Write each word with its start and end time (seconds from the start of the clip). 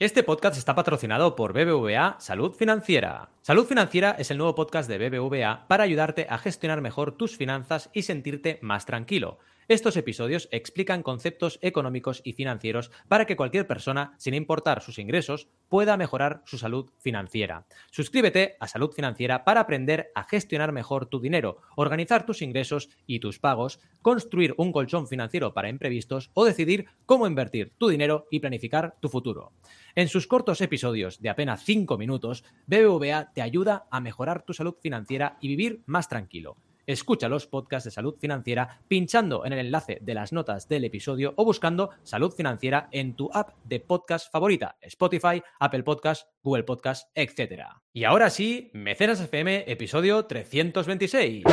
Este 0.00 0.22
podcast 0.22 0.56
está 0.56 0.74
patrocinado 0.74 1.36
por 1.36 1.52
BBVA 1.52 2.16
Salud 2.20 2.54
Financiera. 2.54 3.28
Salud 3.42 3.66
Financiera 3.66 4.12
es 4.18 4.30
el 4.30 4.38
nuevo 4.38 4.54
podcast 4.54 4.88
de 4.88 4.96
BBVA 4.96 5.66
para 5.68 5.84
ayudarte 5.84 6.26
a 6.30 6.38
gestionar 6.38 6.80
mejor 6.80 7.12
tus 7.12 7.36
finanzas 7.36 7.90
y 7.92 8.00
sentirte 8.00 8.58
más 8.62 8.86
tranquilo. 8.86 9.40
Estos 9.70 9.96
episodios 9.96 10.48
explican 10.50 11.04
conceptos 11.04 11.60
económicos 11.62 12.22
y 12.24 12.32
financieros 12.32 12.90
para 13.06 13.24
que 13.24 13.36
cualquier 13.36 13.68
persona, 13.68 14.14
sin 14.18 14.34
importar 14.34 14.82
sus 14.82 14.98
ingresos, 14.98 15.46
pueda 15.68 15.96
mejorar 15.96 16.42
su 16.44 16.58
salud 16.58 16.90
financiera. 16.98 17.66
Suscríbete 17.92 18.56
a 18.58 18.66
Salud 18.66 18.90
Financiera 18.90 19.44
para 19.44 19.60
aprender 19.60 20.10
a 20.16 20.24
gestionar 20.24 20.72
mejor 20.72 21.06
tu 21.06 21.20
dinero, 21.20 21.58
organizar 21.76 22.26
tus 22.26 22.42
ingresos 22.42 22.88
y 23.06 23.20
tus 23.20 23.38
pagos, 23.38 23.78
construir 24.02 24.54
un 24.56 24.72
colchón 24.72 25.06
financiero 25.06 25.54
para 25.54 25.68
imprevistos 25.68 26.32
o 26.34 26.44
decidir 26.44 26.86
cómo 27.06 27.28
invertir 27.28 27.72
tu 27.78 27.86
dinero 27.86 28.26
y 28.28 28.40
planificar 28.40 28.96
tu 28.98 29.08
futuro. 29.08 29.52
En 29.94 30.08
sus 30.08 30.26
cortos 30.26 30.60
episodios 30.62 31.20
de 31.20 31.28
apenas 31.28 31.62
5 31.62 31.96
minutos, 31.96 32.42
BBVA 32.66 33.30
te 33.32 33.40
ayuda 33.40 33.86
a 33.92 34.00
mejorar 34.00 34.42
tu 34.42 34.52
salud 34.52 34.74
financiera 34.82 35.38
y 35.40 35.46
vivir 35.46 35.84
más 35.86 36.08
tranquilo. 36.08 36.56
Escucha 36.90 37.28
los 37.28 37.46
podcasts 37.46 37.84
de 37.84 37.92
salud 37.92 38.16
financiera 38.18 38.80
pinchando 38.88 39.46
en 39.46 39.52
el 39.52 39.60
enlace 39.60 39.98
de 40.00 40.12
las 40.12 40.32
notas 40.32 40.68
del 40.68 40.84
episodio 40.84 41.34
o 41.36 41.44
buscando 41.44 41.90
salud 42.02 42.32
financiera 42.32 42.88
en 42.90 43.14
tu 43.14 43.30
app 43.32 43.54
de 43.62 43.78
podcast 43.78 44.28
favorita, 44.32 44.76
Spotify, 44.80 45.40
Apple 45.60 45.84
Podcast, 45.84 46.26
Google 46.42 46.64
Podcast, 46.64 47.08
etc. 47.14 47.62
Y 47.92 48.02
ahora 48.02 48.28
sí, 48.28 48.72
Mecenas 48.74 49.20
FM, 49.20 49.66
episodio 49.68 50.26
326. 50.26 51.44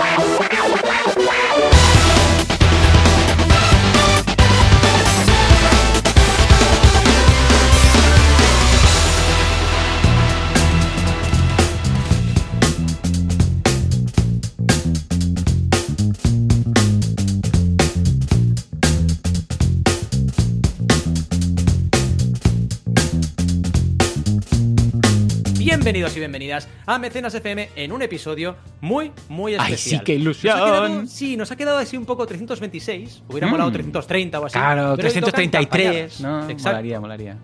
Bienvenidos 25.88 26.18
y 26.18 26.20
bienvenidas 26.20 26.68
a 26.86 27.00
Mecenas 27.00 27.34
FM 27.34 27.70
en 27.78 27.94
un 27.94 28.02
episodio 28.02 28.58
muy, 28.82 29.10
muy 29.30 29.54
especial. 29.54 29.72
¡Ay, 29.72 30.00
sí, 30.00 30.00
qué 30.04 30.16
ilusión! 30.16 30.58
Nos 30.60 30.68
quedado- 30.70 31.06
sí, 31.08 31.38
nos 31.38 31.50
ha 31.50 31.56
quedado 31.56 31.78
así 31.78 31.96
un 31.96 32.06
poco 32.06 32.28
326. 32.28 33.24
Hubiera 33.30 33.48
Mm. 33.48 33.52
molado 33.52 33.72
330 33.72 34.42
o 34.42 34.46
así. 34.48 34.52
Claro, 34.60 34.96
pero 34.98 35.08
hoy 35.08 35.14
tocan 35.14 35.32
333. 35.50 36.20
No. 36.20 36.42
Exacto. 36.50 36.64
molaría, 36.72 37.00
molaría. 37.00 37.38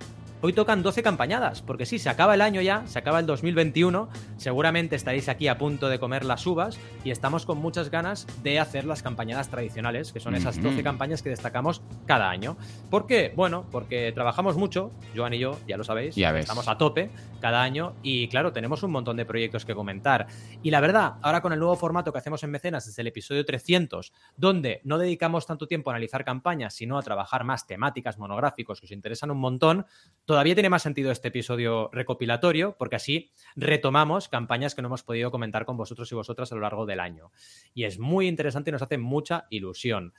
Hoy 0.45 0.51
tocan 0.51 0.83
12 0.83 1.03
campañadas, 1.03 1.61
porque 1.61 1.85
sí, 1.85 1.99
se 1.99 2.09
acaba 2.09 2.33
el 2.33 2.41
año 2.41 2.59
ya, 2.59 2.85
se 2.85 2.99
acaba 2.99 3.21
el 3.21 3.25
2021, 3.25 4.09
seguramente 4.35 4.97
estaréis 4.97 5.29
aquí 5.29 5.47
a 5.47 5.57
punto 5.57 5.87
de 5.87 5.99
comer 5.99 6.25
las 6.25 6.45
uvas 6.45 6.77
y 7.05 7.11
estamos 7.11 7.45
con 7.45 7.59
muchas 7.59 7.89
ganas 7.89 8.27
de 8.43 8.59
hacer 8.59 8.83
las 8.83 9.01
campañadas 9.01 9.47
tradicionales, 9.47 10.11
que 10.11 10.19
son 10.19 10.35
esas 10.35 10.57
Ujú. 10.57 10.71
12 10.71 10.83
campañas 10.83 11.23
que 11.23 11.29
destacamos 11.29 11.81
cada 12.05 12.29
año. 12.29 12.57
¿Por 12.89 13.07
qué? 13.07 13.31
Bueno, 13.33 13.65
porque 13.71 14.11
trabajamos 14.11 14.57
mucho, 14.57 14.91
Joan 15.15 15.33
y 15.33 15.39
yo, 15.39 15.57
ya 15.65 15.77
lo 15.77 15.85
sabéis, 15.85 16.13
Ya 16.17 16.37
estamos 16.37 16.67
a 16.67 16.77
tope 16.77 17.09
cada 17.39 17.61
año 17.61 17.93
y 18.03 18.27
claro, 18.27 18.51
tenemos 18.51 18.83
un 18.83 18.91
montón 18.91 19.15
de 19.15 19.25
proyectos 19.25 19.63
que 19.63 19.73
comentar. 19.73 20.27
Y 20.61 20.71
la 20.71 20.81
verdad, 20.81 21.13
ahora 21.21 21.39
con 21.39 21.53
el 21.53 21.59
nuevo 21.59 21.77
formato 21.77 22.11
que 22.11 22.17
hacemos 22.17 22.43
en 22.43 22.51
Mecenas 22.51 22.85
desde 22.85 23.01
el 23.01 23.07
episodio 23.07 23.45
300, 23.45 24.11
donde 24.35 24.81
no 24.83 24.97
dedicamos 24.97 25.47
tanto 25.47 25.67
tiempo 25.67 25.89
a 25.89 25.93
analizar 25.93 26.25
campañas, 26.25 26.73
sino 26.73 26.97
a 26.97 27.01
trabajar 27.01 27.45
más 27.45 27.65
temáticas, 27.65 28.17
monográficos 28.17 28.81
que 28.81 28.87
os 28.87 28.91
interesan 28.91 29.31
un 29.31 29.37
montón, 29.37 29.85
todavía 30.33 30.55
tiene 30.55 30.71
más 30.71 30.81
sentido 30.81 31.11
este 31.11 31.27
episodio 31.27 31.91
recopilatorio, 31.93 32.75
porque 32.79 32.95
así 32.95 33.31
retomamos 33.55 34.29
campañas 34.29 34.73
que 34.73 34.81
no 34.81 34.87
hemos 34.87 35.03
podido 35.03 35.29
comentar 35.29 35.63
con 35.63 35.77
vosotros 35.77 36.11
y 36.11 36.15
vosotras 36.15 36.51
a 36.51 36.55
lo 36.55 36.61
largo 36.61 36.87
del 36.87 37.01
año. 37.01 37.31
Y 37.75 37.83
es 37.83 37.99
muy 37.99 38.27
interesante 38.27 38.71
y 38.71 38.73
nos 38.73 38.81
hace 38.81 38.97
mucha 38.97 39.45
ilusión. 39.51 40.15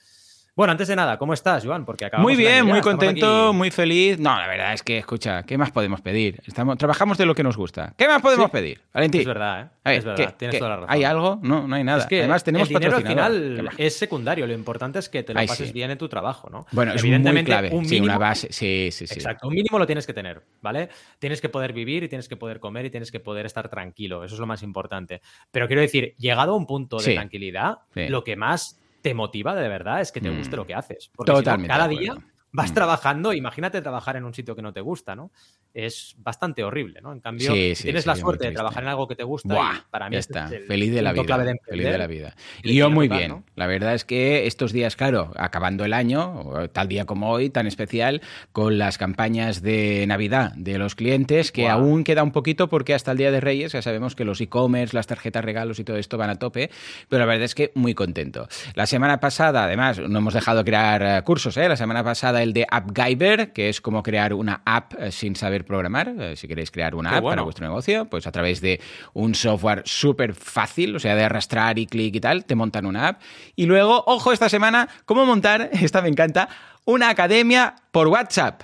Bueno, 0.57 0.71
antes 0.71 0.87
de 0.87 0.95
nada, 0.95 1.19
¿cómo 1.19 1.35
estás, 1.35 1.65
Joan? 1.67 1.85
Porque 1.85 2.05
acabamos 2.05 2.31
Muy 2.31 2.37
bien, 2.41 2.65
muy 2.65 2.81
contento, 2.81 3.53
muy 3.53 3.73
feliz. 3.73 4.21
No, 4.21 4.39
la 4.39 4.47
verdad 4.47 4.73
es 4.73 4.85
que, 4.85 4.99
escucha, 4.99 5.43
¿qué 5.43 5.59
más 5.59 5.73
podemos 5.73 6.01
pedir? 6.01 6.41
Estamos, 6.47 6.79
trabajamos 6.79 7.19
de 7.19 7.27
lo 7.27 7.35
que 7.35 7.43
nos 7.43 7.57
gusta. 7.57 7.93
¿Qué 7.99 8.07
más 8.07 8.23
podemos 8.23 8.47
Sí. 8.47 8.53
pedir? 8.53 8.81
Valentín. 8.95 9.23
Es 9.23 9.27
verdad, 9.27 9.63
¿eh? 9.63 9.69
Ver, 9.85 9.95
es 9.99 10.05
verdad, 10.05 10.27
¿qué- 10.29 10.33
tienes 10.39 10.55
qué- 10.55 10.59
toda 10.61 10.71
la 10.71 10.77
razón. 10.77 10.91
¿Hay 10.93 11.03
algo? 11.03 11.41
No, 11.43 11.67
no 11.67 11.75
hay 11.75 11.83
nada. 11.83 11.99
Es 12.03 12.07
que 12.07 12.21
Además, 12.21 12.45
tenemos 12.45 12.69
el 12.71 12.75
dinero 12.77 12.97
al 12.97 13.03
patrocinador. 13.03 13.33
¿Qué 13.33 13.57
final 13.57 13.71
es 13.79 13.97
secundario. 13.99 14.47
Lo 14.47 14.53
importante 14.55 15.01
es 15.01 15.09
que 15.09 15.25
te 15.25 15.35
lo 15.35 15.41
Ay, 15.41 15.49
pases 15.49 15.67
sí. 15.67 15.73
bien 15.73 15.91
en 15.91 15.99
tu 15.99 16.09
trabajo, 16.09 16.49
¿no? 16.49 16.67
Bueno, 16.71 16.93
es 16.95 17.03
muy 17.03 17.09
Evidentemente, 17.11 17.51
clave. 17.51 17.71
Un 17.73 17.85
Sí, 17.85 17.97
mínimo, 17.97 18.13
una 18.13 18.19
base. 18.19 18.47
Sí, 18.53 18.91
sí, 18.93 19.09
sí. 19.09 19.15
Exacto, 19.15 19.49
un 19.49 19.55
mínimo 19.55 19.77
lo 19.81 19.87
tienes 19.87 20.07
que 20.07 20.15
tener, 20.15 20.41
¿vale? 20.63 20.89
Tienes 21.19 21.41
que 21.41 21.49
poder 21.49 21.73
vivir 21.73 22.05
y 22.05 22.09
tienes 22.09 22.29
que 22.29 22.37
poder 22.37 22.61
comer 22.61 22.85
y 22.87 22.91
tienes 22.91 23.11
que 23.11 23.19
poder 23.19 23.45
estar 23.45 23.69
tranquilo. 23.69 24.23
Eso 24.23 24.35
es 24.37 24.41
lo 24.41 24.47
más 24.47 24.63
importante. 24.63 25.21
Pero 25.51 25.67
quiero 25.67 25.83
decir, 25.83 26.15
llegado 26.17 26.53
a 26.53 26.57
un 26.57 26.67
punto 26.69 26.99
de 26.99 27.03
Sí. 27.03 27.15
tranquilidad, 27.15 27.79
Sí. 27.93 28.07
lo 28.07 28.23
que 28.23 28.37
más 28.37 28.81
te 29.05 29.13
motiva 29.13 29.55
de 29.55 29.69
verdad 29.69 30.01
es 30.01 30.11
que 30.13 30.23
te 30.23 30.31
Mm. 30.31 30.39
guste 30.39 30.57
lo 30.57 30.65
que 30.67 30.75
haces. 30.75 31.11
Porque 31.15 31.33
si 31.33 31.37
no, 31.37 31.43
Totalmente 31.43 31.69
cada 31.69 31.87
día 31.89 32.15
vas 32.53 32.71
Mm. 32.71 32.75
trabajando, 32.75 33.33
imagínate 33.35 33.83
trabajar 33.83 34.17
en 34.17 34.25
un 34.25 34.33
sitio 34.33 34.57
que 34.57 34.63
no 34.63 34.73
te 34.73 34.81
gusta, 34.81 35.15
¿no? 35.15 35.31
Es 35.75 36.15
bastante 36.19 36.63
horrible, 36.63 37.01
¿no? 37.03 37.13
En 37.13 37.19
cambio, 37.19 37.53
Sí, 37.53 37.71
si 37.71 37.75
sí, 37.75 37.83
tienes 37.85 38.05
sí, 38.05 38.09
la 38.09 38.15
suerte 38.15 38.47
de 38.47 38.53
trabajar 38.53 38.85
en 38.85 38.91
algo 38.91 39.09
que 39.09 39.17
te 39.17 39.25
gusta, 39.25 39.53
Buah, 39.53 39.81
para 39.91 40.09
mí 40.09 40.15
ya 40.15 40.21
está. 40.21 40.45
es 40.47 40.53
el 40.53 40.67
Feliz 40.67 40.95
de 40.95 41.03
la 41.03 41.13
vida. 41.13 41.25
clave 41.25 41.45
de 41.45 41.55
Feliz 41.69 41.85
de 41.87 41.99
la 41.99 42.07
vida. 42.07 42.37
Y 42.63 42.75
yo 42.77 42.91
muy 42.91 43.09
bien. 43.09 43.29
¿no? 43.29 43.45
La 43.57 43.67
verdad 43.67 43.95
es 43.95 44.05
que 44.05 44.47
estos 44.47 44.73
días, 44.73 44.95
claro, 44.95 45.33
acabando 45.37 45.85
el 45.85 45.93
año, 45.93 46.69
tal 46.73 46.87
día 46.89 47.07
como 47.07 47.29
hoy, 47.31 47.51
tan 47.51 47.67
especial, 47.67 48.23
con 48.53 48.79
las 48.79 48.99
campañas 48.99 49.63
de 49.63 50.05
Navidad 50.07 50.53
de 50.55 50.79
los 50.79 50.95
clientes, 50.95 51.51
que 51.51 51.69
aún 51.69 52.05
queda 52.05 52.23
un 52.23 52.31
poquito 52.31 52.69
porque 52.69 52.95
hasta 52.95 53.11
el 53.11 53.19
Día 53.19 53.33
de 53.33 53.41
Reyes 53.41 53.73
ya 53.73 53.83
sabemos 53.83 54.15
que 54.15 54.25
los 54.25 54.41
e-commerce, 54.41 54.95
las 54.95 55.09
tarjetas 55.09 55.45
regalos 55.45 55.81
y 55.81 55.85
todo 55.85 55.97
esto 55.97 56.17
van 56.19 56.31
a 56.31 56.37
tope, 56.39 56.71
pero 57.09 57.19
la 57.21 57.27
verdad 57.27 57.45
es 57.47 57.55
que 57.57 57.73
muy 57.75 57.95
contento. 57.95 58.47
La 58.77 58.87
semana 58.87 59.19
pasada, 59.19 59.65
además, 59.65 59.99
no 59.99 60.19
hemos 60.19 60.35
dejado 60.35 60.59
de 60.59 60.65
crear 60.65 61.03
eh, 61.03 61.23
cursos, 61.25 61.57
¿eh? 61.57 61.69
La 61.69 61.77
semana 61.77 62.05
pasada 62.05 62.43
el 62.45 62.53
de 62.53 62.65
AppGyver, 62.71 63.53
que 63.53 63.69
es 63.69 63.81
como 63.81 64.05
crear 64.05 64.35
una 64.35 64.63
app 64.65 64.95
eh, 65.01 65.11
sin 65.11 65.35
saber 65.35 65.64
programar. 65.65 66.15
Eh, 66.19 66.37
si 66.37 66.47
queréis 66.49 66.71
crear 66.71 66.95
una 66.95 67.11
Qué 67.11 67.17
app 67.17 67.23
bueno. 67.23 67.33
para 67.33 67.43
vuestro 67.43 67.67
negocio, 67.67 68.05
pues 68.07 68.27
a 68.27 68.33
través 68.33 68.61
de 68.61 68.81
un 69.13 69.35
software 69.35 69.83
súper 69.85 70.35
fácil, 70.35 70.95
o 70.97 70.99
sea, 70.99 71.15
de 71.15 71.25
arrastrar 71.25 71.79
y 71.79 71.87
clic 71.87 72.15
y 72.17 72.21
tal, 72.21 72.45
te 72.45 72.55
montan 72.55 72.87
una 72.87 73.09
app. 73.09 73.21
Y 73.57 73.67
luego, 73.67 74.05
ojo, 74.07 74.33
esta 74.33 74.49
semana, 74.49 74.89
cómo 75.05 75.27
montar, 75.27 75.71
esta 75.81 76.03
me 76.03 76.09
encanta, 76.09 76.49
una 76.85 77.09
academia 77.09 77.75
por 77.91 78.09
WhatsApp. 78.09 78.63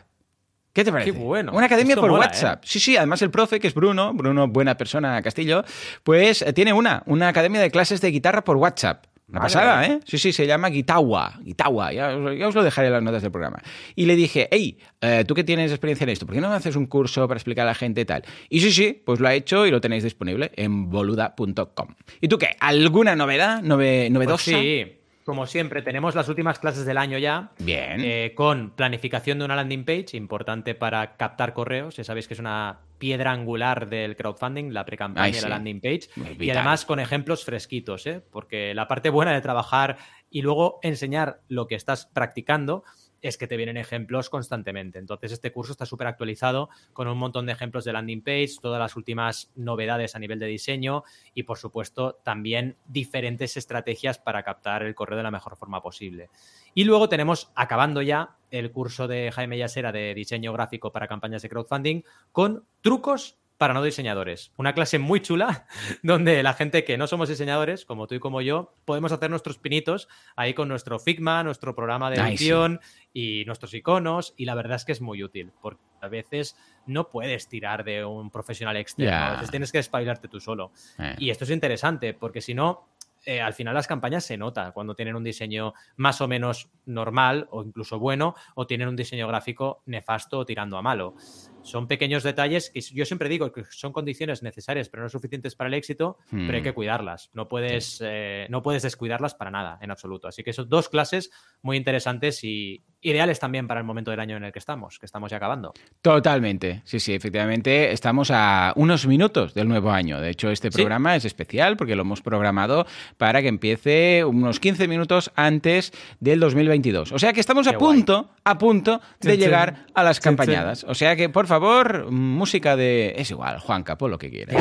¿Qué 0.73 0.85
te 0.85 0.93
parece? 0.93 1.13
Qué 1.13 1.19
bueno. 1.19 1.53
Una 1.53 1.67
academia 1.67 1.95
Esto 1.95 2.03
por 2.03 2.11
mola, 2.11 2.27
¿eh? 2.27 2.29
WhatsApp. 2.29 2.63
Sí, 2.65 2.79
sí, 2.79 2.97
además 2.97 3.21
el 3.23 3.31
profe, 3.31 3.59
que 3.59 3.67
es 3.67 3.75
Bruno, 3.75 4.15
Bruno, 4.15 4.47
buena 4.47 4.77
persona, 4.77 5.21
Castillo, 5.21 5.65
pues 6.05 6.43
eh, 6.43 6.53
tiene 6.53 6.73
una, 6.73 7.03
una 7.07 7.29
academia 7.29 7.61
de 7.61 7.71
clases 7.71 8.01
de 8.01 8.11
guitarra 8.11 8.45
por 8.45 8.57
WhatsApp. 8.57 9.07
Una 9.31 9.41
Vale, 9.41 9.53
pasada. 9.55 9.87
¿eh? 9.87 10.01
Sí, 10.05 10.19
sí, 10.19 10.33
se 10.33 10.47
llama 10.47 10.69
Guitawa. 10.71 11.39
Guitawa, 11.43 11.93
ya, 11.93 12.17
os- 12.17 12.37
ya 12.39 12.49
os 12.49 12.55
lo 12.55 12.63
dejaré 12.65 12.89
en 12.89 12.95
las 12.95 13.03
notas 13.03 13.23
del 13.23 13.31
programa. 13.31 13.63
Y 13.95 14.07
le 14.07 14.17
dije, 14.17 14.49
hey, 14.51 14.77
eh, 15.01 15.25
tú 15.27 15.35
que 15.35 15.45
tienes 15.45 15.71
experiencia 15.71 16.05
en 16.05 16.11
esto, 16.11 16.27
¿por 16.27 16.35
qué 16.35 16.41
no 16.41 16.49
me 16.51 16.57
haces 16.57 16.75
un 16.77 16.87
curso 16.87 17.27
para 17.29 17.39
explicar 17.39 17.65
a 17.67 17.71
la 17.71 17.75
gente 17.75 18.01
y 18.01 18.05
tal? 18.05 18.25
Y 18.49 18.61
sí, 18.61 18.73
sí, 18.73 19.03
pues 19.05 19.21
lo 19.21 19.29
ha 19.29 19.35
hecho 19.35 19.67
y 19.67 19.71
lo 19.71 19.81
tenéis 19.81 20.03
disponible 20.05 20.51
en 20.57 20.91
boluda.com. 20.91 21.89
¿Y 22.21 22.29
tú 22.29 22.39
qué? 22.39 22.57
¿Alguna 22.61 23.15
novedad? 23.17 23.63
Nove- 23.63 24.01
Pues 24.03 24.11
¿Novedosa? 24.11 24.51
sí, 24.51 24.97
como 25.25 25.47
siempre, 25.47 25.83
tenemos 25.83 26.17
las 26.17 26.29
últimas 26.29 26.59
clases 26.59 26.85
del 26.85 26.99
año 26.99 27.17
ya. 27.19 27.53
Bien. 27.61 28.01
eh, 28.01 28.33
con 28.35 28.71
planificación 28.71 29.39
de 29.39 29.45
una 29.45 29.55
landing 29.55 29.85
page, 29.85 30.17
importante 30.17 30.75
para 30.75 31.17
captar 31.17 31.53
correos. 31.53 31.95
Ya 31.97 32.03
sabéis 32.05 32.27
que 32.27 32.35
es 32.35 32.41
una 32.41 32.79
piedra 33.01 33.33
angular 33.33 33.89
del 33.89 34.15
crowdfunding, 34.15 34.73
la 34.73 34.85
pre-campaña 34.85 35.37
y 35.37 35.41
la 35.41 35.49
landing 35.49 35.81
page. 35.81 36.03
Y 36.39 36.51
además 36.51 36.85
con 36.85 37.01
ejemplos 37.01 37.45
fresquitos, 37.45 38.07
¿eh? 38.07 38.23
porque 38.31 38.75
la 38.75 38.87
parte 38.87 39.11
buena 39.11 39.33
de 39.33 39.41
trabajar 39.41 39.97
y 40.31 40.43
luego 40.43 40.79
enseñar 40.83 41.41
lo 41.49 41.67
que 41.67 41.75
estás 41.75 42.07
practicando 42.07 42.85
es 43.23 43.37
que 43.37 43.47
te 43.47 43.57
vienen 43.57 43.77
ejemplos 43.77 44.31
constantemente. 44.31 44.99
Entonces, 44.99 45.33
este 45.33 45.53
curso 45.53 45.73
está 45.73 45.87
súper 45.87 46.07
actualizado 46.07 46.69
con 46.93 47.09
un 47.09 47.19
montón 47.19 47.47
de 47.47 47.53
ejemplos 47.53 47.85
de 47.85 47.93
landing 47.93 48.23
page, 48.23 48.57
todas 48.61 48.79
las 48.79 48.97
últimas 48.97 49.51
novedades 49.55 50.15
a 50.15 50.19
nivel 50.19 50.39
de 50.39 50.47
diseño 50.47 51.05
y, 51.35 51.45
por 51.45 51.59
supuesto, 51.59 52.21
también 52.25 52.77
diferentes 52.87 53.57
estrategias 53.57 54.19
para 54.19 54.43
captar 54.43 54.83
el 54.83 54.95
correo 54.95 55.17
de 55.17 55.25
la 55.25 55.31
mejor 55.31 55.57
forma 55.57 55.83
posible. 55.83 56.31
Y 56.75 56.85
luego 56.85 57.09
tenemos, 57.09 57.51
acabando 57.55 58.03
ya, 58.03 58.37
el 58.51 58.73
curso 58.73 59.09
de 59.09 59.31
Jaime 59.33 59.59
Yasera 59.59 59.93
de 59.93 60.15
diseño 60.15 60.53
gráfico 60.53 60.93
para 60.93 61.09
campañas 61.09 61.43
de 61.43 61.49
crowdfunding 61.49 62.03
con 62.33 62.65
trucos 62.81 63.40
para 63.61 63.75
no 63.75 63.83
diseñadores. 63.83 64.53
Una 64.57 64.73
clase 64.73 64.99
muy 64.99 65.21
chula 65.21 65.67
donde 66.03 66.43
la 66.43 66.55
gente 66.55 66.83
que 66.83 66.97
no 66.97 67.07
somos 67.07 67.29
diseñadores, 67.29 67.85
como 67.85 68.07
tú 68.07 68.15
y 68.15 68.19
como 68.19 68.41
yo, 68.41 68.73
podemos 68.87 69.13
hacer 69.13 69.29
nuestros 69.29 69.59
pinitos 69.59 70.09
ahí 70.35 70.55
con 70.55 70.67
nuestro 70.67 70.99
Figma, 70.99 71.45
nuestro 71.45 71.75
programa 71.75 72.11
de 72.11 72.23
edición 72.23 72.81
y 73.13 73.45
nuestros 73.45 73.75
iconos. 73.75 74.33
Y 74.39 74.47
la 74.47 74.55
verdad 74.55 74.77
es 74.77 74.87
que 74.87 74.93
es 74.93 75.03
muy 75.03 75.23
útil 75.23 75.53
porque 75.61 75.83
a 76.01 76.09
veces 76.09 76.57
no 76.87 77.11
puedes 77.11 77.49
tirar 77.49 77.85
de 77.85 78.03
un 78.03 78.31
profesional 78.31 78.79
externo. 78.79 79.15
A 79.15 79.33
veces 79.33 79.51
tienes 79.51 79.73
que 79.73 79.79
espabilarte 79.79 80.27
tú 80.27 80.41
solo. 80.41 80.73
Eh. 80.99 81.17
Y 81.19 81.29
esto 81.29 81.45
es 81.45 81.51
interesante 81.51 82.15
porque 82.15 82.41
si 82.41 82.55
no, 82.55 82.89
eh, 83.27 83.43
al 83.43 83.53
final 83.53 83.75
las 83.75 83.87
campañas 83.87 84.25
se 84.25 84.39
nota 84.39 84.73
cuando 84.73 84.95
tienen 84.95 85.17
un 85.17 85.25
diseño 85.25 85.75
más 85.97 86.23
o 86.23 86.29
menos 86.29 86.71
normal 86.87 87.47
o 87.51 87.63
incluso 87.63 87.99
bueno 87.99 88.35
o 88.55 88.67
tienen 88.67 88.89
un 88.89 88.97
diseño 88.97 89.29
gráfico 89.29 89.83
nefasto 89.85 90.39
o 90.39 90.47
tirando 90.47 90.79
a 90.79 90.83
malo. 90.83 91.15
Son 91.63 91.87
pequeños 91.87 92.23
detalles 92.23 92.71
que 92.71 92.81
yo 92.81 93.05
siempre 93.05 93.29
digo 93.29 93.53
que 93.53 93.65
son 93.71 93.93
condiciones 93.93 94.43
necesarias, 94.43 94.89
pero 94.89 95.03
no 95.03 95.09
suficientes 95.09 95.55
para 95.55 95.69
el 95.69 95.75
éxito, 95.75 96.19
pero 96.31 96.53
hay 96.53 96.61
hmm. 96.61 96.65
que 96.65 96.73
cuidarlas. 96.73 97.31
No 97.33 97.49
puedes, 97.49 98.03
eh, 98.05 98.47
no 98.51 98.63
puedes 98.63 98.83
descuidarlas 98.83 99.35
para 99.35 99.51
nada, 99.51 99.79
en 99.81 99.91
absoluto. 99.91 100.29
Así 100.29 100.43
que 100.43 100.53
son 100.53 100.69
dos 100.69 100.89
clases 100.89 101.31
muy 101.63 101.77
interesantes 101.77 102.43
y 102.45 102.85
ideales 103.03 103.39
también 103.39 103.67
para 103.67 103.81
el 103.81 103.87
momento 103.87 104.11
del 104.11 104.21
año 104.21 104.37
en 104.37 104.45
el 104.45 104.53
que 104.53 104.59
estamos, 104.59 104.99
que 104.99 105.07
estamos 105.07 105.31
ya 105.31 105.39
acabando. 105.39 105.73
Totalmente. 106.03 106.83
Sí, 106.85 107.01
sí, 107.01 107.15
efectivamente, 107.15 107.93
estamos 107.93 108.31
a 108.31 108.73
unos 108.77 109.07
minutos 109.07 109.55
del 109.55 109.69
nuevo 109.69 109.91
año. 109.91 110.21
De 110.21 110.31
hecho, 110.31 110.51
este 110.51 110.71
programa 110.71 111.17
es 111.17 111.25
especial 111.25 111.77
porque 111.77 111.97
lo 111.97 112.03
hemos 112.03 112.21
programado 112.21 112.87
para 113.17 113.41
que 113.41 113.49
empiece 113.49 114.25
unos 114.25 114.61
15 114.61 114.87
minutos 114.89 115.31
antes 115.35 115.93
del 116.21 116.41
2022. 116.41 117.13
O 117.13 117.19
sea 117.19 117.33
que 117.33 117.41
estamos 117.41 117.67
a 117.67 117.79
punto, 117.79 118.31
a 118.45 118.59
punto 118.59 119.01
de 119.21 119.39
llegar 119.39 119.87
a 119.95 120.03
las 120.03 120.21
campañadas. 120.21 120.85
O 120.85 120.95
sea 120.95 121.17
que, 121.17 121.29
por 121.29 121.47
favor, 121.51 122.13
música 122.13 122.77
de... 122.77 123.13
Es 123.17 123.33
igual, 123.33 123.59
Juan 123.59 123.83
Capo, 123.83 124.07
lo 124.07 124.19
que 124.19 124.31
quieras. 124.31 124.57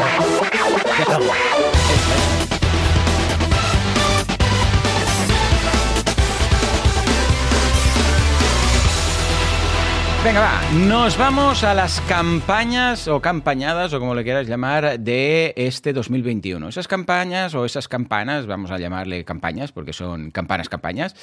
Venga, 10.30 10.42
va, 10.42 10.62
nos 10.86 11.18
vamos 11.18 11.64
a 11.64 11.74
las 11.74 12.02
campañas 12.02 13.08
o 13.08 13.20
campañadas 13.20 13.92
o 13.94 14.00
como 14.00 14.14
le 14.14 14.24
quieras 14.24 14.46
llamar 14.46 15.00
de 15.00 15.56
este 15.58 15.92
2021. 15.92 16.70
Esas 16.70 16.88
campañas 16.88 17.56
o 17.56 17.66
esas 17.66 17.88
campanas, 17.88 18.46
vamos 18.46 18.70
a 18.70 18.78
llamarle 18.78 19.26
campañas 19.26 19.72
porque 19.72 19.92
son 19.92 20.30
campanas 20.30 20.70
campañas, 20.70 21.16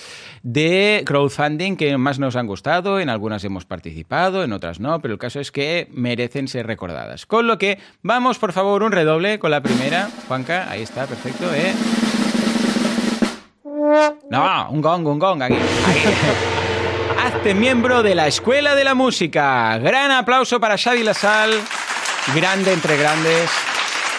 de 0.43 1.05
crowdfunding 1.07 1.77
que 1.77 1.97
más 1.99 2.19
nos 2.19 2.35
han 2.35 2.49
gustado, 2.49 2.99
en 2.99 3.09
algunas 3.09 3.45
hemos 3.45 3.65
participado, 3.65 4.43
en 4.43 4.53
otras 4.53 4.81
no, 4.81 4.99
pero 5.01 5.15
el 5.15 5.21
caso 5.21 5.39
es 5.39 5.53
que 5.53 5.87
merecen 5.93 6.49
ser 6.49 6.67
recordadas. 6.67 7.27
Con 7.27 7.47
lo 7.47 7.59
que 7.59 7.79
vamos 8.03 8.41
por 8.41 8.53
favor 8.53 8.83
un 8.83 8.91
redoble 8.91 9.39
con 9.39 9.53
la 9.53 9.63
primera. 9.63 10.11
Juanca, 10.27 10.69
ahí 10.69 10.83
está, 10.83 11.07
perfecto, 11.07 11.45
¿eh? 11.55 11.73
No, 14.29 14.69
un 14.69 14.81
gong, 14.83 15.07
un 15.07 15.19
gong 15.21 15.43
aquí. 15.43 15.55
aquí. 15.55 16.56
Hazte 17.27 17.55
miembro 17.55 18.05
de 18.05 18.15
la 18.15 18.29
Escuela 18.29 18.77
de 18.77 18.85
la 18.85 18.95
Música. 18.95 19.77
Gran 19.79 20.13
aplauso 20.13 20.61
para 20.61 20.79
Xavi 20.79 21.03
Lasal, 21.03 21.51
grande 22.37 22.73
entre 22.73 22.97
grandes, 22.97 23.51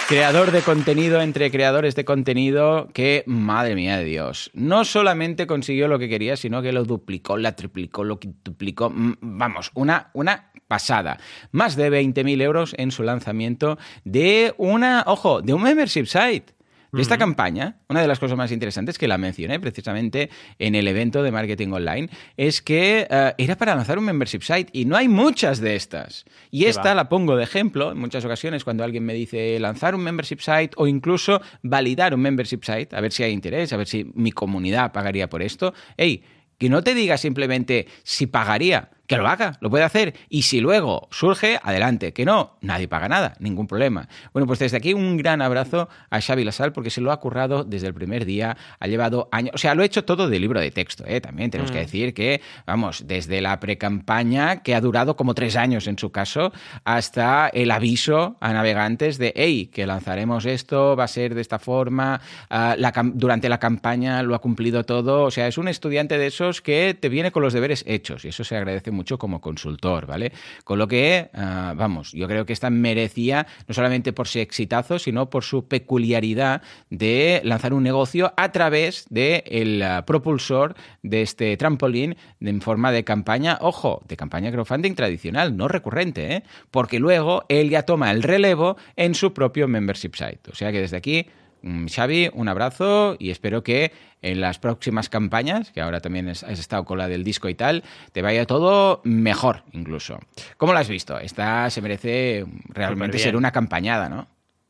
creador 0.10 0.52
de 0.52 0.62
contenido 0.62 1.22
entre 1.22 1.50
creadores 1.50 1.96
de 1.96 2.04
contenido 2.04 2.90
que, 2.94 3.24
madre 3.26 3.76
mía 3.76 3.98
de 3.98 4.04
Dios, 4.04 4.52
no 4.54 4.84
solamente 4.84 5.48
consiguió 5.48 5.88
lo 5.88 6.00
que 6.00 6.10
quería, 6.10 6.36
sino 6.36 6.62
que 6.62 6.74
lo 6.74 6.84
duplicó, 6.84 7.38
la 7.38 7.56
triplicó, 7.56 8.04
lo 8.04 8.20
quintuplicó. 8.20 8.90
Mm, 8.90 9.14
vamos, 9.22 9.72
una, 9.74 10.10
una 10.12 10.52
pasada. 10.68 11.18
Más 11.52 11.78
de 11.78 11.90
20.000 11.90 12.42
euros 12.42 12.76
en 12.78 12.92
su 12.92 13.04
lanzamiento 13.04 13.78
de 14.04 14.54
una, 14.58 15.06
ojo, 15.08 15.42
de 15.42 15.54
un 15.54 15.64
membership 15.64 16.08
site. 16.08 16.57
Esta 16.98 17.18
campaña, 17.18 17.78
una 17.90 18.02
de 18.02 18.08
las 18.08 18.20
cosas 18.20 18.38
más 18.38 18.52
interesantes 18.52 18.98
que 18.98 19.08
la 19.08 19.18
mencioné 19.18 19.60
precisamente 19.60 20.30
en 20.60 20.76
el 20.76 20.88
evento 20.88 21.24
de 21.24 21.32
marketing 21.32 21.70
online, 21.70 22.10
es 22.36 22.62
que 22.62 23.08
eh, 23.10 23.34
era 23.38 23.56
para 23.56 23.76
lanzar 23.76 23.98
un 23.98 24.06
membership 24.06 24.42
site 24.42 24.70
y 24.74 24.86
no 24.86 24.96
hay 24.96 25.08
muchas 25.08 25.60
de 25.60 25.76
estas. 25.76 26.26
Y 26.52 26.66
esta 26.66 26.96
la 26.96 27.10
pongo 27.10 27.36
de 27.36 27.44
ejemplo 27.44 27.92
en 27.92 27.98
muchas 27.98 28.26
ocasiones 28.26 28.64
cuando 28.64 28.84
alguien 28.84 29.06
me 29.06 29.14
dice 29.14 29.60
lanzar 29.60 29.96
un 29.96 30.02
membership 30.02 30.40
site 30.40 30.72
o 30.76 30.88
incluso 30.88 31.42
validar 31.64 32.14
un 32.14 32.22
membership 32.22 32.64
site, 32.64 32.96
a 32.96 33.02
ver 33.02 33.12
si 33.12 33.24
hay 33.24 33.32
interés, 33.32 33.74
a 33.74 33.78
ver 33.78 33.88
si 33.88 34.06
mi 34.16 34.32
comunidad 34.32 34.92
pagaría 34.92 35.30
por 35.30 35.42
esto. 35.42 35.74
Hey, 35.98 36.24
que 36.58 36.70
no 36.70 36.84
te 36.84 36.96
diga 36.96 37.18
simplemente 37.18 37.88
si 38.04 38.28
pagaría, 38.28 38.90
que 39.08 39.18
lo 39.18 39.28
haga, 39.28 39.54
lo 39.62 39.70
puede 39.70 39.86
hacer. 39.86 40.14
Y 40.30 40.44
si 40.44 40.60
luego 40.60 41.08
surge, 41.12 41.60
adelante. 41.64 42.14
Que 42.14 42.26
no, 42.26 42.58
nadie 42.62 42.88
paga 42.88 43.08
nada, 43.08 43.34
ningún 43.40 43.68
problema. 43.68 44.08
Bueno, 44.34 44.46
pues 44.46 44.60
desde 44.60 44.78
aquí 44.78 44.94
un 44.94 45.18
gran 45.18 45.42
abrazo 45.42 45.88
a 46.10 46.22
Xavi 46.22 46.44
Lasal 46.44 46.74
porque 46.74 46.90
se 46.90 47.02
lo 47.02 47.12
ha 47.12 47.20
currado 47.20 47.64
desde 47.64 47.88
el 47.88 47.94
primer 47.94 48.26
día, 48.26 48.58
ha 48.80 48.88
llevado 48.88 49.30
años, 49.32 49.54
o 49.56 49.58
sea, 49.58 49.74
lo 49.76 49.82
ha 49.82 49.86
hecho 49.86 50.04
todo 50.04 50.28
de 50.28 50.40
libro 50.40 50.60
de 50.60 50.72
texto, 50.72 51.06
¿eh? 51.08 51.22
también 51.22 51.50
tenemos 51.50 51.72
que 51.72 51.80
mm. 51.80 51.82
decir 51.82 52.14
que, 52.14 52.42
vamos, 52.66 53.06
desde 53.08 53.42
la 53.42 53.60
pre-campaña, 53.60 54.62
que 54.62 54.76
ha 54.76 54.82
durado 54.82 55.16
como 55.16 55.34
tres 55.34 55.56
años 55.56 55.88
en 55.88 55.98
su 55.98 56.12
caso, 56.12 56.52
hasta 56.84 57.48
el 57.48 57.72
aviso 57.72 58.36
a 58.42 58.52
navegantes 58.52 59.18
de, 59.18 59.34
hey, 59.36 59.70
que 59.74 59.88
lanzaremos 59.88 60.46
esto, 60.46 60.96
va 60.96 61.06
a 61.06 61.08
ser 61.08 61.34
de 61.34 61.42
esta 61.42 61.60
forma, 61.60 62.20
ah, 62.50 62.76
durante 63.14 63.48
la 63.48 63.60
campaña 63.60 64.22
lo 64.24 64.36
ha 64.36 64.40
cumplido 64.40 64.84
todo, 64.84 65.24
o 65.24 65.32
sea, 65.32 65.48
es 65.48 65.58
un 65.58 65.70
estudiante 65.70 66.18
de 66.18 66.28
esos 66.28 66.62
que 66.62 66.98
te 67.00 67.10
viene 67.10 67.32
con 67.32 67.42
los 67.44 67.54
deberes 67.54 67.84
hechos 67.88 68.26
y 68.26 68.30
eso 68.30 68.44
se 68.44 68.58
agradece 68.58 68.92
mucho 68.92 68.97
como 69.18 69.42
consultor, 69.42 70.06
¿vale? 70.06 70.32
Con 70.64 70.80
lo 70.80 70.88
que, 70.88 71.30
ah, 71.34 71.74
vamos, 71.76 72.12
yo 72.12 72.28
creo 72.28 72.46
que 72.46 72.54
esta 72.54 72.70
merecía 72.70 73.48
no 73.68 73.74
solamente 73.74 74.14
por 74.14 74.28
su 74.28 74.40
exitazo, 74.40 75.00
sino 75.00 75.30
por 75.30 75.44
su 75.44 75.68
peculiaridad 75.68 76.62
de 76.90 77.42
lanzar 77.44 77.74
un 77.74 77.84
negocio 77.84 78.34
a 78.38 78.52
través 78.52 79.06
del 79.10 79.44
el 79.46 79.82
ah, 79.84 80.06
propulsor 80.06 80.76
de 81.04 81.22
este 81.22 81.56
trampolín 81.58 82.18
en 82.40 82.62
forma 82.62 82.92
de 82.92 83.04
campaña, 83.04 83.58
ojo, 83.62 84.02
de 84.08 84.18
campaña 84.18 84.52
crowdfunding 84.52 84.96
tradicional, 84.96 85.56
no 85.56 85.68
recurrente, 85.68 86.34
¿eh? 86.34 86.44
porque 86.72 87.00
luego 87.00 87.46
él 87.50 87.70
ya 87.70 87.84
toma 87.84 88.12
el 88.12 88.24
relevo 88.24 88.78
en 88.96 89.16
su 89.16 89.34
propio 89.34 89.68
membership 89.68 90.16
site. 90.16 90.52
O 90.52 90.56
sea 90.56 90.72
que 90.72 90.82
desde 90.82 90.98
aquí 90.98 91.28
Xavi, 91.64 92.30
un 92.34 92.48
abrazo 92.48 93.16
y 93.20 93.32
espero 93.32 93.64
que 93.64 93.92
en 94.22 94.42
las 94.42 94.60
próximas 94.60 95.10
campañas, 95.10 95.72
que 95.72 95.82
ahora 95.82 96.00
también 96.00 96.30
has 96.30 96.44
estado 96.44 96.86
con 96.86 96.98
la 96.98 97.08
del 97.08 97.24
disco 97.24 97.50
y 97.50 97.56
tal, 97.56 97.84
te 98.12 98.22
vaya 98.22 98.46
todo 98.46 99.02
mejor 99.04 99.64
incluso. 99.74 100.20
¿Cómo 100.58 100.74
lo 100.74 100.80
has 100.80 100.90
visto? 100.90 101.20
Esta 101.20 101.70
se 101.70 101.82
merece 101.82 102.46
realmente 102.70 103.20
ser 103.20 103.36
una 103.36 103.52
campañada, 103.52 104.10
¿no? 104.10 104.28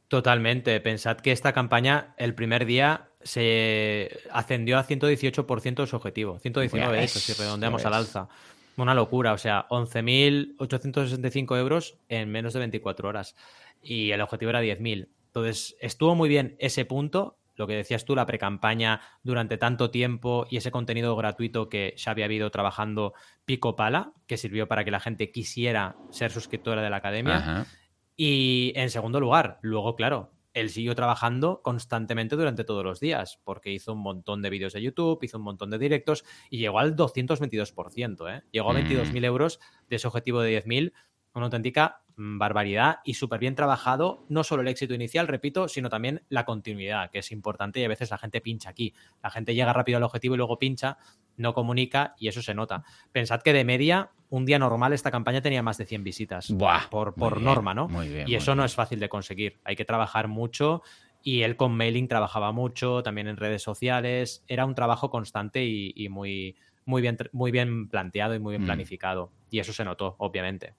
Totalmente. 0.08 0.80
Pensad 0.80 1.18
que 1.18 1.32
esta 1.32 1.54
campaña 1.54 2.14
el 2.18 2.34
primer 2.34 2.66
día 2.66 3.10
se 3.22 4.20
ascendió 4.32 4.78
a 4.78 4.86
118% 4.86 5.76
de 5.76 5.88
su 5.88 5.96
objetivo. 5.96 6.40
119 6.40 7.04
eso, 7.04 7.20
si 7.20 7.34
redondeamos 7.34 7.86
al 7.86 7.94
alza. 7.94 8.30
Una 8.78 8.94
locura, 8.94 9.34
o 9.34 9.38
sea, 9.38 9.68
11.865 9.70 11.58
euros 11.58 11.98
en 12.10 12.30
menos 12.30 12.54
de 12.54 12.60
24 12.60 13.10
horas. 13.10 13.36
Y 13.82 14.12
el 14.12 14.22
objetivo 14.22 14.52
era 14.52 14.62
10.000. 14.62 15.08
Entonces, 15.38 15.78
estuvo 15.80 16.16
muy 16.16 16.30
bien 16.30 16.56
ese 16.58 16.84
punto, 16.86 17.38
lo 17.56 17.68
que 17.68 17.76
decías 17.76 18.06
tú, 18.06 18.16
la 18.16 18.26
precampaña 18.26 19.02
durante 19.22 19.58
tanto 19.60 19.92
tiempo 19.92 20.48
y 20.50 20.58
ese 20.58 20.72
contenido 20.72 21.16
gratuito 21.16 21.70
que 21.70 21.94
ya 21.96 22.12
había 22.12 22.26
habido 22.26 22.50
trabajando 22.50 23.14
pico 23.46 23.76
pala, 23.76 24.14
que 24.26 24.38
sirvió 24.38 24.68
para 24.68 24.84
que 24.84 24.90
la 24.90 25.00
gente 25.00 25.32
quisiera 25.32 25.96
ser 26.10 26.32
suscriptora 26.32 26.82
de 26.82 26.90
la 26.90 26.98
academia. 26.98 27.68
Y 28.16 28.74
en 28.76 28.90
segundo 28.90 29.20
lugar, 29.20 29.60
luego, 29.62 29.96
claro, 29.96 30.32
él 30.58 30.72
siguió 30.72 30.96
trabajando 30.96 31.62
constantemente 31.62 32.36
durante 32.36 32.64
todos 32.64 32.84
los 32.84 33.00
días, 33.00 33.40
porque 33.44 33.72
hizo 33.72 33.94
un 33.94 34.00
montón 34.00 34.42
de 34.42 34.50
vídeos 34.50 34.74
de 34.74 34.82
YouTube, 34.82 35.20
hizo 35.22 35.38
un 35.38 35.44
montón 35.44 35.70
de 35.70 35.78
directos 35.78 36.26
y 36.50 36.58
llegó 36.58 36.80
al 36.80 36.96
222%, 36.96 38.36
¿eh? 38.36 38.44
Llegó 38.52 38.72
a 38.72 38.74
22.000 38.74 39.12
mm. 39.22 39.24
euros 39.24 39.60
de 39.88 39.98
ese 39.98 40.08
objetivo 40.08 40.42
de 40.42 40.64
10.000, 40.64 40.94
una 41.38 41.46
auténtica 41.46 42.02
Mm, 42.20 42.40
barbaridad 42.40 42.98
y 43.06 43.14
súper 43.14 43.40
bien 43.40 43.54
trabajado, 43.54 44.26
no 44.28 44.44
solo 44.44 44.64
el 44.64 44.68
éxito 44.70 44.96
inicial, 44.96 45.28
repito, 45.28 45.68
sino 45.68 45.88
también 45.88 46.24
la 46.30 46.46
continuidad, 46.46 47.12
que 47.12 47.20
es 47.20 47.32
importante 47.32 47.80
y 47.80 47.84
a 47.84 47.88
veces 47.88 48.10
la 48.10 48.18
gente 48.18 48.42
pincha 48.42 48.72
aquí. 48.72 48.96
La 49.22 49.30
gente 49.30 49.54
llega 49.54 49.72
rápido 49.72 49.98
al 49.98 50.04
objetivo 50.04 50.34
y 50.34 50.38
luego 50.38 50.58
pincha, 50.58 50.98
no 51.36 51.54
comunica 51.54 52.16
y 52.18 52.28
eso 52.28 52.42
se 52.42 52.56
nota. 52.56 52.84
Pensad 53.12 53.44
que 53.44 53.54
de 53.54 53.64
media, 53.64 54.10
un 54.32 54.48
día 54.48 54.58
normal 54.58 54.94
esta 54.94 55.12
campaña 55.12 55.42
tenía 55.42 55.62
más 55.62 55.78
de 55.78 55.86
100 55.86 56.04
visitas 56.04 56.52
por, 56.90 57.14
por 57.14 57.40
norma, 57.40 57.76
¿no? 57.76 57.88
y 58.04 58.34
eso 58.34 58.56
no 58.56 58.66
es 58.66 58.74
fácil 58.74 59.00
de 59.00 59.10
conseguir. 59.10 59.60
Hay 59.64 59.76
que 59.76 59.86
trabajar 59.86 60.28
mucho 60.28 60.82
y 61.22 61.44
él 61.44 61.56
con 61.56 61.78
mailing 61.78 62.08
trabajaba 62.08 62.52
mucho, 62.52 63.04
también 63.04 63.28
en 63.28 63.38
redes 63.38 63.62
sociales. 63.62 64.44
Era 64.48 64.66
un 64.66 64.74
trabajo 64.74 65.12
constante 65.12 65.64
y, 65.64 66.10
muy, 66.10 66.56
muy, 66.84 67.04
bien, 67.04 67.16
muy 67.32 67.52
bien 67.52 67.90
planteado 67.90 68.34
y 68.34 68.40
muy 68.40 68.54
bien 68.54 68.64
mm. 68.64 68.66
planificado. 68.66 69.32
Y 69.52 69.60
eso 69.60 69.72
se 69.72 69.86
notó, 69.86 70.16
obviamente. 70.18 70.74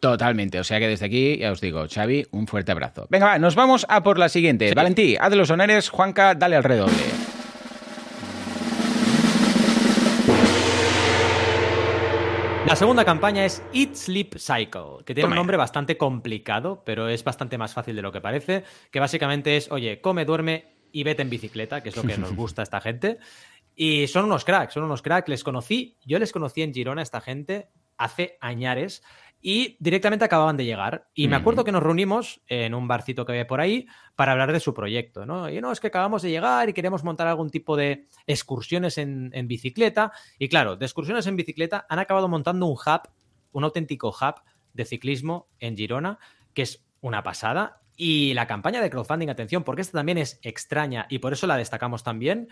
Totalmente. 0.00 0.60
O 0.60 0.64
sea 0.64 0.78
que 0.78 0.88
desde 0.88 1.06
aquí, 1.06 1.38
ya 1.38 1.50
os 1.50 1.60
digo, 1.60 1.86
Xavi, 1.88 2.26
un 2.30 2.46
fuerte 2.46 2.72
abrazo. 2.72 3.06
Venga, 3.10 3.26
va, 3.26 3.38
nos 3.38 3.54
vamos 3.54 3.84
a 3.88 4.02
por 4.02 4.18
la 4.18 4.28
siguiente. 4.28 4.72
Valentí, 4.74 5.16
haz 5.18 5.30
de 5.30 5.36
los 5.36 5.50
honores. 5.50 5.88
Juanca, 5.88 6.34
dale 6.34 6.56
al 6.56 6.64
redoble. 6.64 6.94
La 12.66 12.76
segunda 12.76 13.02
campaña 13.02 13.46
es 13.46 13.62
Eat 13.72 13.94
Sleep 13.94 14.36
Cycle, 14.36 15.02
que 15.06 15.14
tiene 15.14 15.30
un 15.30 15.34
nombre 15.34 15.56
bastante 15.56 15.96
complicado, 15.96 16.82
pero 16.84 17.08
es 17.08 17.24
bastante 17.24 17.56
más 17.56 17.72
fácil 17.72 17.96
de 17.96 18.02
lo 18.02 18.12
que 18.12 18.20
parece, 18.20 18.62
que 18.90 19.00
básicamente 19.00 19.56
es, 19.56 19.72
oye, 19.72 20.02
come, 20.02 20.26
duerme 20.26 20.76
y 20.92 21.02
vete 21.02 21.22
en 21.22 21.30
bicicleta, 21.30 21.82
que 21.82 21.88
es 21.88 21.96
lo 21.96 22.02
que 22.02 22.18
nos 22.18 22.32
gusta 22.36 22.60
a 22.60 22.64
esta 22.64 22.82
gente. 22.82 23.18
Y 23.74 24.06
son 24.08 24.26
unos 24.26 24.44
cracks, 24.44 24.74
son 24.74 24.84
unos 24.84 25.00
cracks. 25.00 25.30
Les 25.30 25.44
conocí, 25.44 25.96
yo 26.04 26.18
les 26.18 26.30
conocí 26.30 26.60
en 26.60 26.74
Girona 26.74 27.00
a 27.00 27.04
esta 27.04 27.22
gente 27.22 27.70
hace 27.96 28.36
añares 28.40 29.02
y 29.40 29.76
directamente 29.78 30.24
acababan 30.24 30.56
de 30.56 30.64
llegar. 30.64 31.08
Y 31.14 31.28
me 31.28 31.36
acuerdo 31.36 31.64
que 31.64 31.70
nos 31.70 31.82
reunimos 31.82 32.40
en 32.48 32.74
un 32.74 32.88
barcito 32.88 33.24
que 33.24 33.32
había 33.32 33.46
por 33.46 33.60
ahí 33.60 33.86
para 34.16 34.32
hablar 34.32 34.52
de 34.52 34.60
su 34.60 34.74
proyecto, 34.74 35.26
¿no? 35.26 35.48
Y 35.48 35.60
no, 35.60 35.70
es 35.70 35.80
que 35.80 35.86
acabamos 35.86 36.22
de 36.22 36.30
llegar 36.30 36.68
y 36.68 36.72
queremos 36.72 37.04
montar 37.04 37.28
algún 37.28 37.50
tipo 37.50 37.76
de 37.76 38.06
excursiones 38.26 38.98
en, 38.98 39.30
bicicleta. 39.46 40.12
Y 40.38 40.48
claro, 40.48 40.76
de 40.76 40.84
excursiones 40.84 41.26
en 41.26 41.36
bicicleta 41.36 41.86
han 41.88 42.00
acabado 42.00 42.28
montando 42.28 42.66
un 42.66 42.72
hub, 42.72 43.08
un 43.52 43.64
auténtico 43.64 44.08
hub 44.08 44.42
de 44.72 44.84
ciclismo 44.84 45.48
en 45.60 45.76
Girona, 45.76 46.18
que 46.52 46.62
es 46.62 46.84
una 47.00 47.22
pasada. 47.22 47.82
Y 48.00 48.32
la 48.34 48.46
campaña 48.46 48.80
de 48.80 48.90
crowdfunding, 48.90 49.28
atención, 49.28 49.64
porque 49.64 49.82
esta 49.82 49.98
también 49.98 50.18
es 50.18 50.38
extraña 50.42 51.08
y 51.10 51.18
por 51.18 51.32
eso 51.32 51.48
la 51.48 51.56
destacamos 51.56 52.04
también, 52.04 52.46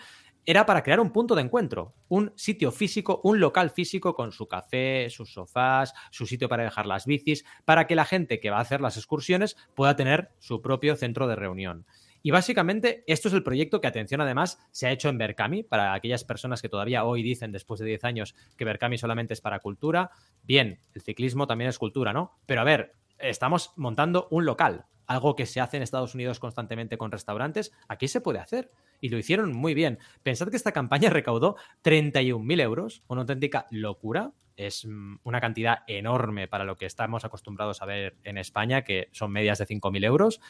era 0.44 0.66
para 0.66 0.82
crear 0.82 0.98
un 0.98 1.12
punto 1.12 1.36
de 1.36 1.42
encuentro, 1.42 1.94
un 2.08 2.32
sitio 2.34 2.72
físico, 2.72 3.20
un 3.22 3.38
local 3.38 3.70
físico 3.70 4.16
con 4.16 4.32
su 4.32 4.48
café, 4.48 5.08
sus 5.08 5.32
sofás, 5.32 5.94
su 6.10 6.26
sitio 6.26 6.48
para 6.48 6.64
dejar 6.64 6.86
las 6.86 7.06
bicis, 7.06 7.44
para 7.64 7.86
que 7.86 7.94
la 7.94 8.04
gente 8.04 8.40
que 8.40 8.50
va 8.50 8.58
a 8.58 8.62
hacer 8.62 8.80
las 8.80 8.96
excursiones 8.96 9.56
pueda 9.76 9.94
tener 9.94 10.30
su 10.40 10.60
propio 10.60 10.96
centro 10.96 11.28
de 11.28 11.36
reunión. 11.36 11.86
Y 12.22 12.32
básicamente 12.32 13.04
esto 13.06 13.28
es 13.28 13.34
el 13.34 13.44
proyecto 13.44 13.80
que, 13.80 13.86
atención 13.86 14.20
además, 14.20 14.58
se 14.72 14.88
ha 14.88 14.90
hecho 14.90 15.08
en 15.08 15.18
Berkami, 15.18 15.62
para 15.62 15.94
aquellas 15.94 16.24
personas 16.24 16.60
que 16.60 16.68
todavía 16.68 17.04
hoy 17.04 17.22
dicen, 17.22 17.52
después 17.52 17.78
de 17.78 17.86
10 17.86 18.02
años, 18.02 18.34
que 18.56 18.64
Berkami 18.64 18.98
solamente 18.98 19.32
es 19.32 19.40
para 19.40 19.60
cultura. 19.60 20.10
Bien, 20.42 20.80
el 20.92 21.02
ciclismo 21.02 21.46
también 21.46 21.70
es 21.70 21.78
cultura, 21.78 22.12
¿no? 22.12 22.40
Pero 22.46 22.62
a 22.62 22.64
ver, 22.64 22.94
estamos 23.20 23.72
montando 23.76 24.26
un 24.32 24.44
local, 24.44 24.86
algo 25.06 25.36
que 25.36 25.46
se 25.46 25.60
hace 25.60 25.76
en 25.76 25.82
Estados 25.82 26.14
Unidos 26.14 26.40
constantemente 26.40 26.98
con 26.98 27.10
restaurantes, 27.10 27.72
aquí 27.88 28.08
se 28.08 28.20
puede 28.20 28.38
hacer. 28.38 28.70
Y 29.00 29.08
lo 29.08 29.18
hicieron 29.18 29.52
muy 29.52 29.75
bien. 29.75 29.98
Pensad 30.22 30.48
que 30.48 30.56
esta 30.56 30.72
campaña 30.72 31.10
recaudó 31.10 31.56
31.000 31.84 32.60
euros, 32.60 33.02
una 33.08 33.22
auténtica 33.22 33.66
locura. 33.70 34.32
Es 34.56 34.84
mm, 34.86 35.16
una 35.25 35.40
cantidad 35.40 35.78
enorme 35.86 36.48
para 36.48 36.64
lo 36.64 36.76
que 36.76 36.86
estamos 36.86 37.25
acostumbrados 37.25 37.82
a 37.82 37.86
ver 37.86 38.16
en 38.25 38.38
España, 38.38 38.82
que 38.82 39.08
son 39.12 39.32
medias 39.32 39.58
de 39.58 39.66
5.000 39.66 40.04
euros. 40.04 40.40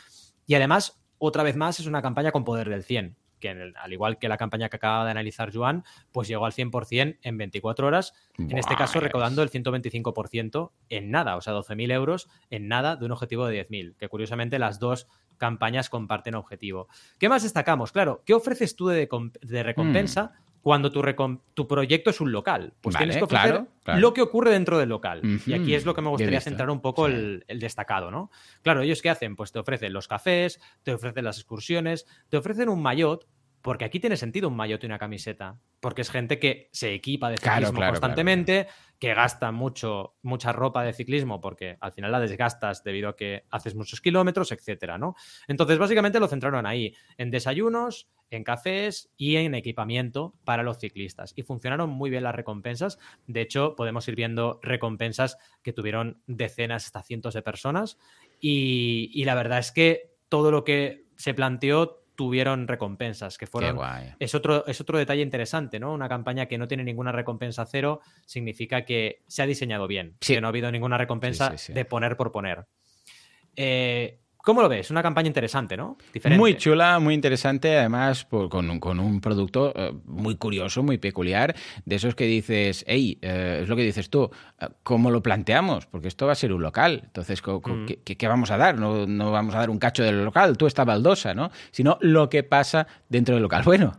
Y 0.46 0.54
además, 0.54 1.02
otra 1.18 1.42
vez 1.42 1.56
más, 1.56 1.80
es 1.80 1.86
una 1.86 2.02
campaña 2.02 2.32
con 2.32 2.44
poder 2.44 2.68
del 2.68 2.84
100 2.84 3.16
que 3.40 3.50
al 3.50 3.92
igual 3.92 4.18
que 4.18 4.28
la 4.28 4.36
campaña 4.36 4.68
que 4.68 4.76
acaba 4.76 5.04
de 5.04 5.10
analizar 5.10 5.52
Joan, 5.52 5.84
pues 6.12 6.28
llegó 6.28 6.46
al 6.46 6.52
100% 6.52 7.18
en 7.22 7.38
24 7.38 7.86
horas, 7.86 8.14
en 8.38 8.58
este 8.58 8.76
caso 8.76 9.00
recaudando 9.00 9.42
el 9.42 9.50
125% 9.50 10.70
en 10.88 11.10
nada, 11.10 11.36
o 11.36 11.40
sea, 11.40 11.54
12.000 11.54 11.92
euros 11.92 12.28
en 12.50 12.68
nada 12.68 12.96
de 12.96 13.04
un 13.04 13.12
objetivo 13.12 13.46
de 13.46 13.66
10.000, 13.66 13.96
que 13.96 14.08
curiosamente 14.08 14.58
las 14.58 14.78
dos 14.78 15.08
campañas 15.36 15.90
comparten 15.90 16.34
objetivo. 16.34 16.88
¿Qué 17.18 17.28
más 17.28 17.42
destacamos? 17.42 17.92
Claro, 17.92 18.22
¿qué 18.24 18.34
ofreces 18.34 18.76
tú 18.76 18.88
de, 18.88 19.08
recompensa? 19.62 20.24
Mm. 20.24 20.45
Cuando 20.66 20.90
tu, 20.90 21.00
tu, 21.54 21.68
proyecto 21.68 22.10
es 22.10 22.20
un 22.20 22.32
local, 22.32 22.72
pues 22.80 22.96
tienes 22.96 23.16
que 23.16 23.22
ofrecer 23.22 23.66
lo 23.84 24.12
que 24.12 24.20
ocurre 24.20 24.50
dentro 24.50 24.78
del 24.78 24.88
local. 24.88 25.22
Y 25.46 25.52
aquí 25.52 25.76
es 25.76 25.84
lo 25.84 25.94
que 25.94 26.02
me 26.02 26.08
gustaría 26.08 26.40
centrar 26.40 26.70
un 26.70 26.80
poco 26.80 27.06
el, 27.06 27.44
el, 27.46 27.60
destacado, 27.60 28.10
¿no? 28.10 28.32
Claro, 28.62 28.82
ellos 28.82 29.00
qué 29.00 29.08
hacen? 29.08 29.36
Pues 29.36 29.52
te 29.52 29.60
ofrecen 29.60 29.92
los 29.92 30.08
cafés, 30.08 30.58
te 30.82 30.92
ofrecen 30.92 31.24
las 31.24 31.36
excursiones, 31.36 32.04
te 32.30 32.36
ofrecen 32.36 32.68
un 32.68 32.82
maillot 32.82 33.28
porque 33.66 33.84
aquí 33.84 33.98
tiene 33.98 34.16
sentido 34.16 34.46
un 34.48 34.54
maillot 34.54 34.84
y 34.84 34.86
una 34.86 34.96
camiseta. 34.96 35.58
Porque 35.80 36.02
es 36.02 36.10
gente 36.12 36.38
que 36.38 36.68
se 36.70 36.94
equipa 36.94 37.30
de 37.30 37.36
ciclismo 37.36 37.80
constantemente, 37.80 38.68
que 39.00 39.12
gasta 39.12 39.50
mucho, 39.50 40.14
mucha 40.22 40.52
ropa 40.52 40.84
de 40.84 40.92
ciclismo 40.92 41.40
porque 41.40 41.76
al 41.80 41.90
final 41.90 42.12
la 42.12 42.20
desgastas 42.20 42.84
debido 42.84 43.08
a 43.08 43.16
que 43.16 43.42
haces 43.50 43.74
muchos 43.74 44.00
kilómetros, 44.00 44.52
etcétera, 44.52 44.98
¿no? 44.98 45.16
Entonces, 45.48 45.78
básicamente 45.78 46.20
lo 46.20 46.28
centraron 46.28 46.64
ahí, 46.64 46.94
en 47.18 47.32
desayunos, 47.32 48.08
en 48.30 48.44
cafés 48.44 49.10
y 49.16 49.34
en 49.34 49.56
equipamiento 49.56 50.36
para 50.44 50.62
los 50.62 50.78
ciclistas. 50.78 51.32
Y 51.34 51.42
funcionaron 51.42 51.90
muy 51.90 52.08
bien 52.08 52.22
las 52.22 52.36
recompensas. 52.36 53.00
De 53.26 53.40
hecho, 53.40 53.74
podemos 53.74 54.06
ir 54.06 54.14
viendo 54.14 54.60
recompensas 54.62 55.38
que 55.64 55.72
tuvieron 55.72 56.22
decenas 56.28 56.84
hasta 56.84 57.02
cientos 57.02 57.34
de 57.34 57.42
personas. 57.42 57.98
Y, 58.40 59.10
y 59.12 59.24
la 59.24 59.34
verdad 59.34 59.58
es 59.58 59.72
que 59.72 60.14
todo 60.28 60.52
lo 60.52 60.62
que 60.62 61.06
se 61.16 61.34
planteó 61.34 62.05
tuvieron 62.16 62.66
recompensas, 62.66 63.38
que 63.38 63.46
fueron... 63.46 63.78
Es 64.18 64.34
otro, 64.34 64.66
es 64.66 64.80
otro 64.80 64.98
detalle 64.98 65.22
interesante, 65.22 65.78
¿no? 65.78 65.92
Una 65.92 66.08
campaña 66.08 66.46
que 66.46 66.58
no 66.58 66.66
tiene 66.66 66.82
ninguna 66.82 67.12
recompensa 67.12 67.64
cero 67.66 68.00
significa 68.24 68.84
que 68.84 69.22
se 69.26 69.42
ha 69.42 69.46
diseñado 69.46 69.86
bien, 69.86 70.16
que 70.18 70.40
no 70.40 70.48
ha 70.48 70.50
habido 70.50 70.70
ninguna 70.72 70.98
recompensa 70.98 71.54
de 71.68 71.84
poner 71.84 72.16
por 72.16 72.32
poner. 72.32 72.66
Eh, 73.54 74.18
¿Cómo 74.46 74.62
lo 74.62 74.68
ves? 74.68 74.92
Una 74.92 75.02
campaña 75.02 75.26
interesante, 75.26 75.76
¿no? 75.76 75.98
Muy 76.36 76.56
chula, 76.56 77.00
muy 77.00 77.14
interesante, 77.14 77.76
además 77.76 78.26
con, 78.26 78.70
un, 78.70 78.78
con, 78.78 79.00
un, 79.00 79.20
producto 79.20 79.72
eh, 79.74 79.92
muy 80.04 80.36
curioso, 80.36 80.84
muy 80.84 80.98
peculiar, 80.98 81.56
de 81.84 81.96
esos 81.96 82.14
que 82.14 82.26
dices, 82.26 82.84
hey, 82.86 83.18
eh, 83.22 83.58
es 83.62 83.68
lo 83.68 83.74
que 83.74 83.82
dices 83.82 84.08
tú, 84.08 84.30
eh, 84.60 84.68
¿cómo 84.84 85.10
lo 85.10 85.20
planteamos? 85.20 85.86
Porque 85.86 86.06
esto 86.06 86.26
va 86.26 86.32
a 86.32 86.36
ser 86.36 86.52
un 86.52 86.62
local, 86.62 87.00
entonces, 87.06 87.42
mm. 87.44 87.86
¿qué, 88.04 88.28
vamos 88.28 88.52
a 88.52 88.56
dar? 88.56 88.78
No, 88.78 89.04
no, 89.04 89.32
vamos 89.32 89.52
a 89.56 89.58
dar 89.58 89.68
un 89.68 89.80
cacho 89.80 90.04
del 90.04 90.24
local, 90.24 90.56
tú 90.56 90.68
esta 90.68 90.84
baldosa, 90.84 91.34
¿no? 91.34 91.50
Sino 91.72 91.98
lo 92.00 92.30
que 92.30 92.44
pasa 92.44 92.86
dentro 93.08 93.34
del 93.34 93.42
local. 93.42 93.64
Bueno, 93.64 93.98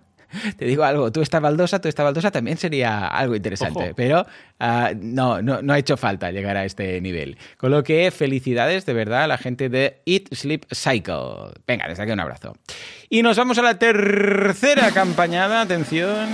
te 0.57 0.65
digo 0.65 0.83
algo, 0.83 1.11
tú 1.11 1.21
esta 1.21 1.39
baldosa, 1.39 1.79
tú 1.79 1.87
esta 1.87 2.03
baldosa 2.03 2.31
también 2.31 2.57
sería 2.57 3.07
algo 3.07 3.35
interesante, 3.35 3.93
pero 3.95 4.25
uh, 4.59 4.95
no, 4.99 5.41
no, 5.41 5.61
no 5.61 5.73
ha 5.73 5.79
hecho 5.79 5.97
falta 5.97 6.31
llegar 6.31 6.57
a 6.57 6.65
este 6.65 6.99
nivel. 7.01 7.37
Con 7.57 7.71
lo 7.71 7.83
que 7.83 8.11
felicidades 8.11 8.85
de 8.85 8.93
verdad 8.93 9.23
a 9.23 9.27
la 9.27 9.37
gente 9.37 9.69
de 9.69 10.01
Eat 10.05 10.33
Sleep 10.33 10.65
Cycle. 10.71 11.53
Venga, 11.65 11.87
desde 11.87 12.03
aquí 12.03 12.11
un 12.11 12.19
abrazo. 12.19 12.55
Y 13.09 13.21
nos 13.21 13.37
vamos 13.37 13.57
a 13.57 13.61
la 13.61 13.79
tercera 13.79 14.91
campañada, 14.91 15.61
atención. 15.61 16.27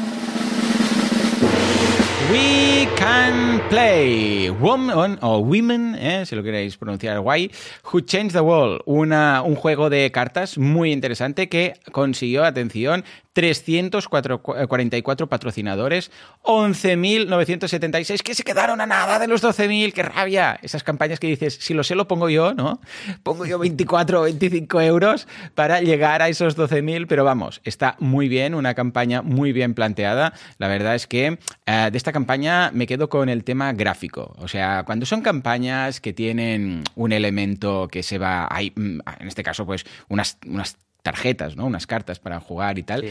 We 2.32 2.88
Can 2.96 3.62
Play, 3.70 4.50
Woman 4.50 5.18
o 5.22 5.40
Women, 5.40 5.96
eh, 6.00 6.26
si 6.26 6.36
lo 6.36 6.44
queréis 6.44 6.78
pronunciar 6.78 7.20
guay, 7.20 7.52
Who 7.92 8.02
Changed 8.02 8.34
the 8.34 8.42
World, 8.42 8.82
una, 8.86 9.42
un 9.42 9.56
juego 9.56 9.90
de 9.90 10.12
cartas 10.12 10.58
muy 10.58 10.92
interesante 10.92 11.50
que 11.50 11.74
consiguió, 11.92 12.46
atención, 12.46 13.04
344 13.34 15.28
patrocinadores, 15.28 16.12
11.976 16.44 18.22
que 18.22 18.36
se 18.36 18.44
quedaron 18.44 18.80
a 18.80 18.86
nada 18.86 19.20
de 19.20 19.28
los 19.28 19.44
12.000, 19.44 19.92
qué 19.92 20.04
rabia. 20.04 20.60
Esas 20.62 20.84
campañas 20.84 21.20
que 21.20 21.28
dices, 21.28 21.58
si 21.60 21.74
lo 21.74 21.84
sé 21.84 21.96
lo 21.96 22.08
pongo 22.08 22.30
yo, 22.30 22.54
¿no? 22.54 22.80
Pongo 23.24 23.46
yo 23.46 23.58
24 23.60 24.22
o 24.22 24.24
25 24.24 24.82
euros 24.82 25.28
para 25.56 25.82
llegar 25.82 26.22
a 26.22 26.30
esos 26.30 26.56
12.000, 26.56 27.08
pero 27.08 27.24
vamos, 27.24 27.60
está 27.64 27.96
muy 28.00 28.28
bien, 28.28 28.54
una 28.54 28.76
campaña 28.76 29.24
muy 29.24 29.52
bien 29.52 29.74
planteada. 29.74 30.34
La 30.60 30.68
verdad 30.68 30.94
es 30.94 31.08
que 31.08 31.40
eh, 31.66 31.90
de 31.92 31.98
esta 31.98 32.13
campaña 32.14 32.72
me 32.74 32.88
quedo 32.88 33.10
con 33.10 33.28
el 33.28 33.44
tema 33.44 33.74
gráfico. 33.74 34.34
O 34.38 34.48
sea, 34.48 34.84
cuando 34.86 35.06
son 35.06 35.22
campañas 35.22 36.00
que 36.00 36.14
tienen 36.14 36.84
un 36.96 37.12
elemento 37.12 37.90
que 37.92 38.04
se 38.04 38.18
va, 38.18 38.48
hay, 38.50 38.72
mm, 38.76 39.00
en 39.20 39.28
este 39.28 39.44
caso, 39.44 39.66
pues 39.66 39.86
unas, 40.08 40.38
unas 40.48 40.78
tarjetas, 41.04 41.58
¿no? 41.58 41.66
Unas 41.66 41.86
cartas 41.86 42.20
para 42.20 42.40
jugar 42.40 42.80
y 42.80 42.84
tal. 42.84 43.06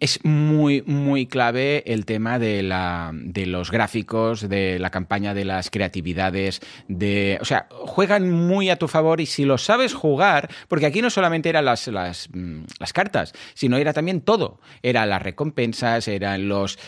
es 0.00 0.24
muy, 0.24 0.82
muy 0.82 1.26
clave 1.26 1.84
el 1.86 2.06
tema 2.06 2.38
de, 2.38 2.62
la, 2.62 3.10
de 3.12 3.46
los 3.46 3.70
gráficos, 3.70 4.48
de 4.48 4.78
la 4.78 4.90
campaña 4.90 5.34
de 5.34 5.44
las 5.44 5.70
creatividades, 5.70 6.60
de. 6.88 7.38
O 7.40 7.44
sea, 7.44 7.68
juegan 7.70 8.30
muy 8.30 8.70
a 8.70 8.76
tu 8.76 8.88
favor 8.88 9.20
y 9.20 9.26
si 9.26 9.44
lo 9.44 9.58
sabes 9.58 9.92
jugar, 9.92 10.48
porque 10.68 10.86
aquí 10.86 11.02
no 11.02 11.10
solamente 11.10 11.50
eran 11.50 11.66
las, 11.66 11.86
las, 11.88 12.28
mm, 12.32 12.62
las 12.78 12.92
cartas, 12.92 13.34
sino 13.54 13.76
era 13.76 13.92
también 13.92 14.22
todo. 14.22 14.58
Eran 14.82 15.10
las 15.10 15.22
recompensas, 15.22 16.08
eran 16.08 16.48
los 16.48 16.78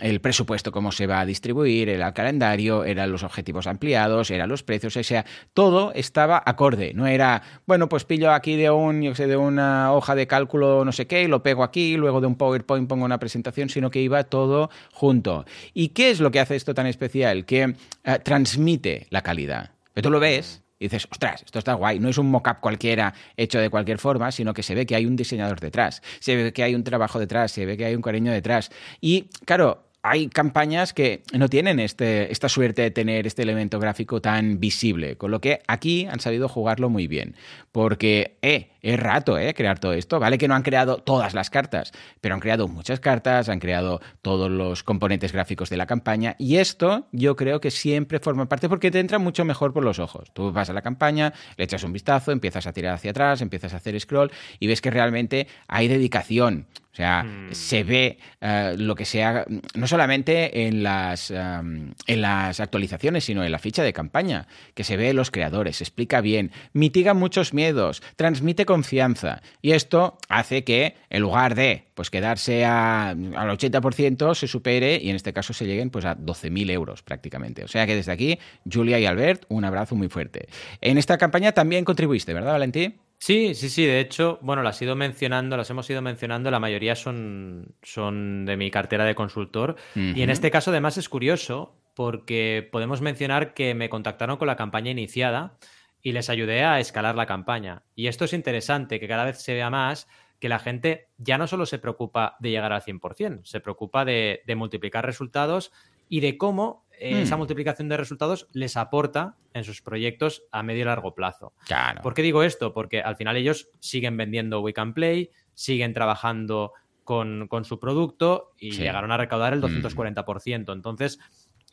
el 0.00 0.20
presupuesto, 0.20 0.70
cómo 0.70 0.92
se 0.92 1.06
va 1.06 1.20
a 1.20 1.26
distribuir, 1.26 1.88
era 1.88 2.08
el 2.08 2.12
calendario, 2.12 2.84
eran 2.84 3.10
los 3.10 3.22
objetivos 3.22 3.66
ampliados, 3.66 4.30
eran 4.30 4.48
los 4.48 4.62
precios, 4.62 4.96
o 4.96 5.02
sea, 5.02 5.24
todo 5.54 5.92
estaba 5.94 6.42
acorde. 6.44 6.92
No 6.94 7.06
era, 7.06 7.42
bueno, 7.66 7.88
pues 7.88 8.04
pillo 8.04 8.32
aquí 8.32 8.56
de 8.56 8.70
un 8.70 9.13
de 9.18 9.36
una 9.36 9.92
hoja 9.92 10.14
de 10.14 10.26
cálculo 10.26 10.84
no 10.84 10.92
sé 10.92 11.06
qué 11.06 11.22
y 11.22 11.26
lo 11.26 11.42
pego 11.42 11.62
aquí, 11.62 11.96
luego 11.96 12.20
de 12.20 12.26
un 12.26 12.36
PowerPoint 12.36 12.88
pongo 12.88 13.04
una 13.04 13.18
presentación, 13.18 13.68
sino 13.68 13.90
que 13.90 14.00
iba 14.00 14.24
todo 14.24 14.70
junto. 14.92 15.44
¿Y 15.72 15.88
qué 15.88 16.10
es 16.10 16.20
lo 16.20 16.30
que 16.30 16.40
hace 16.40 16.56
esto 16.56 16.74
tan 16.74 16.86
especial? 16.86 17.44
Que 17.44 17.74
eh, 18.04 18.18
transmite 18.22 19.06
la 19.10 19.22
calidad. 19.22 19.70
Pero 19.92 20.08
tú 20.08 20.10
lo 20.10 20.20
ves 20.20 20.62
y 20.78 20.86
dices, 20.86 21.06
ostras, 21.10 21.42
esto 21.44 21.58
está 21.58 21.74
guay. 21.74 22.00
No 22.00 22.08
es 22.08 22.18
un 22.18 22.30
mock-up 22.30 22.58
cualquiera 22.60 23.14
hecho 23.36 23.58
de 23.58 23.70
cualquier 23.70 23.98
forma, 23.98 24.32
sino 24.32 24.52
que 24.52 24.62
se 24.62 24.74
ve 24.74 24.86
que 24.86 24.96
hay 24.96 25.06
un 25.06 25.16
diseñador 25.16 25.60
detrás, 25.60 26.02
se 26.20 26.36
ve 26.36 26.52
que 26.52 26.62
hay 26.62 26.74
un 26.74 26.84
trabajo 26.84 27.18
detrás, 27.18 27.52
se 27.52 27.64
ve 27.64 27.76
que 27.76 27.84
hay 27.84 27.94
un 27.94 28.02
cariño 28.02 28.32
detrás. 28.32 28.70
Y 29.00 29.30
claro, 29.44 29.84
hay 30.06 30.28
campañas 30.28 30.92
que 30.92 31.22
no 31.32 31.48
tienen 31.48 31.80
este, 31.80 32.30
esta 32.30 32.50
suerte 32.50 32.82
de 32.82 32.90
tener 32.90 33.26
este 33.26 33.40
elemento 33.40 33.80
gráfico 33.80 34.20
tan 34.20 34.60
visible, 34.60 35.16
con 35.16 35.30
lo 35.30 35.40
que 35.40 35.62
aquí 35.66 36.06
han 36.10 36.20
sabido 36.20 36.46
jugarlo 36.46 36.90
muy 36.90 37.06
bien. 37.06 37.36
Porque, 37.72 38.36
eh, 38.42 38.68
es 38.84 39.00
rato, 39.00 39.38
eh, 39.38 39.54
crear 39.54 39.78
todo 39.78 39.94
esto. 39.94 40.20
Vale 40.20 40.36
que 40.36 40.46
no 40.46 40.54
han 40.54 40.62
creado 40.62 40.98
todas 40.98 41.32
las 41.32 41.48
cartas, 41.48 41.92
pero 42.20 42.34
han 42.34 42.40
creado 42.40 42.68
muchas 42.68 43.00
cartas, 43.00 43.48
han 43.48 43.58
creado 43.58 44.00
todos 44.20 44.50
los 44.50 44.82
componentes 44.82 45.32
gráficos 45.32 45.70
de 45.70 45.78
la 45.78 45.86
campaña 45.86 46.36
y 46.38 46.56
esto 46.56 47.08
yo 47.10 47.34
creo 47.34 47.60
que 47.60 47.70
siempre 47.70 48.20
forma 48.20 48.46
parte 48.46 48.68
porque 48.68 48.90
te 48.90 49.00
entra 49.00 49.18
mucho 49.18 49.44
mejor 49.46 49.72
por 49.72 49.84
los 49.84 49.98
ojos. 49.98 50.30
Tú 50.34 50.52
vas 50.52 50.68
a 50.68 50.74
la 50.74 50.82
campaña, 50.82 51.32
le 51.56 51.64
echas 51.64 51.82
un 51.82 51.94
vistazo, 51.94 52.30
empiezas 52.30 52.66
a 52.66 52.72
tirar 52.72 52.94
hacia 52.94 53.12
atrás, 53.12 53.40
empiezas 53.40 53.72
a 53.72 53.78
hacer 53.78 53.98
scroll 53.98 54.30
y 54.60 54.66
ves 54.66 54.82
que 54.82 54.90
realmente 54.90 55.48
hay 55.66 55.88
dedicación. 55.88 56.66
O 56.94 56.96
sea, 56.96 57.24
mm. 57.24 57.52
se 57.52 57.82
ve 57.82 58.18
eh, 58.40 58.76
lo 58.78 58.94
que 58.94 59.04
sea, 59.04 59.44
no 59.74 59.88
solamente 59.88 60.68
en 60.68 60.84
las, 60.84 61.32
em, 61.32 61.92
en 62.06 62.22
las 62.22 62.60
actualizaciones, 62.60 63.24
sino 63.24 63.42
en 63.42 63.50
la 63.50 63.58
ficha 63.58 63.82
de 63.82 63.92
campaña, 63.92 64.46
que 64.74 64.84
se 64.84 64.96
ve 64.96 65.12
los 65.12 65.32
creadores, 65.32 65.78
se 65.78 65.84
explica 65.84 66.20
bien, 66.20 66.52
mitiga 66.72 67.12
muchos 67.12 67.52
miedos, 67.52 68.00
transmite 68.14 68.64
confianza. 68.74 69.40
Y 69.62 69.70
esto 69.70 70.18
hace 70.28 70.64
que, 70.64 70.96
en 71.08 71.22
lugar 71.22 71.54
de 71.54 71.84
pues, 71.94 72.10
quedarse 72.10 72.64
a, 72.64 73.10
al 73.10 73.16
80%, 73.16 74.34
se 74.34 74.48
supere 74.48 74.98
y 75.00 75.10
en 75.10 75.16
este 75.16 75.32
caso 75.32 75.52
se 75.52 75.64
lleguen 75.64 75.90
pues, 75.90 76.04
a 76.04 76.16
12.000 76.16 76.70
euros 76.72 77.02
prácticamente. 77.02 77.62
O 77.62 77.68
sea 77.68 77.86
que 77.86 77.94
desde 77.94 78.10
aquí, 78.10 78.40
Julia 78.70 78.98
y 78.98 79.06
Albert, 79.06 79.44
un 79.48 79.64
abrazo 79.64 79.94
muy 79.94 80.08
fuerte. 80.08 80.48
En 80.80 80.98
esta 80.98 81.18
campaña 81.18 81.52
también 81.52 81.84
contribuiste, 81.84 82.34
¿verdad, 82.34 82.50
Valentín? 82.50 82.96
Sí, 83.18 83.54
sí, 83.54 83.68
sí. 83.68 83.86
De 83.86 84.00
hecho, 84.00 84.40
bueno, 84.42 84.64
las 84.64 84.82
he 84.82 84.86
ido 84.86 84.96
mencionando, 84.96 85.56
las 85.56 85.70
hemos 85.70 85.88
ido 85.88 86.02
mencionando. 86.02 86.50
La 86.50 86.58
mayoría 86.58 86.96
son, 86.96 87.76
son 87.80 88.44
de 88.44 88.56
mi 88.56 88.72
cartera 88.72 89.04
de 89.04 89.14
consultor. 89.14 89.76
Y 89.94 90.20
en 90.20 90.30
este 90.30 90.50
caso, 90.50 90.72
además, 90.72 90.98
es 90.98 91.08
curioso 91.08 91.76
porque 91.94 92.68
podemos 92.72 93.00
mencionar 93.00 93.54
que 93.54 93.72
me 93.74 93.88
contactaron 93.88 94.36
con 94.36 94.48
la 94.48 94.56
campaña 94.56 94.90
iniciada 94.90 95.56
y 96.04 96.12
les 96.12 96.30
ayudé 96.30 96.62
a 96.62 96.78
escalar 96.78 97.16
la 97.16 97.26
campaña. 97.26 97.82
Y 97.96 98.06
esto 98.06 98.26
es 98.26 98.32
interesante, 98.34 99.00
que 99.00 99.08
cada 99.08 99.24
vez 99.24 99.42
se 99.42 99.54
vea 99.54 99.70
más 99.70 100.06
que 100.38 100.48
la 100.50 100.58
gente 100.58 101.08
ya 101.16 101.38
no 101.38 101.46
solo 101.46 101.64
se 101.66 101.78
preocupa 101.78 102.36
de 102.40 102.50
llegar 102.50 102.72
al 102.72 102.82
100%, 102.82 103.40
se 103.44 103.60
preocupa 103.60 104.04
de, 104.04 104.42
de 104.46 104.54
multiplicar 104.54 105.06
resultados 105.06 105.72
y 106.08 106.20
de 106.20 106.36
cómo 106.36 106.84
eh, 107.00 107.22
esa 107.22 107.36
Hmm. 107.36 107.38
multiplicación 107.38 107.88
de 107.88 107.96
resultados 107.96 108.46
les 108.52 108.76
aporta 108.76 109.36
en 109.54 109.64
sus 109.64 109.80
proyectos 109.80 110.44
a 110.52 110.62
medio 110.62 110.82
y 110.82 110.84
largo 110.84 111.14
plazo. 111.14 111.54
Claro. 111.66 112.02
¿Por 112.02 112.12
qué 112.14 112.20
digo 112.22 112.42
esto? 112.42 112.74
Porque 112.74 113.00
al 113.00 113.16
final 113.16 113.36
ellos 113.36 113.70
siguen 113.80 114.16
vendiendo 114.18 114.60
We 114.60 114.74
Can 114.74 114.92
Play, 114.94 115.30
siguen 115.54 115.94
trabajando 115.94 116.72
con, 117.02 117.48
con 117.48 117.64
su 117.64 117.80
producto 117.80 118.52
y 118.58 118.72
Sí. 118.72 118.82
llegaron 118.82 119.10
a 119.12 119.16
recaudar 119.16 119.54
el 119.54 119.60
Mm. 119.60 119.62
240%. 119.62 120.72
Entonces, 120.72 121.18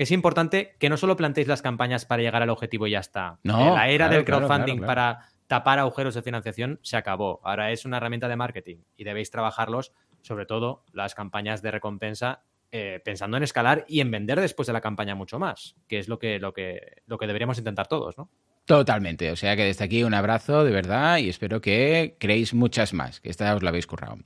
es 0.03 0.11
importante 0.11 0.75
que 0.79 0.89
no 0.89 0.97
solo 0.97 1.15
planteéis 1.15 1.47
las 1.47 1.61
campañas 1.61 2.05
para 2.05 2.21
llegar 2.21 2.41
al 2.41 2.49
objetivo 2.49 2.87
y 2.87 2.91
ya 2.91 2.99
está. 2.99 3.39
No, 3.43 3.59
Eh, 3.59 3.75
la 3.75 3.89
era 3.89 4.05
claro, 4.05 4.15
del 4.15 4.25
claro, 4.25 4.47
crowdfunding 4.47 4.77
claro, 4.77 4.87
para 4.87 5.19
tapar 5.47 5.79
agujeros 5.79 6.15
de 6.15 6.21
financiación 6.21 6.79
se 6.81 6.97
acabó. 6.97 7.41
Ahora 7.43 7.71
es 7.71 7.85
una 7.85 7.97
herramienta 7.97 8.27
de 8.27 8.35
marketing 8.35 8.77
y 8.95 9.03
debéis 9.03 9.31
trabajarlos, 9.31 9.91
sobre 10.21 10.45
todo 10.45 10.83
las 10.93 11.13
campañas 11.15 11.61
de 11.61 11.71
recompensa, 11.71 12.43
eh, 12.71 13.01
pensando 13.03 13.35
en 13.35 13.43
escalar 13.43 13.83
y 13.87 13.99
en 13.99 14.09
vender 14.11 14.39
después 14.39 14.65
de 14.67 14.71
la 14.73 14.79
campaña 14.79 15.13
mucho 15.13 15.39
más, 15.39 15.75
que 15.89 15.99
es 15.99 16.07
lo 16.07 16.19
que, 16.19 16.39
lo 16.39 16.53
que, 16.53 17.01
lo 17.05 17.17
que 17.17 17.27
deberíamos 17.27 17.57
intentar 17.57 17.87
todos, 17.87 18.17
¿no? 18.17 18.29
Totalmente. 18.65 19.29
O 19.31 19.35
sea 19.35 19.57
que 19.57 19.65
desde 19.65 19.83
aquí 19.83 20.03
un 20.03 20.13
abrazo 20.13 20.63
de 20.63 20.71
verdad 20.71 21.17
y 21.17 21.27
espero 21.27 21.59
que 21.59 22.15
creéis 22.19 22.53
muchas 22.53 22.93
más, 22.93 23.19
que 23.19 23.29
esta 23.29 23.53
os 23.55 23.63
la 23.63 23.69
habéis 23.69 23.87
currado. 23.87 24.19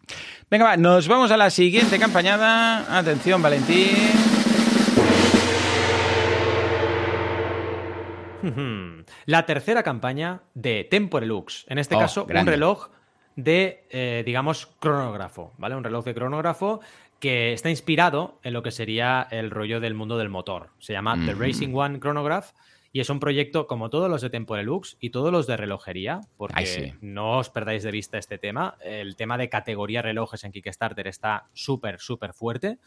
Venga, 0.52 0.66
va, 0.66 0.78
nos 0.78 1.08
vamos 1.08 1.32
a 1.32 1.38
la 1.38 1.50
siguiente 1.50 1.98
campañada. 1.98 3.00
Atención, 3.00 3.42
Valentín. 3.42 4.45
La 9.26 9.46
tercera 9.46 9.84
campaña 9.84 10.42
de 10.54 10.84
Temporelux. 10.84 11.66
En 11.68 11.78
este 11.78 11.96
Oh, 11.96 12.00
caso, 12.00 12.26
grande. 12.26 12.52
un 12.52 12.54
reloj 12.54 12.90
de, 13.36 13.86
eh, 13.90 14.24
digamos, 14.26 14.68
cronógrafo, 14.80 15.54
¿vale? 15.58 15.76
Un 15.76 15.84
reloj 15.84 16.06
de 16.06 16.14
cronógrafo 16.14 16.80
que 17.20 17.54
está 17.54 17.70
inspirado 17.70 18.40
en 18.44 18.54
lo 18.54 18.62
que 18.64 18.72
sería 18.72 19.28
el 19.32 19.50
rollo 19.52 19.80
del 19.80 19.94
mundo 19.94 20.18
del 20.18 20.30
motor. 20.30 20.70
Se 20.80 20.94
llama 20.94 21.18
The. 21.26 21.34
Racing 21.34 21.74
One 21.74 22.00
Chronograph 22.00 22.52
y 22.92 23.00
es 23.02 23.10
un 23.10 23.20
proyecto 23.20 23.68
como 23.68 23.90
todos 23.90 24.10
los 24.10 24.22
de 24.22 24.30
Temporelux 24.30 24.96
y 25.02 25.10
todos 25.10 25.32
los 25.32 25.48
de 25.48 25.58
relojería, 25.58 26.22
porque 26.38 26.54
Ay, 26.58 26.66
sí. 26.66 26.94
no 27.02 27.40
os 27.40 27.50
perdáis 27.50 27.84
de 27.84 27.92
vista 27.92 28.18
este 28.18 28.38
tema. 28.38 28.78
El 28.82 29.16
tema 29.18 29.38
de 29.38 29.50
categoría 29.50 30.02
relojes 30.02 30.44
en 30.46 30.52
Kickstarter 30.54 31.08
está 31.08 31.48
súper, 31.54 32.00
súper 32.00 32.34
fuerte. 32.34 32.78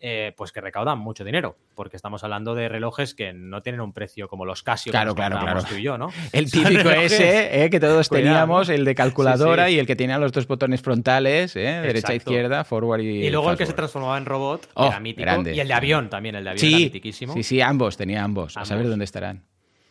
Eh, 0.00 0.32
pues 0.36 0.52
que 0.52 0.60
recaudan 0.60 0.98
mucho 0.98 1.24
dinero, 1.24 1.56
porque 1.74 1.96
estamos 1.96 2.22
hablando 2.24 2.54
de 2.54 2.68
relojes 2.68 3.14
que 3.14 3.32
no 3.32 3.62
tienen 3.62 3.80
un 3.80 3.92
precio 3.92 4.28
como 4.28 4.44
los 4.44 4.62
Casio 4.62 4.90
que 4.90 4.96
Claro, 4.96 5.08
nos 5.10 5.14
claro, 5.16 5.38
claro. 5.38 5.62
tú 5.68 5.76
y 5.76 5.82
yo, 5.82 5.96
¿no? 5.96 6.10
El 6.32 6.50
típico 6.50 6.90
ese 6.90 7.64
eh, 7.64 7.70
que 7.70 7.80
todos 7.80 8.08
Cuidado, 8.08 8.28
teníamos, 8.28 8.68
el 8.68 8.84
de 8.84 8.94
calculadora 8.94 9.64
Sí, 9.66 9.70
sí. 9.72 9.76
y 9.76 9.78
el 9.80 9.86
que 9.86 9.96
tenía 9.96 10.18
los 10.18 10.32
dos 10.32 10.46
botones 10.46 10.82
frontales, 10.82 11.56
¿eh? 11.56 11.80
derecha, 11.82 12.14
izquierda, 12.14 12.64
forward 12.64 13.00
y. 13.00 13.26
Y 13.26 13.30
luego 13.30 13.50
el 13.50 13.56
que 13.56 13.66
se 13.66 13.72
transformaba 13.72 14.18
en 14.18 14.26
robot 14.26 14.68
Oh, 14.74 14.88
era 14.88 15.00
mítico. 15.00 15.22
grande. 15.22 15.54
Y 15.54 15.60
el 15.60 15.68
de 15.68 15.74
avión 15.74 16.10
también, 16.10 16.34
el 16.34 16.44
de 16.44 16.50
avión 16.50 16.66
era 16.68 16.76
Sí, 16.78 16.84
mitiquísimo. 16.84 17.32
sí, 17.32 17.42
sí, 17.42 17.60
ambos, 17.60 17.96
tenía 17.96 18.22
ambos. 18.24 18.56
A 18.56 18.64
saber 18.64 18.88
dónde 18.88 19.04
estarán. 19.06 19.44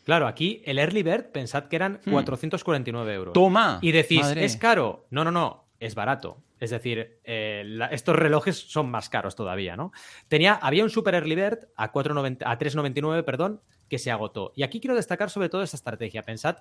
Claro, 0.05 0.27
aquí 0.27 0.61
el 0.65 0.79
Early 0.79 1.01
Bird, 1.01 1.31
pensad 1.31 1.63
que 1.69 1.77
eran 1.77 2.01
Hmm. 2.05 2.11
449 2.11 3.13
euros. 3.13 3.33
Toma. 3.33 3.79
Y 3.81 3.91
decís, 3.93 4.21
madre. 4.21 4.43
¿es 4.45 4.57
caro? 4.57 5.05
No, 5.09 5.23
no, 5.23 5.31
no, 5.31 5.65
es 5.79 5.95
barato. 5.95 6.37
Es 6.63 6.69
decir, 6.69 7.19
eh, 7.25 7.77
estos 7.91 8.15
relojes 8.15 8.57
son 8.57 8.89
más 8.89 9.09
caros 9.09 9.35
todavía, 9.35 9.75
¿no? 9.75 9.91
Tenía, 10.29 10.53
había 10.53 10.85
un 10.85 10.89
Super 10.89 11.13
Early 11.13 11.35
Bird 11.35 11.67
a, 11.75 11.91
4.90 11.91 12.37
a 12.45 12.57
3,99, 12.57 13.25
perdón, 13.25 13.59
que 13.89 13.99
se 13.99 14.11
agotó. 14.11 14.53
Y 14.55 14.63
aquí 14.63 14.79
quiero 14.79 14.95
destacar 14.95 15.29
sobre 15.29 15.49
todo 15.49 15.61
esta 15.61 15.75
estrategia. 15.75 16.23
Pensad 16.23 16.59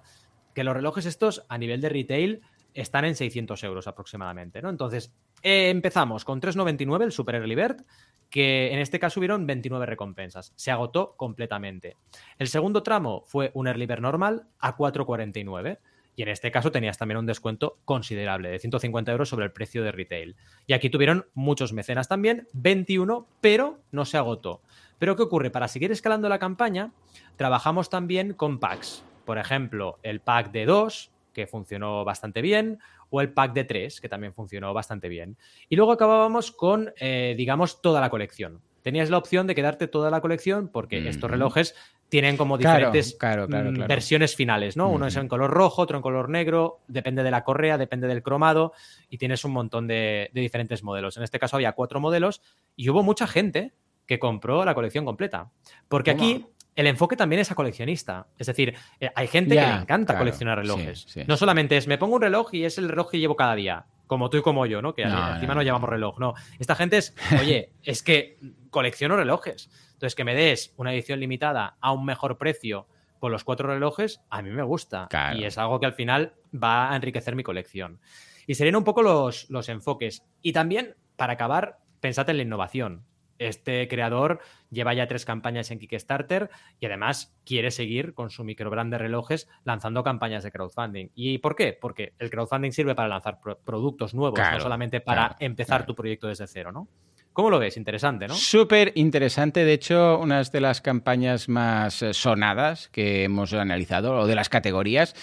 que 0.57 0.65
los 0.65 0.75
relojes 0.75 1.07
estos 1.07 1.47
a 1.49 1.57
nivel 1.57 1.81
de 1.81 1.88
retail 1.88 2.41
están 2.75 3.05
en 3.05 3.15
600 3.15 3.62
euros 3.62 3.87
aproximadamente, 3.87 4.61
¿no? 4.61 4.71
Entonces, 4.71 5.15
eh, 5.41 5.71
empezamos 5.71 6.25
con 6.25 6.41
3,99 6.41 7.05
el 7.05 7.12
Super 7.12 7.37
Early 7.37 7.55
Bird, 7.55 7.85
que 8.29 8.73
en 8.73 8.81
este 8.81 8.99
caso 8.99 9.21
hubieron 9.21 9.47
29 9.47 9.87
recompensas. 9.87 10.53
Se 10.57 10.73
agotó 10.73 11.15
completamente. 11.17 11.97
El 12.38 12.49
segundo 12.49 12.83
tramo 12.83 13.23
fue 13.25 13.53
un 13.55 13.69
Early 13.69 13.87
Bird 13.87 14.01
normal 14.01 14.49
a 14.59 14.77
4,49. 14.77 15.79
Y 16.14 16.22
en 16.22 16.29
este 16.29 16.51
caso 16.51 16.70
tenías 16.70 16.98
también 16.98 17.18
un 17.18 17.27
descuento 17.27 17.79
considerable 17.85 18.51
de 18.51 18.59
150 18.59 19.12
euros 19.12 19.29
sobre 19.29 19.46
el 19.46 19.53
precio 19.53 19.83
de 19.83 19.92
retail. 19.92 20.37
Y 20.66 20.75
aquí 20.75 20.90
tuvieron 20.90 21.27
muchos 21.35 21.72
mecenas 21.72 22.09
también, 22.09 22.48
21, 22.53 23.27
pero 23.40 23.81
no 23.90 24.05
se 24.05 24.18
agotó. 24.18 24.61
Pero 24.98 25.16
¿qué 25.16 25.22
ocurre? 25.22 25.51
Para 25.51 25.68
seguir 25.68 25.90
escalando 25.90 26.29
la 26.29 26.38
campaña, 26.38 26.92
trabajamos 27.37 27.88
también 27.88 28.35
con 28.35 28.61
packs. 28.61 29.05
Por 29.25 29.38
ejemplo, 29.38 29.98
el 30.03 30.20
pack 30.20 30.53
de 30.53 30.66
2, 30.66 31.11
que 31.33 31.46
funcionó 31.46 32.05
bastante 32.05 32.42
bien, 32.42 32.79
o 33.09 33.20
el 33.20 33.33
pack 33.33 33.53
de 33.53 33.64
3, 33.64 34.01
que 34.01 34.09
también 34.09 34.35
funcionó 34.35 34.75
bastante 34.75 35.09
bien. 35.09 35.37
Y 35.68 35.77
luego 35.77 35.92
acabábamos 35.92 36.53
con, 36.53 36.92
eh, 37.01 37.35
digamos, 37.37 37.81
toda 37.81 38.01
la 38.01 38.11
colección. 38.11 38.61
Tenías 38.83 39.11
la 39.11 39.18
opción 39.18 39.46
de 39.46 39.55
quedarte 39.55 39.87
toda 39.87 40.11
la 40.11 40.20
colección 40.20 40.68
porque 40.68 41.09
estos 41.09 41.31
relojes 41.31 41.77
tienen 42.12 42.37
como 42.37 42.59
diferentes 42.59 43.16
claro, 43.18 43.48
claro, 43.48 43.70
mm, 43.70 43.75
claro. 43.75 43.88
versiones 43.88 44.37
finales, 44.37 44.77
¿no? 44.77 44.90
Uno 44.90 45.07
es 45.07 45.16
en 45.16 45.29
color 45.29 45.51
rojo, 45.51 45.81
otro 45.81 45.96
en 45.96 46.03
color 46.03 46.29
negro, 46.29 46.81
depende 46.87 47.22
de 47.22 47.31
la 47.31 47.42
correa, 47.42 47.79
depende 47.79 48.07
del 48.07 48.22
cromado 48.22 48.75
y 49.09 49.16
tienes 49.16 49.46
un 49.46 49.53
montón 49.53 49.87
de, 49.87 50.29
de 50.35 50.40
diferentes 50.42 50.83
modelos. 50.83 51.16
En 51.16 51.22
este 51.22 51.38
caso 51.38 51.57
había 51.57 51.72
cuatro 51.72 52.01
modelos 52.01 52.42
y 52.77 52.90
hubo 52.90 53.03
mucha 53.03 53.27
gente 53.27 53.72
que 54.05 54.18
compró 54.18 54.62
la 54.62 54.75
colección 54.75 55.07
completa. 55.07 55.53
Porque 55.88 56.11
aquí 56.11 56.44
el 56.77 56.87
enfoque 56.87 57.16
también 57.16 57.40
es 57.40 57.51
a 57.51 57.55
coleccionista. 57.55 58.27
Es 58.38 58.46
decir, 58.46 58.75
eh, 59.01 59.11
hay 59.14 59.27
gente 59.27 59.55
que 59.55 59.62
le 59.62 59.72
encanta 59.72 60.12
claro, 60.12 60.18
coleccionar 60.18 60.59
relojes. 60.59 61.01
sí, 61.01 61.20
sí. 61.20 61.25
No 61.27 61.38
solamente 61.38 61.79
es 61.79 61.87
me 61.87 61.96
pongo 61.96 62.16
un 62.16 62.20
reloj 62.20 62.53
y 62.53 62.64
es 62.64 62.77
el 62.77 62.90
reloj 62.90 63.11
que 63.11 63.20
llevo 63.20 63.37
cada 63.37 63.55
día. 63.55 63.87
Como 64.07 64.31
tú 64.31 64.38
y 64.38 64.43
como 64.43 64.67
yo, 64.67 64.83
¿no? 64.83 64.95
Que 64.95 65.05
No, 65.05 65.35
encima 65.35 65.55
no, 65.55 65.61
no, 65.61 65.62
llevamos 65.62 65.88
reloj. 65.88 66.19
No. 66.19 66.35
Esta 66.59 66.75
gente 66.75 66.99
es, 66.99 67.15
oye, 67.41 67.73
es 67.83 68.03
que 68.03 68.38
colecciono 68.71 69.17
relojes. 69.17 69.71
Entonces, 69.93 70.15
que 70.15 70.25
me 70.25 70.35
des 70.35 70.75
una 70.77 70.93
edición 70.93 71.21
limitada 71.21 71.77
a 71.81 71.93
un 71.93 72.05
mejor 72.05 72.37
precio 72.38 72.87
con 73.19 73.31
los 73.31 73.45
cuatro 73.45 73.69
relojes, 73.69 74.21
a 74.31 74.43
mí 74.43 74.51
me 74.51 74.65
gusta. 74.65 75.07
Claro. 75.09 75.38
Y 75.38 75.45
es 75.45 75.57
algo 75.57 75.79
que 75.79 75.87
al 75.87 75.93
final 75.93 76.35
va 76.53 76.93
a 76.93 76.97
enriquecer 76.97 77.37
mi 77.37 77.45
colección. 77.45 78.01
Y 78.49 78.57
serían 78.57 78.75
un 78.75 78.85
poco 78.85 79.03
los, 79.03 79.49
los 79.49 79.69
enfoques. 79.69 80.25
Y 80.43 80.53
también, 80.53 80.97
para 81.15 81.35
acabar, 81.35 81.79
pensad 82.01 82.29
en 82.31 82.38
la 82.38 82.43
innovación. 82.43 83.05
Este 83.48 83.87
creador 83.88 84.40
lleva 84.70 84.94
ya 84.94 85.07
tres 85.07 85.24
campañas 85.24 85.70
en 85.70 85.78
Kickstarter 85.78 86.50
y 86.81 86.87
además 86.87 87.37
quiere 87.44 87.70
seguir 87.70 88.14
con 88.14 88.31
su 88.31 88.44
microbrand 88.44 88.92
de 88.92 88.98
relojes 88.98 89.48
lanzando 89.64 90.02
campañas 90.02 90.42
de 90.44 90.52
crowdfunding. 90.52 91.09
¿Y 91.14 91.38
por 91.38 91.55
qué? 91.57 91.76
Porque 91.78 92.14
el 92.18 92.31
crowdfunding 92.31 92.70
sirve 92.72 92.94
para 92.94 93.09
lanzar 93.09 93.40
pro- 93.40 93.59
productos 93.59 94.14
nuevos, 94.14 94.38
Claro, 94.38 94.57
no 94.57 94.62
solamente 94.62 95.00
para 95.00 95.28
claro, 95.28 95.37
empezar 95.40 95.78
claro. 95.81 95.87
tu 95.87 95.94
proyecto 95.94 96.28
desde 96.28 96.46
cero, 96.46 96.72
¿no? 96.72 96.88
¿Cómo 97.33 97.49
lo 97.49 97.59
ves? 97.59 97.77
Interesante, 97.79 98.29
¿no? 98.29 98.35
Súper 98.35 98.92
interesante. 98.95 99.64
De 99.64 99.73
hecho, 99.73 100.18
una 100.18 100.42
de 100.42 100.61
las 100.61 100.81
campañas 100.83 101.49
más 101.49 102.03
eh, 102.03 102.12
sonadas 102.12 102.88
que 102.92 103.25
hemos 103.25 103.53
analizado, 103.55 104.14
o 104.18 104.27
de 104.27 104.35
las 104.35 104.49
categorías, 104.51 105.14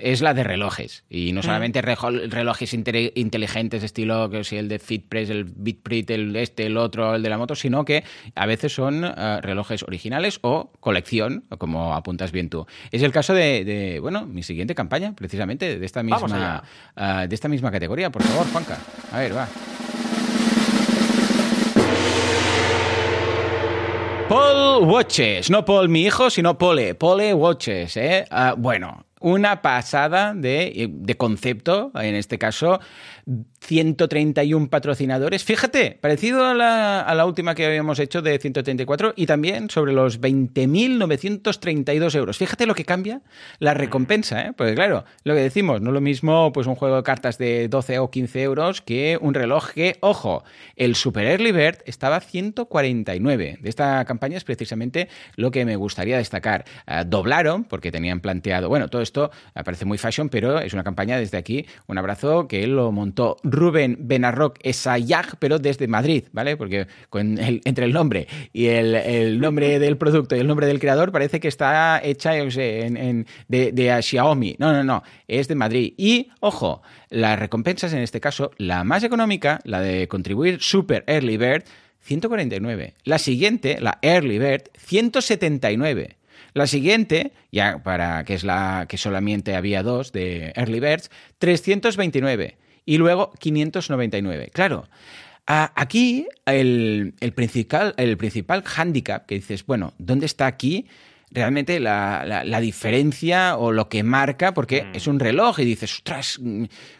es 0.00 0.20
la 0.22 0.32
de 0.32 0.44
relojes. 0.44 1.04
Y 1.10 1.32
no 1.32 1.42
solamente 1.42 1.82
rejo- 1.82 2.28
relojes 2.30 2.72
inte- 2.72 3.12
inteligentes, 3.16 3.82
estilo 3.82 4.30
que 4.30 4.44
si 4.44 4.56
el 4.56 4.68
de 4.68 4.78
FitPress, 4.78 5.30
el 5.30 5.44
BitPrit, 5.44 6.10
el 6.10 6.36
este, 6.36 6.66
el 6.66 6.76
otro, 6.76 7.16
el 7.16 7.22
de 7.22 7.30
la 7.30 7.38
moto, 7.38 7.56
sino 7.56 7.84
que 7.84 8.04
a 8.36 8.46
veces 8.46 8.72
son 8.72 9.04
eh, 9.04 9.40
relojes 9.40 9.82
originales 9.82 10.38
o 10.42 10.70
colección, 10.78 11.44
como 11.58 11.94
apuntas 11.94 12.30
bien 12.30 12.48
tú. 12.48 12.66
Es 12.92 13.02
el 13.02 13.10
caso 13.10 13.34
de, 13.34 13.64
de, 13.64 13.98
bueno, 14.00 14.24
mi 14.24 14.42
siguiente 14.44 14.74
campaña, 14.76 15.14
precisamente, 15.16 15.78
de 15.78 15.84
esta 15.86 16.02
misma, 16.04 16.62
ah, 16.94 17.26
de 17.26 17.34
esta 17.34 17.48
misma 17.48 17.72
categoría. 17.72 18.10
Por 18.10 18.22
favor, 18.22 18.46
Juanca. 18.52 18.78
A 19.12 19.18
ver, 19.18 19.36
va. 19.36 19.48
Paul 24.28 24.84
Watches, 24.88 25.50
no 25.50 25.64
Paul 25.64 25.88
mi 25.88 26.02
hijo, 26.04 26.30
sino 26.30 26.58
Pole, 26.58 26.96
Pole 26.96 27.32
Watches, 27.32 27.96
¿eh? 27.96 28.24
Ah, 28.30 28.54
bueno, 28.58 29.05
una 29.26 29.60
pasada 29.60 30.34
de, 30.34 30.88
de 30.88 31.16
concepto, 31.16 31.90
en 31.96 32.14
este 32.14 32.38
caso, 32.38 32.78
131 33.58 34.70
patrocinadores. 34.70 35.42
Fíjate, 35.42 35.98
parecido 36.00 36.44
a 36.44 36.54
la, 36.54 37.00
a 37.00 37.12
la, 37.16 37.26
última 37.26 37.56
que 37.56 37.66
habíamos 37.66 37.98
hecho 37.98 38.22
de 38.22 38.38
134 38.38 39.14
y 39.16 39.26
también 39.26 39.68
sobre 39.68 39.92
los 39.92 40.20
20.932 40.20 42.14
euros. 42.14 42.38
Fíjate 42.38 42.66
lo 42.66 42.76
que 42.76 42.84
cambia 42.84 43.22
la 43.58 43.74
recompensa, 43.74 44.42
¿eh? 44.42 44.52
Porque 44.56 44.76
claro, 44.76 45.04
lo 45.24 45.34
que 45.34 45.40
decimos, 45.40 45.80
no 45.80 45.90
es 45.90 45.94
lo 45.94 46.00
mismo 46.00 46.52
pues 46.52 46.68
un 46.68 46.76
juego 46.76 46.94
de 46.94 47.02
cartas 47.02 47.36
de 47.36 47.66
12 47.66 47.98
o 47.98 48.08
15 48.12 48.42
euros 48.42 48.80
que 48.80 49.18
un 49.20 49.34
reloj 49.34 49.70
que, 49.72 49.96
ojo, 50.02 50.44
el 50.76 50.94
Super 50.94 51.24
Early 51.24 51.50
Bird 51.50 51.78
estaba 51.84 52.16
a 52.16 52.20
149. 52.20 53.58
De 53.60 53.68
esta 53.68 54.04
campaña 54.04 54.36
es 54.36 54.44
precisamente 54.44 55.08
lo 55.34 55.50
que 55.50 55.64
me 55.64 55.74
gustaría 55.74 56.16
destacar. 56.18 56.64
Uh, 56.86 57.04
doblaron, 57.04 57.64
porque 57.64 57.90
tenían 57.90 58.20
planteado, 58.20 58.68
bueno, 58.68 58.86
todo 58.86 59.02
esto 59.02 59.15
parece 59.52 59.84
muy 59.84 59.98
fashion, 59.98 60.28
pero 60.28 60.58
es 60.60 60.72
una 60.72 60.84
campaña 60.84 61.18
desde 61.18 61.38
aquí, 61.38 61.66
un 61.86 61.98
abrazo 61.98 62.48
que 62.48 62.66
lo 62.66 62.92
montó 62.92 63.36
Rubén 63.42 63.96
Benarroc 64.00 64.58
Esayag, 64.62 65.38
pero 65.38 65.58
desde 65.58 65.88
Madrid, 65.88 66.24
¿vale? 66.32 66.56
Porque 66.56 66.86
entre 67.12 67.84
el 67.84 67.92
nombre 67.92 68.26
y 68.52 68.66
el, 68.66 69.40
nombre 69.40 69.78
del 69.78 69.96
producto 69.96 70.36
y 70.36 70.40
el 70.40 70.46
nombre 70.46 70.66
del 70.66 70.78
creador 70.78 71.12
parece 71.12 71.40
que 71.40 71.48
está 71.48 72.00
hecha 72.02 72.36
yo 72.36 72.50
sé, 72.50 72.86
en, 72.86 73.26
de, 73.48 73.72
de 73.72 74.02
Xiaomi. 74.02 74.56
No, 74.58 74.72
no, 74.72 74.84
no, 74.84 75.02
es 75.28 75.48
de 75.48 75.54
Madrid. 75.54 75.94
Y, 75.96 76.30
ojo, 76.40 76.82
las 77.10 77.38
recompensas 77.38 77.92
en 77.92 78.00
este 78.00 78.20
caso, 78.20 78.50
la 78.58 78.84
más 78.84 79.02
económica, 79.04 79.60
la 79.64 79.80
de 79.80 80.08
contribuir 80.08 80.60
Super 80.60 81.04
Early 81.06 81.36
Bird, 81.36 81.64
149. 82.00 82.94
La 83.04 83.18
siguiente, 83.18 83.78
la 83.80 83.98
Early 84.02 84.38
Bird, 84.38 84.70
179. 84.78 86.16
La 86.56 86.66
siguiente, 86.66 87.32
ya 87.52 87.82
para 87.82 88.24
que 88.24 88.32
es 88.32 88.42
la 88.42 88.86
que 88.88 88.96
solamente 88.96 89.56
había 89.56 89.82
dos 89.82 90.10
de 90.10 90.54
Early 90.56 90.80
Birds, 90.80 91.10
329 91.36 92.56
y 92.86 92.96
luego 92.96 93.30
599. 93.38 94.48
Claro, 94.54 94.88
aquí 95.44 96.26
el, 96.46 97.12
principal, 97.34 97.92
el 97.98 98.16
principal 98.16 98.64
handicap 98.74 99.26
que 99.26 99.34
dices, 99.34 99.66
bueno, 99.66 99.92
¿dónde 99.98 100.24
está 100.24 100.46
aquí? 100.46 100.86
Realmente 101.30 101.80
la, 101.80 102.60
diferencia 102.60 103.56
o 103.56 103.72
lo 103.72 103.88
que 103.88 104.02
marca, 104.02 104.54
porque 104.54 104.84
mm. 104.84 104.96
es 104.96 105.06
un 105.06 105.20
reloj 105.20 105.58
y 105.60 105.64
dices, 105.64 105.92
ostras, 105.94 106.40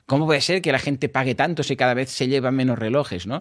¿cómo 0.05 0.27
puede 0.27 0.41
ser 0.41 0.61
que 0.61 0.73
la 0.73 0.79
gente 0.79 1.09
pague 1.09 1.35
tanto 1.35 1.63
si 1.63 1.77
cada 1.77 1.95
vez 1.95 2.11
se 2.11 2.29
llevan 2.29 2.55
menos 2.55 2.79
relojes? 2.79 3.27
¿no? 3.27 3.41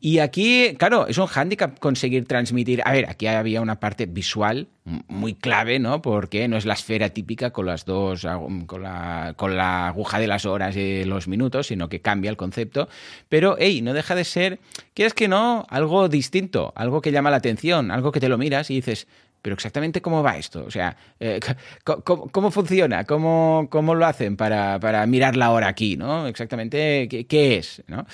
Y 0.00 0.18
aquí, 0.18 0.74
claro, 0.78 1.06
es 1.06 1.18
un 1.18 1.26
hándicap 1.26 1.78
conseguir 1.78 2.26
transmitir. 2.26 2.82
A 2.84 2.92
ver, 2.92 3.08
aquí 3.08 3.26
había 3.26 3.60
una 3.60 3.80
parte 3.80 4.06
visual 4.06 4.68
muy 5.08 5.34
clave, 5.34 5.80
¿no? 5.80 6.00
Porque 6.00 6.46
no 6.46 6.56
es 6.56 6.64
la 6.64 6.74
esfera 6.74 7.10
típica 7.10 7.50
con 7.50 7.66
las 7.66 7.84
dos, 7.84 8.24
con 8.66 8.82
la, 8.82 9.34
con 9.36 9.56
la 9.56 9.88
aguja 9.88 10.20
de 10.20 10.28
las 10.28 10.46
horas 10.46 10.76
y 10.76 11.04
los 11.04 11.26
minutos, 11.26 11.66
sino 11.66 11.88
que 11.88 12.00
cambia 12.00 12.30
el 12.30 12.36
concepto. 12.36 12.88
Pero, 13.28 13.56
hey, 13.58 13.82
no 13.82 13.94
deja 13.94 14.14
de 14.14 14.24
ser, 14.24 14.60
quieres 14.94 15.12
que 15.12 15.26
no, 15.26 15.66
algo 15.70 16.08
distinto, 16.08 16.72
algo 16.76 17.00
que 17.00 17.10
llama 17.10 17.30
la 17.30 17.38
atención, 17.38 17.90
algo 17.90 18.12
que 18.12 18.20
te 18.20 18.28
lo 18.28 18.38
miras 18.38 18.70
y 18.70 18.76
dices, 18.76 19.08
pero 19.42 19.54
exactamente 19.54 20.02
cómo 20.02 20.22
va 20.22 20.36
esto, 20.36 20.64
o 20.66 20.70
sea, 20.70 20.96
eh, 21.20 21.40
¿cómo, 21.84 22.50
funciona? 22.50 23.04
¿Cómo, 23.04 23.68
¿Cómo, 23.70 23.94
lo 23.94 24.06
hacen 24.06 24.36
para, 24.36 24.80
para, 24.80 25.06
mirar 25.06 25.36
la 25.36 25.52
hora 25.52 25.68
aquí? 25.68 25.96
¿no? 25.96 26.26
Exactamente 26.26 27.08
qué, 27.08 27.56
es. 27.56 27.82
¿no? 27.86 28.06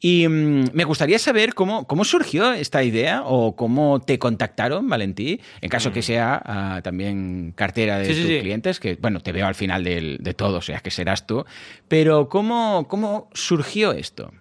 Y 0.00 0.26
mm, 0.26 0.70
me 0.72 0.84
gustaría 0.84 1.18
saber 1.18 1.54
cómo, 1.54 1.86
cómo 1.86 2.04
surgió 2.04 2.52
esta 2.52 2.82
idea 2.82 3.22
o 3.24 3.54
cómo 3.54 4.00
te 4.00 4.18
contactaron, 4.18 4.88
Valentí, 4.88 5.40
en 5.60 5.70
caso 5.70 5.92
que 5.92 6.02
sea 6.02 6.42
ah, 6.44 6.80
también 6.82 7.52
cartera 7.54 7.98
de 7.98 8.08
tus 8.08 8.40
clientes, 8.40 8.80
que 8.80 8.96
bueno, 9.00 9.20
te 9.20 9.32
veo 9.32 9.46
al 9.46 9.54
final 9.54 9.84
de 9.84 10.34
todo, 10.34 10.58
o 10.58 10.62
sea, 10.62 10.80
que 10.80 10.90
serás 10.90 11.26
tú, 11.26 11.44
pero 11.88 12.28
¿cómo, 12.28 12.86
cómo 12.88 13.28
surgió 13.32 13.92
esto? 13.92 14.32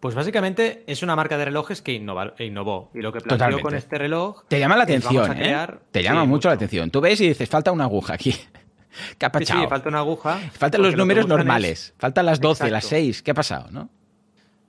Pues 0.00 0.14
básicamente 0.14 0.84
es 0.86 1.02
una 1.02 1.16
marca 1.16 1.36
de 1.36 1.46
relojes 1.46 1.82
que 1.82 1.92
innovó. 1.92 2.90
Y 2.94 3.00
lo 3.00 3.12
que 3.12 3.20
planteó 3.20 3.60
con 3.60 3.74
este 3.74 3.98
reloj. 3.98 4.44
Te 4.46 4.60
llama 4.60 4.76
la 4.76 4.84
atención, 4.84 5.36
¿eh? 5.36 5.66
Te 5.90 6.02
llama 6.02 6.24
mucho, 6.24 6.48
la 6.48 6.54
atención. 6.54 6.90
Tú 6.90 7.00
ves 7.00 7.20
y 7.20 7.28
dices, 7.28 7.48
falta 7.48 7.72
una 7.72 7.84
aguja 7.84 8.14
aquí. 8.14 8.32
¿Qué 9.18 9.26
ha 9.26 9.32
pasado? 9.32 9.62
Sí, 9.62 9.66
falta 9.68 9.88
una 9.88 9.98
aguja. 9.98 10.38
Faltan 10.52 10.82
los 10.82 10.96
números 10.96 11.26
normales. 11.26 11.94
Faltan 11.98 12.26
las 12.26 12.40
12, 12.40 12.70
las 12.70 12.84
6. 12.84 13.22
¿Qué 13.22 13.32
ha 13.32 13.34
pasado, 13.34 13.70
no? 13.70 13.90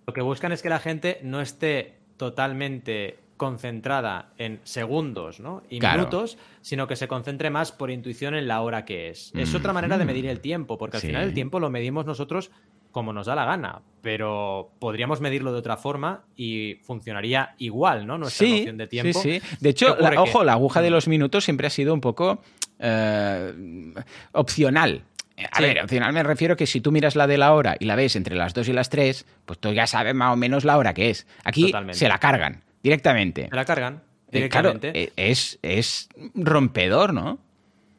Lo 0.07 0.13
que 0.13 0.21
buscan 0.21 0.51
es 0.51 0.61
que 0.61 0.69
la 0.69 0.79
gente 0.79 1.19
no 1.23 1.41
esté 1.41 1.99
totalmente 2.17 3.19
concentrada 3.37 4.33
en 4.37 4.59
segundos 4.63 5.39
¿no? 5.39 5.63
y 5.69 5.79
minutos, 5.79 6.37
sino 6.61 6.87
que 6.87 6.95
se 6.95 7.07
concentre 7.07 7.49
más 7.49 7.71
por 7.71 7.89
intuición 7.89 8.35
en 8.35 8.47
la 8.47 8.61
hora 8.61 8.85
que 8.85 9.09
es. 9.09 9.31
Es 9.33 9.55
otra 9.55 9.71
manera 9.71 9.97
de 9.97 10.05
medir 10.05 10.25
el 10.27 10.41
tiempo, 10.41 10.77
porque 10.77 10.97
al 10.97 11.01
final 11.01 11.23
el 11.23 11.33
tiempo 11.33 11.59
lo 11.59 11.69
medimos 11.69 12.05
nosotros 12.05 12.51
como 12.91 13.13
nos 13.13 13.27
da 13.27 13.35
la 13.35 13.45
gana, 13.45 13.81
pero 14.01 14.71
podríamos 14.79 15.21
medirlo 15.21 15.51
de 15.51 15.59
otra 15.59 15.77
forma 15.77 16.23
y 16.35 16.79
funcionaría 16.83 17.55
igual, 17.57 18.07
¿no? 18.07 18.17
Nuestra 18.17 18.47
noción 18.47 18.77
de 18.77 18.87
tiempo. 18.87 19.21
Sí, 19.21 19.39
sí. 19.39 19.57
De 19.59 19.69
hecho, 19.69 19.97
ojo, 20.17 20.43
la 20.43 20.53
aguja 20.53 20.81
de 20.81 20.89
mm. 20.89 20.93
los 20.93 21.07
minutos 21.07 21.43
siempre 21.43 21.67
ha 21.67 21.69
sido 21.69 21.93
un 21.93 22.01
poco 22.01 22.41
eh, 22.79 23.53
opcional. 24.31 25.03
A 25.51 25.61
ver, 25.61 25.81
opcional 25.81 26.11
me 26.11 26.23
refiero 26.23 26.57
que 26.57 26.65
si 26.65 26.81
tú 26.81 26.91
miras 26.91 27.15
la 27.15 27.25
de 27.25 27.37
la 27.37 27.53
hora 27.53 27.77
y 27.79 27.85
la 27.85 27.95
ves 27.95 28.17
entre 28.17 28.35
las 28.35 28.53
2 28.53 28.67
y 28.69 28.73
las 28.73 28.89
3, 28.89 29.25
pues 29.45 29.59
tú 29.59 29.71
ya 29.71 29.87
sabes 29.87 30.13
más 30.13 30.33
o 30.33 30.35
menos 30.35 30.65
la 30.65 30.77
hora 30.77 30.93
que 30.93 31.09
es. 31.09 31.27
Aquí 31.45 31.73
se 31.91 32.09
la 32.09 32.17
cargan 32.17 32.61
directamente. 32.83 33.47
Se 33.49 33.55
la 33.55 33.63
cargan 33.63 34.01
eh, 34.31 34.31
directamente. 34.31 34.91
claro, 34.91 35.13
es, 35.15 35.59
es 35.61 36.09
rompedor, 36.35 37.13
¿no? 37.13 37.39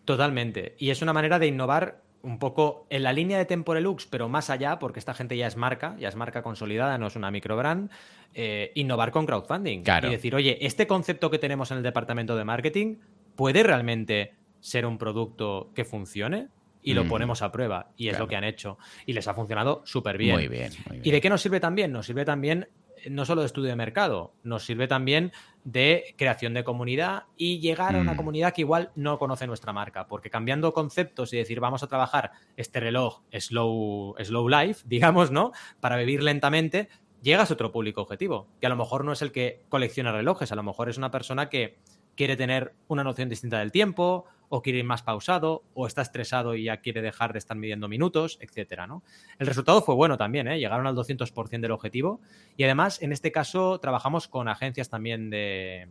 Totalmente. 0.05 0.75
Y 0.79 0.91
es 0.91 1.01
una 1.03 1.13
manera 1.13 1.39
de 1.39 1.47
innovar 1.47 2.03
un 2.23 2.39
poco 2.39 2.87
en 2.91 3.03
la 3.03 3.13
línea 3.13 3.39
de 3.39 3.45
Temporelux, 3.45 4.07
pero 4.07 4.29
más 4.29 4.51
allá, 4.51 4.79
porque 4.79 4.99
esta 4.99 5.15
gente 5.15 5.37
ya 5.37 5.47
es 5.47 5.57
marca, 5.57 5.97
ya 5.99 6.09
es 6.09 6.17
marca 6.17 6.43
consolidada, 6.43 6.99
no 6.99 7.07
es 7.07 7.17
una 7.17 7.31
microbrand, 7.31 7.91
eh, 8.35 8.73
innovar 8.75 9.11
con 9.11 9.27
crowdfunding. 9.27 9.83
Y 10.03 10.09
decir, 10.09 10.35
oye, 10.35 10.59
este 10.61 10.87
concepto 10.87 11.31
que 11.31 11.39
tenemos 11.39 11.71
en 11.71 11.79
el 11.79 11.83
departamento 11.83 12.37
de 12.37 12.45
marketing 12.45 12.97
puede 13.37 13.63
realmente 13.63 14.35
ser 14.61 14.85
un 14.87 14.99
producto 14.99 15.71
que 15.75 15.85
funcione 15.85 16.49
y 16.83 16.95
lo 16.95 17.05
mm. 17.05 17.09
ponemos 17.09 17.43
a 17.43 17.53
prueba. 17.53 17.93
Y 17.97 18.09
es 18.09 18.19
lo 18.19 18.29
que 18.29 18.37
han 18.37 18.45
hecho. 18.45 18.79
Y 19.07 19.13
les 19.15 19.27
ha 19.29 19.35
funcionado 19.35 19.83
súper 19.85 20.19
bien. 20.19 20.35
Muy 20.35 20.49
bien. 20.49 20.73
¿Y 21.03 21.11
de 21.11 21.21
qué 21.21 21.31
nos 21.31 21.41
sirve 21.41 21.61
también? 21.61 21.93
Nos 21.93 22.07
sirve 22.07 22.25
también 22.25 22.69
no 23.09 23.25
solo 23.25 23.43
de 23.43 23.47
estudio 23.47 23.71
de 23.71 23.77
mercado, 23.77 24.35
nos 24.43 24.65
sirve 24.65 24.87
también 24.89 25.33
de 25.65 26.15
creación 26.17 26.55
de 26.55 26.65
comunidad 26.65 27.25
y 27.37 27.61
llegar 27.61 27.95
a 27.95 28.01
una 28.01 28.15
mm. 28.15 28.17
comunidad 28.17 28.55
que 28.55 28.63
igual 28.63 28.91
no 28.95 29.19
conoce 29.19 29.47
nuestra 29.47 29.73
marca, 29.73 30.07
porque 30.07 30.31
cambiando 30.31 30.73
conceptos 30.73 31.33
y 31.33 31.37
decir 31.37 31.61
vamos 31.61 31.83
a 31.83 31.87
trabajar 31.87 32.33
este 32.57 32.81
reloj 32.81 33.23
slow, 33.33 34.15
slow 34.23 34.49
life, 34.49 34.85
digamos, 34.89 35.31
¿no? 35.31 35.53
Para 35.81 35.97
vivir 35.97 36.23
lentamente, 36.23 36.89
llegas 37.23 37.51
a 37.51 37.55
otro 37.55 37.73
público 37.73 38.03
objetivo, 38.03 38.49
que 38.61 38.67
a 38.67 38.71
lo 38.71 38.77
mejor 38.77 39.05
no 39.05 39.13
es 39.13 39.23
el 39.23 39.33
que 39.33 39.63
colecciona 39.69 40.13
relojes, 40.13 40.53
a 40.53 40.57
lo 40.57 40.63
mejor 40.63 40.89
es 40.89 40.99
una 40.99 41.11
persona 41.11 41.49
que 41.49 41.79
quiere 42.17 42.37
tener 42.37 42.75
una 42.89 43.05
noción 43.05 43.29
distinta 43.29 43.59
del 43.59 43.73
tiempo, 43.73 44.27
o 44.53 44.63
quiere 44.63 44.81
ir 44.81 44.85
más 44.85 45.03
pausado, 45.03 45.63
o 45.75 45.87
está 45.87 46.03
estresado 46.03 46.57
y 46.57 46.65
ya 46.65 46.79
quiere 46.79 47.01
dejar 47.01 47.33
de 47.33 47.39
estar 47.39 47.57
midiendo 47.57 47.89
minutos, 47.89 48.37
etcétera, 48.43 48.89
¿no? 48.89 49.05
El 49.39 49.47
resultado 49.47 49.81
fue 49.81 49.95
bueno 49.95 50.19
también, 50.19 50.49
¿eh? 50.49 50.59
Llegaron 50.59 50.89
al 50.89 50.97
200% 50.97 51.61
del 51.61 51.71
objetivo 51.71 52.21
y 52.57 52.65
además 52.65 53.01
en 53.01 53.13
este 53.13 53.31
caso 53.31 53.79
trabajamos 53.79 54.27
con 54.27 54.49
agencias 54.49 54.91
también 54.91 55.31
de, 55.31 55.87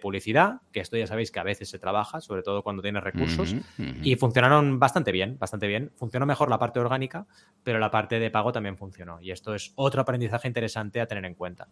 publicidad, 0.00 0.60
que 0.72 0.78
esto 0.80 0.96
ya 0.96 1.08
sabéis 1.08 1.32
que 1.32 1.40
a 1.40 1.42
veces 1.42 1.68
se 1.68 1.78
trabaja, 1.80 2.20
sobre 2.20 2.42
todo 2.42 2.62
cuando 2.62 2.82
tienes 2.82 3.02
recursos, 3.02 3.54
y 4.02 4.14
funcionaron 4.14 4.78
bastante 4.78 5.10
bien, 5.10 5.36
bastante 5.38 5.66
bien. 5.66 5.90
Funcionó 5.96 6.24
mejor 6.24 6.48
la 6.48 6.58
parte 6.58 6.78
orgánica, 6.78 7.26
pero 7.64 7.80
la 7.80 7.90
parte 7.90 8.20
de 8.20 8.30
pago 8.30 8.52
también 8.52 8.78
funcionó. 8.78 9.20
Y 9.20 9.32
esto 9.32 9.56
es 9.56 9.72
otro 9.74 10.02
aprendizaje 10.02 10.46
interesante 10.46 11.00
a 11.00 11.06
tener 11.06 11.24
en 11.24 11.34
cuenta. 11.34 11.68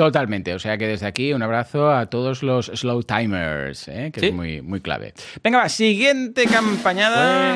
Totalmente, 0.00 0.54
o 0.54 0.58
sea 0.58 0.78
que 0.78 0.86
desde 0.86 1.06
aquí 1.06 1.34
un 1.34 1.42
abrazo 1.42 1.90
a 1.90 2.06
todos 2.06 2.42
los 2.42 2.68
slow 2.68 3.02
timers, 3.02 3.86
¿eh? 3.88 4.10
que 4.10 4.28
es 4.28 4.32
muy, 4.32 4.62
muy 4.62 4.80
clave. 4.80 5.12
Venga, 5.44 5.58
va, 5.58 5.68
siguiente 5.68 6.46
campañada. 6.46 7.54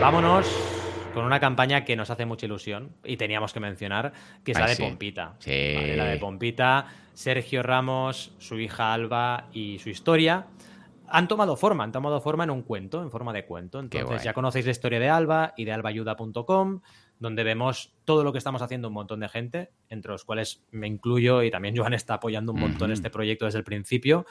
Vámonos 0.00 0.52
con 1.14 1.24
una 1.24 1.38
campaña 1.38 1.84
que 1.84 1.94
nos 1.94 2.10
hace 2.10 2.26
mucha 2.26 2.46
ilusión 2.46 2.90
y 3.04 3.16
teníamos 3.16 3.52
que 3.52 3.60
mencionar, 3.60 4.12
que 4.42 4.50
es 4.50 4.58
la 4.58 4.66
de 4.66 4.74
Pompita. 4.74 5.36
Sí. 5.38 5.94
la 5.94 6.06
de 6.06 6.16
Pompita, 6.18 6.86
Sergio 7.14 7.62
Ramos, 7.62 8.32
su 8.38 8.58
hija 8.58 8.92
Alba 8.92 9.50
y 9.52 9.78
su 9.78 9.88
historia. 9.88 10.46
Han 11.06 11.28
tomado 11.28 11.56
forma, 11.56 11.84
han 11.84 11.92
tomado 11.92 12.20
forma 12.20 12.42
en 12.42 12.50
un 12.50 12.62
cuento, 12.62 13.02
en 13.02 13.10
forma 13.12 13.32
de 13.32 13.44
cuento. 13.44 13.78
Entonces 13.78 14.24
ya 14.24 14.32
conocéis 14.32 14.64
la 14.64 14.72
historia 14.72 14.98
de 14.98 15.10
Alba 15.10 15.54
y 15.56 15.64
de 15.64 15.72
albayuda.com 15.72 16.80
donde 17.22 17.44
vemos 17.44 17.94
todo 18.04 18.24
lo 18.24 18.32
que 18.32 18.38
estamos 18.38 18.60
haciendo 18.62 18.88
un 18.88 18.94
montón 18.94 19.20
de 19.20 19.28
gente, 19.28 19.70
entre 19.88 20.10
los 20.10 20.24
cuales 20.24 20.64
me 20.72 20.88
incluyo 20.88 21.42
y 21.42 21.50
también 21.50 21.74
Joan 21.78 21.94
está 21.94 22.14
apoyando 22.14 22.52
un 22.52 22.60
montón 22.60 22.90
este 22.90 23.10
proyecto 23.10 23.46
desde 23.46 23.58
el 23.58 23.64
principio. 23.64 24.26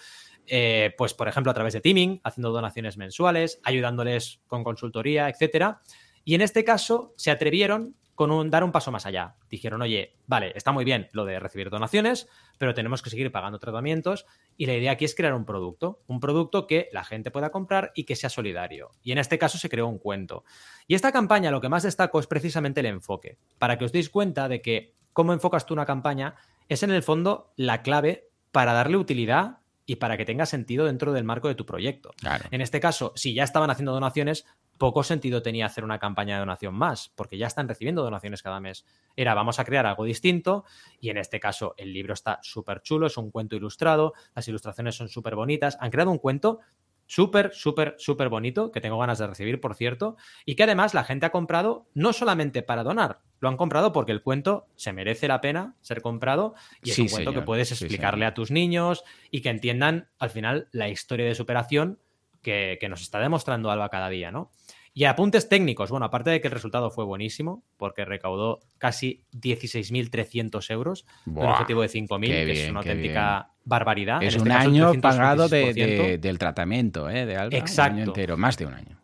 Eh, 0.45 0.93
pues, 0.97 1.13
por 1.13 1.30
ejemplo, 1.30 1.51
a 1.51 1.56
través 1.56 1.73
de 1.73 1.80
Teaming, 1.80 2.19
haciendo 2.23 2.51
donaciones 2.51 2.97
mensuales, 2.97 3.62
ayudándoles 3.63 4.41
con 4.45 4.63
consultoría, 4.63 5.30
etcétera. 5.30 5.82
Y 6.25 6.36
en 6.36 6.41
este 6.41 6.65
caso 6.65 7.13
se 7.15 7.32
atrevieron 7.32 7.95
con 8.15 8.32
un, 8.32 8.50
dar 8.50 8.63
un 8.63 8.71
paso 8.71 8.91
más 8.91 9.06
allá. 9.06 9.36
Dijeron, 9.50 9.82
oye, 9.82 10.15
vale, 10.28 10.52
está 10.56 10.71
muy 10.71 10.86
bien 10.86 11.10
lo 11.13 11.26
de 11.26 11.39
recibir 11.39 11.69
donaciones, 11.69 12.28
pero 12.58 12.74
tenemos 12.74 13.02
que 13.02 13.10
seguir 13.10 13.32
pagando 13.32 13.60
tratamientos 13.60 14.26
y 14.58 14.65
la 14.65 14.76
idea 14.76 14.91
aquí 14.91 15.06
es 15.06 15.15
crear 15.15 15.34
un 15.34 15.45
producto, 15.45 16.02
un 16.08 16.19
producto 16.19 16.67
que 16.67 16.89
la 16.91 17.04
gente 17.04 17.32
pueda 17.32 17.52
comprar 17.52 17.91
y 17.95 18.04
que 18.04 18.15
sea 18.15 18.30
solidario. 18.30 18.91
Y 19.02 19.12
en 19.12 19.17
este 19.17 19.39
caso 19.39 19.58
se 19.58 19.69
creó 19.69 19.88
un 19.88 20.00
cuento. 20.00 20.43
Y 20.88 20.95
esta 20.95 21.12
campaña 21.12 21.52
lo 21.52 21.62
que 21.62 21.69
más 21.69 21.84
destaco 21.84 22.19
es 22.19 22.28
precisamente 22.28 22.82
el 22.82 22.88
enfoque, 22.88 23.38
para 23.58 23.78
que 23.78 23.86
os 23.86 23.91
deis 23.91 24.10
cuenta 24.10 24.47
de 24.47 24.62
que 24.62 24.95
cómo 25.13 25.34
enfocas 25.34 25.65
tú 25.65 25.74
una 25.74 25.86
campaña 25.86 26.36
es 26.69 26.84
en 26.84 26.91
el 26.91 27.04
fondo 27.04 27.54
la 27.56 27.82
clave 27.82 28.30
para 28.52 28.74
darle 28.74 28.97
utilidad 28.97 29.58
y 29.86 29.97
para 29.97 30.15
que 30.15 30.26
tenga 30.26 30.45
sentido 30.45 30.86
dentro 30.86 31.12
del 31.12 31.24
marco 31.24 31.47
de 31.47 31.56
tu 31.56 31.65
proyecto. 31.65 32.12
En 32.52 32.62
este 32.62 32.80
caso, 32.80 33.12
si 33.15 33.34
ya 33.34 33.43
estaban 33.43 33.69
haciendo 33.69 33.91
donaciones, 33.91 34.45
poco 34.82 35.04
sentido 35.04 35.44
tenía 35.44 35.67
hacer 35.67 35.84
una 35.84 36.00
campaña 36.00 36.34
de 36.34 36.39
donación 36.39 36.74
más, 36.74 37.12
porque 37.13 37.38
ya 37.38 37.46
están 37.46 37.67
recibiendo 37.67 38.02
donaciones 38.02 38.41
cada 38.41 38.60
mes. 38.60 38.84
Era, 39.15 39.36
vamos 39.36 39.60
a 39.60 39.63
crear 39.63 39.86
algo 39.86 40.06
distinto, 40.06 40.65
y 41.00 41.12
en 41.12 41.17
este 41.17 41.39
caso 41.39 41.76
el 41.78 41.94
libro 41.94 42.15
está 42.15 42.39
súper 42.41 42.82
chulo, 42.82 43.06
es 43.06 43.15
un 43.15 43.30
cuento 43.30 43.56
ilustrado, 43.56 44.15
las 44.34 44.48
ilustraciones 44.48 44.96
son 44.96 45.08
súper 45.08 45.36
bonitas, 45.36 45.78
han 45.80 45.91
creado 45.91 46.10
un 46.10 46.17
cuento 46.17 46.62
súper, 47.06 47.52
súper, 47.54 47.94
súper 48.00 48.30
bonito, 48.30 48.72
que 48.72 48.82
tengo 48.82 48.98
ganas 48.98 49.20
de 49.20 49.28
recibir, 49.28 49.62
por 49.62 49.76
cierto, 49.76 50.17
y 50.46 50.56
que 50.56 50.63
además 50.63 50.96
la 50.96 51.04
gente 51.04 51.28
ha 51.28 51.32
comprado 51.32 51.86
no 51.94 52.12
solamente 52.12 52.63
para 52.63 52.84
donar, 52.84 53.20
lo 53.39 53.50
han 53.50 53.58
comprado 53.58 53.94
porque 53.94 54.13
el 54.13 54.24
cuento 54.24 54.65
se 54.78 54.94
merece 54.94 55.28
la 55.28 55.41
pena 55.41 55.76
ser 55.82 56.02
comprado 56.02 56.56
y 56.82 56.89
es 56.89 56.98
un 56.98 57.08
cuento 57.08 57.34
que 57.34 57.44
puedes 57.44 57.72
explicarle 57.72 58.26
a 58.26 58.34
tus 58.34 58.50
niños 58.50 59.04
y 59.30 59.41
que 59.41 59.50
entiendan 59.50 60.10
al 60.17 60.32
final 60.32 60.70
la 60.72 60.89
historia 60.89 61.28
de 61.28 61.36
superación 61.36 62.00
que, 62.41 62.78
que 62.80 62.89
nos 62.89 63.02
está 63.02 63.20
demostrando 63.20 63.70
Alba 63.70 63.89
cada 63.89 64.10
día, 64.10 64.32
¿no? 64.32 64.52
Y 64.93 65.06
apuntes 65.06 65.47
técnicos. 65.47 65.89
Bueno, 65.89 66.06
aparte 66.06 66.32
de 66.32 66.41
que 66.41 66.47
el 66.49 66.54
resultado 66.54 66.91
fue 66.91 67.06
buenísimo, 67.06 67.63
porque 67.77 68.04
recaudó 68.04 68.60
casi 68.77 69.23
16.300 69.34 70.69
euros 70.71 71.06
un 71.25 71.45
objetivo 71.45 71.82
de 71.82 71.88
5.000, 71.88 72.19
que 72.27 72.51
es 72.51 72.69
una 72.69 72.80
auténtica 72.80 73.49
barbaridad. 73.63 74.21
Es 74.21 74.36
un 74.36 74.51
año 74.51 74.91
pagado 74.99 75.47
del 75.47 76.38
tratamiento, 76.38 77.10
¿eh? 77.10 77.25
De 77.25 77.38
Alba. 77.38 77.58
Exacto. 77.58 77.93
Un 77.93 77.99
año 78.01 78.10
entero, 78.10 78.38
más 78.38 78.58
de 78.58 78.65
un 78.65 78.73
año. 78.73 78.97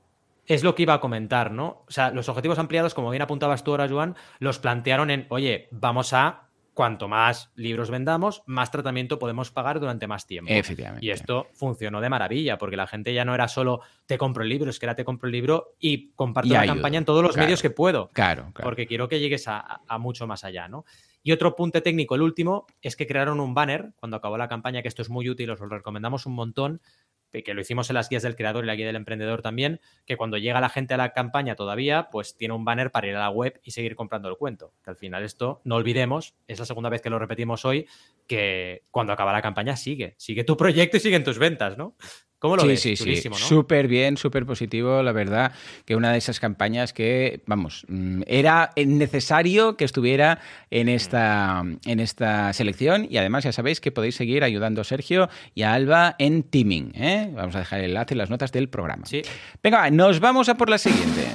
Es 0.45 0.63
lo 0.63 0.75
que 0.75 0.83
iba 0.83 0.93
a 0.93 0.99
comentar, 0.99 1.51
¿no? 1.51 1.83
O 1.87 1.91
sea, 1.91 2.11
los 2.11 2.29
objetivos 2.29 2.57
ampliados, 2.57 2.93
como 2.93 3.09
bien 3.09 3.21
apuntabas 3.21 3.63
tú 3.63 3.71
ahora, 3.71 3.89
Joan, 3.89 4.15
los 4.39 4.59
plantearon 4.59 5.09
en, 5.09 5.25
oye, 5.29 5.67
vamos 5.71 6.13
a 6.13 6.46
cuanto 6.77 7.07
más 7.07 7.51
libros 7.55 7.89
vendamos, 7.89 8.43
más 8.45 8.69
tratamiento 8.69 9.17
podemos 9.17 9.49
pagar 9.49 9.79
durante 9.79 10.05
más 10.05 10.27
tiempo. 10.27 10.53
Efectivamente. 10.53 11.03
Y 11.03 11.09
esto 11.09 11.47
funcionó 11.55 12.01
de 12.01 12.09
maravilla, 12.09 12.59
porque 12.59 12.77
la 12.77 12.85
gente 12.85 13.15
ya 13.15 13.25
no 13.25 13.33
era 13.33 13.47
solo 13.47 13.81
te 14.05 14.19
compro 14.19 14.43
el 14.43 14.49
libro, 14.49 14.69
es 14.69 14.77
que 14.77 14.85
era 14.85 14.93
te 14.93 15.03
compro 15.03 15.25
el 15.25 15.31
libro 15.31 15.73
y 15.79 16.11
comparto 16.11 16.53
la 16.53 16.67
campaña 16.67 16.99
en 16.99 17.05
todos 17.05 17.23
los 17.23 17.35
medios 17.35 17.63
que 17.63 17.71
puedo. 17.71 18.09
Claro, 18.09 18.51
claro. 18.53 18.69
Porque 18.69 18.85
quiero 18.85 19.09
que 19.09 19.19
llegues 19.19 19.47
a, 19.47 19.81
a, 19.87 19.97
mucho 19.97 20.27
más 20.27 20.43
allá, 20.43 20.67
¿no? 20.67 20.85
Y 21.23 21.31
otro 21.31 21.55
punto 21.55 21.81
técnico, 21.81 22.13
el 22.13 22.21
último, 22.21 22.67
es 22.79 22.95
que 22.95 23.07
crearon 23.07 23.39
un 23.39 23.55
banner 23.55 23.93
cuando 23.95 24.17
acabó 24.17 24.37
la 24.37 24.47
campaña, 24.47 24.83
que 24.83 24.87
esto 24.87 25.01
es 25.01 25.09
muy 25.09 25.27
útil, 25.31 25.49
os 25.49 25.59
lo 25.59 25.67
recomendamos 25.67 26.27
un 26.27 26.35
montón, 26.35 26.79
que 27.31 27.53
lo 27.53 27.61
hicimos 27.61 27.89
en 27.89 27.95
las 27.95 28.09
guías 28.09 28.23
del 28.23 28.35
creador 28.35 28.63
y 28.63 28.67
la 28.67 28.75
guía 28.75 28.87
del 28.87 28.95
emprendedor 28.95 29.41
también, 29.41 29.79
que 30.05 30.17
cuando 30.17 30.37
llega 30.37 30.61
la 30.61 30.69
gente 30.69 30.93
a 30.93 30.97
la 30.97 31.13
campaña 31.13 31.55
todavía, 31.55 32.09
pues 32.11 32.35
tiene 32.35 32.53
un 32.53 32.65
banner 32.65 32.91
para 32.91 33.07
ir 33.07 33.15
a 33.15 33.19
la 33.19 33.29
web 33.29 33.59
y 33.63 33.71
seguir 33.71 33.95
comprando 33.95 34.29
el 34.29 34.37
cuento. 34.37 34.73
Que 34.83 34.89
al 34.89 34.95
final 34.95 35.23
esto, 35.23 35.61
no 35.63 35.75
olvidemos, 35.75 36.35
es 36.47 36.59
la 36.59 36.65
segunda 36.65 36.89
vez 36.89 37.01
que 37.01 37.09
lo 37.09 37.19
repetimos 37.19 37.65
hoy, 37.65 37.87
que 38.27 38.83
cuando 38.91 39.13
acaba 39.13 39.33
la 39.33 39.41
campaña 39.41 39.75
sigue, 39.75 40.15
sigue 40.17 40.43
tu 40.43 40.57
proyecto 40.57 40.97
y 40.97 40.99
siguen 40.99 41.23
tus 41.23 41.39
ventas, 41.39 41.77
¿no? 41.77 41.95
¿Cómo 42.39 42.55
lo 42.55 42.61
sí, 42.61 42.67
ves? 42.67 42.81
Sí, 42.81 42.95
sí, 42.95 43.29
Súper 43.33 43.87
bien, 43.87 44.15
súper 44.15 44.45
positivo, 44.45 45.01
la 45.01 45.11
verdad, 45.11 45.53
que 45.85 45.95
una 45.95 46.11
de 46.11 46.19
esas 46.19 46.39
campañas 46.39 46.93
que, 46.93 47.41
vamos, 47.47 47.85
mm, 47.87 48.21
era 48.27 48.71
necesario 48.75 49.75
que 49.75 49.85
estuviera 49.85 50.39
en 50.69 50.87
esta, 50.87 51.63
en 51.85 51.99
esta 51.99 52.53
selección 52.53 53.07
y 53.09 53.17
además 53.17 53.43
ya 53.43 53.51
sabéis 53.51 53.81
que 53.81 53.91
podéis 53.91 54.15
seguir 54.15 54.43
ayudando 54.43 54.81
a 54.81 54.83
Sergio 54.83 55.29
y 55.55 55.63
a 55.63 55.73
Alba 55.73 56.15
en 56.19 56.43
Teaming. 56.43 56.91
¿eh? 56.95 57.31
Vamos 57.33 57.55
a 57.55 57.59
dejar 57.59 57.79
el 57.79 57.85
enlace 57.85 58.13
en 58.13 58.19
las 58.19 58.29
notas 58.29 58.51
del 58.51 58.69
programa. 58.69 59.05
Sí. 59.07 59.23
Venga, 59.63 59.89
nos 59.89 60.19
vamos 60.19 60.47
a 60.47 60.55
por 60.55 60.69
la 60.69 60.77
siguiente. 60.77 61.27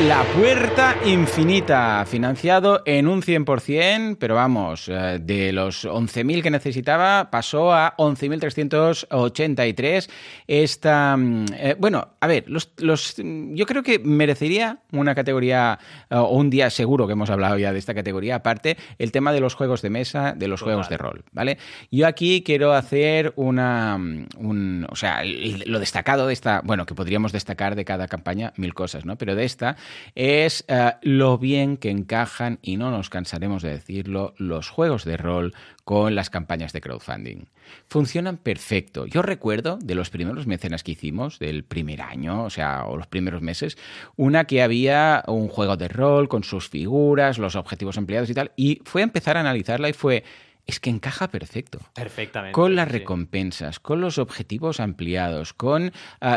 La 0.00 0.24
Puerta 0.24 0.96
Infinita, 1.06 2.04
financiado 2.04 2.82
en 2.84 3.06
un 3.06 3.22
100%, 3.22 4.16
pero 4.18 4.34
vamos, 4.34 4.88
eh, 4.88 5.20
de 5.22 5.52
los 5.52 5.86
11.000 5.86 6.42
que 6.42 6.50
necesitaba 6.50 7.30
pasó 7.30 7.72
a 7.72 7.94
11.383. 7.96 10.10
Esta, 10.48 11.16
mm, 11.16 11.44
eh, 11.54 11.76
bueno, 11.78 12.08
a 12.18 12.26
ver, 12.26 12.42
los, 12.48 12.72
los, 12.78 13.14
yo 13.18 13.66
creo 13.66 13.84
que 13.84 14.00
merecería 14.00 14.80
una 14.90 15.14
categoría, 15.14 15.78
eh, 16.10 16.16
o 16.16 16.38
un 16.38 16.50
día 16.50 16.70
seguro 16.70 17.06
que 17.06 17.12
hemos 17.12 17.30
hablado 17.30 17.56
ya 17.56 17.72
de 17.72 17.78
esta 17.78 17.94
categoría, 17.94 18.34
aparte, 18.34 18.76
el 18.98 19.12
tema 19.12 19.32
de 19.32 19.38
los 19.38 19.54
juegos 19.54 19.80
de 19.80 19.90
mesa, 19.90 20.34
de 20.36 20.48
los 20.48 20.60
juegos 20.60 20.88
de 20.88 20.96
rol, 20.96 21.22
¿vale? 21.30 21.56
Yo 21.92 22.08
aquí 22.08 22.42
quiero 22.42 22.72
hacer 22.72 23.32
una, 23.36 23.96
mm, 23.96 24.26
un, 24.38 24.88
o 24.90 24.96
sea, 24.96 25.22
lo 25.66 25.78
destacado 25.78 26.26
de 26.26 26.32
esta, 26.32 26.62
bueno, 26.64 26.84
que 26.84 26.96
podríamos 26.96 27.30
destacar 27.30 27.76
de 27.76 27.84
cada 27.84 28.08
campaña 28.08 28.52
mil 28.56 28.74
cosas, 28.74 29.04
¿no? 29.04 29.16
Pero 29.16 29.36
de 29.36 29.44
esta 29.44 29.76
es 30.14 30.64
uh, 30.68 30.96
lo 31.02 31.38
bien 31.38 31.76
que 31.76 31.90
encajan, 31.90 32.58
y 32.62 32.76
no 32.76 32.90
nos 32.90 33.10
cansaremos 33.10 33.62
de 33.62 33.70
decirlo, 33.70 34.34
los 34.38 34.68
juegos 34.68 35.04
de 35.04 35.16
rol 35.16 35.54
con 35.84 36.14
las 36.14 36.30
campañas 36.30 36.72
de 36.72 36.80
crowdfunding. 36.80 37.46
Funcionan 37.88 38.36
perfecto. 38.36 39.06
Yo 39.06 39.22
recuerdo 39.22 39.78
de 39.82 39.94
los 39.94 40.10
primeros 40.10 40.46
mecenas 40.46 40.82
que 40.82 40.92
hicimos, 40.92 41.38
del 41.38 41.64
primer 41.64 42.02
año, 42.02 42.44
o 42.44 42.50
sea, 42.50 42.84
o 42.86 42.96
los 42.96 43.06
primeros 43.06 43.42
meses, 43.42 43.76
una 44.16 44.44
que 44.44 44.62
había 44.62 45.22
un 45.26 45.48
juego 45.48 45.76
de 45.76 45.88
rol 45.88 46.28
con 46.28 46.44
sus 46.44 46.68
figuras, 46.68 47.38
los 47.38 47.56
objetivos 47.56 47.96
empleados 47.96 48.30
y 48.30 48.34
tal, 48.34 48.52
y 48.56 48.80
fue 48.84 49.02
a 49.02 49.04
empezar 49.04 49.36
a 49.36 49.40
analizarla 49.40 49.88
y 49.88 49.92
fue 49.92 50.24
es 50.66 50.80
que 50.80 50.90
encaja 50.90 51.28
perfecto. 51.28 51.78
Perfectamente. 51.94 52.52
Con 52.52 52.74
las 52.74 52.88
recompensas, 52.90 53.80
con 53.80 54.00
los 54.00 54.18
objetivos 54.18 54.80
ampliados, 54.80 55.52
con 55.52 55.86
uh, 55.86 55.90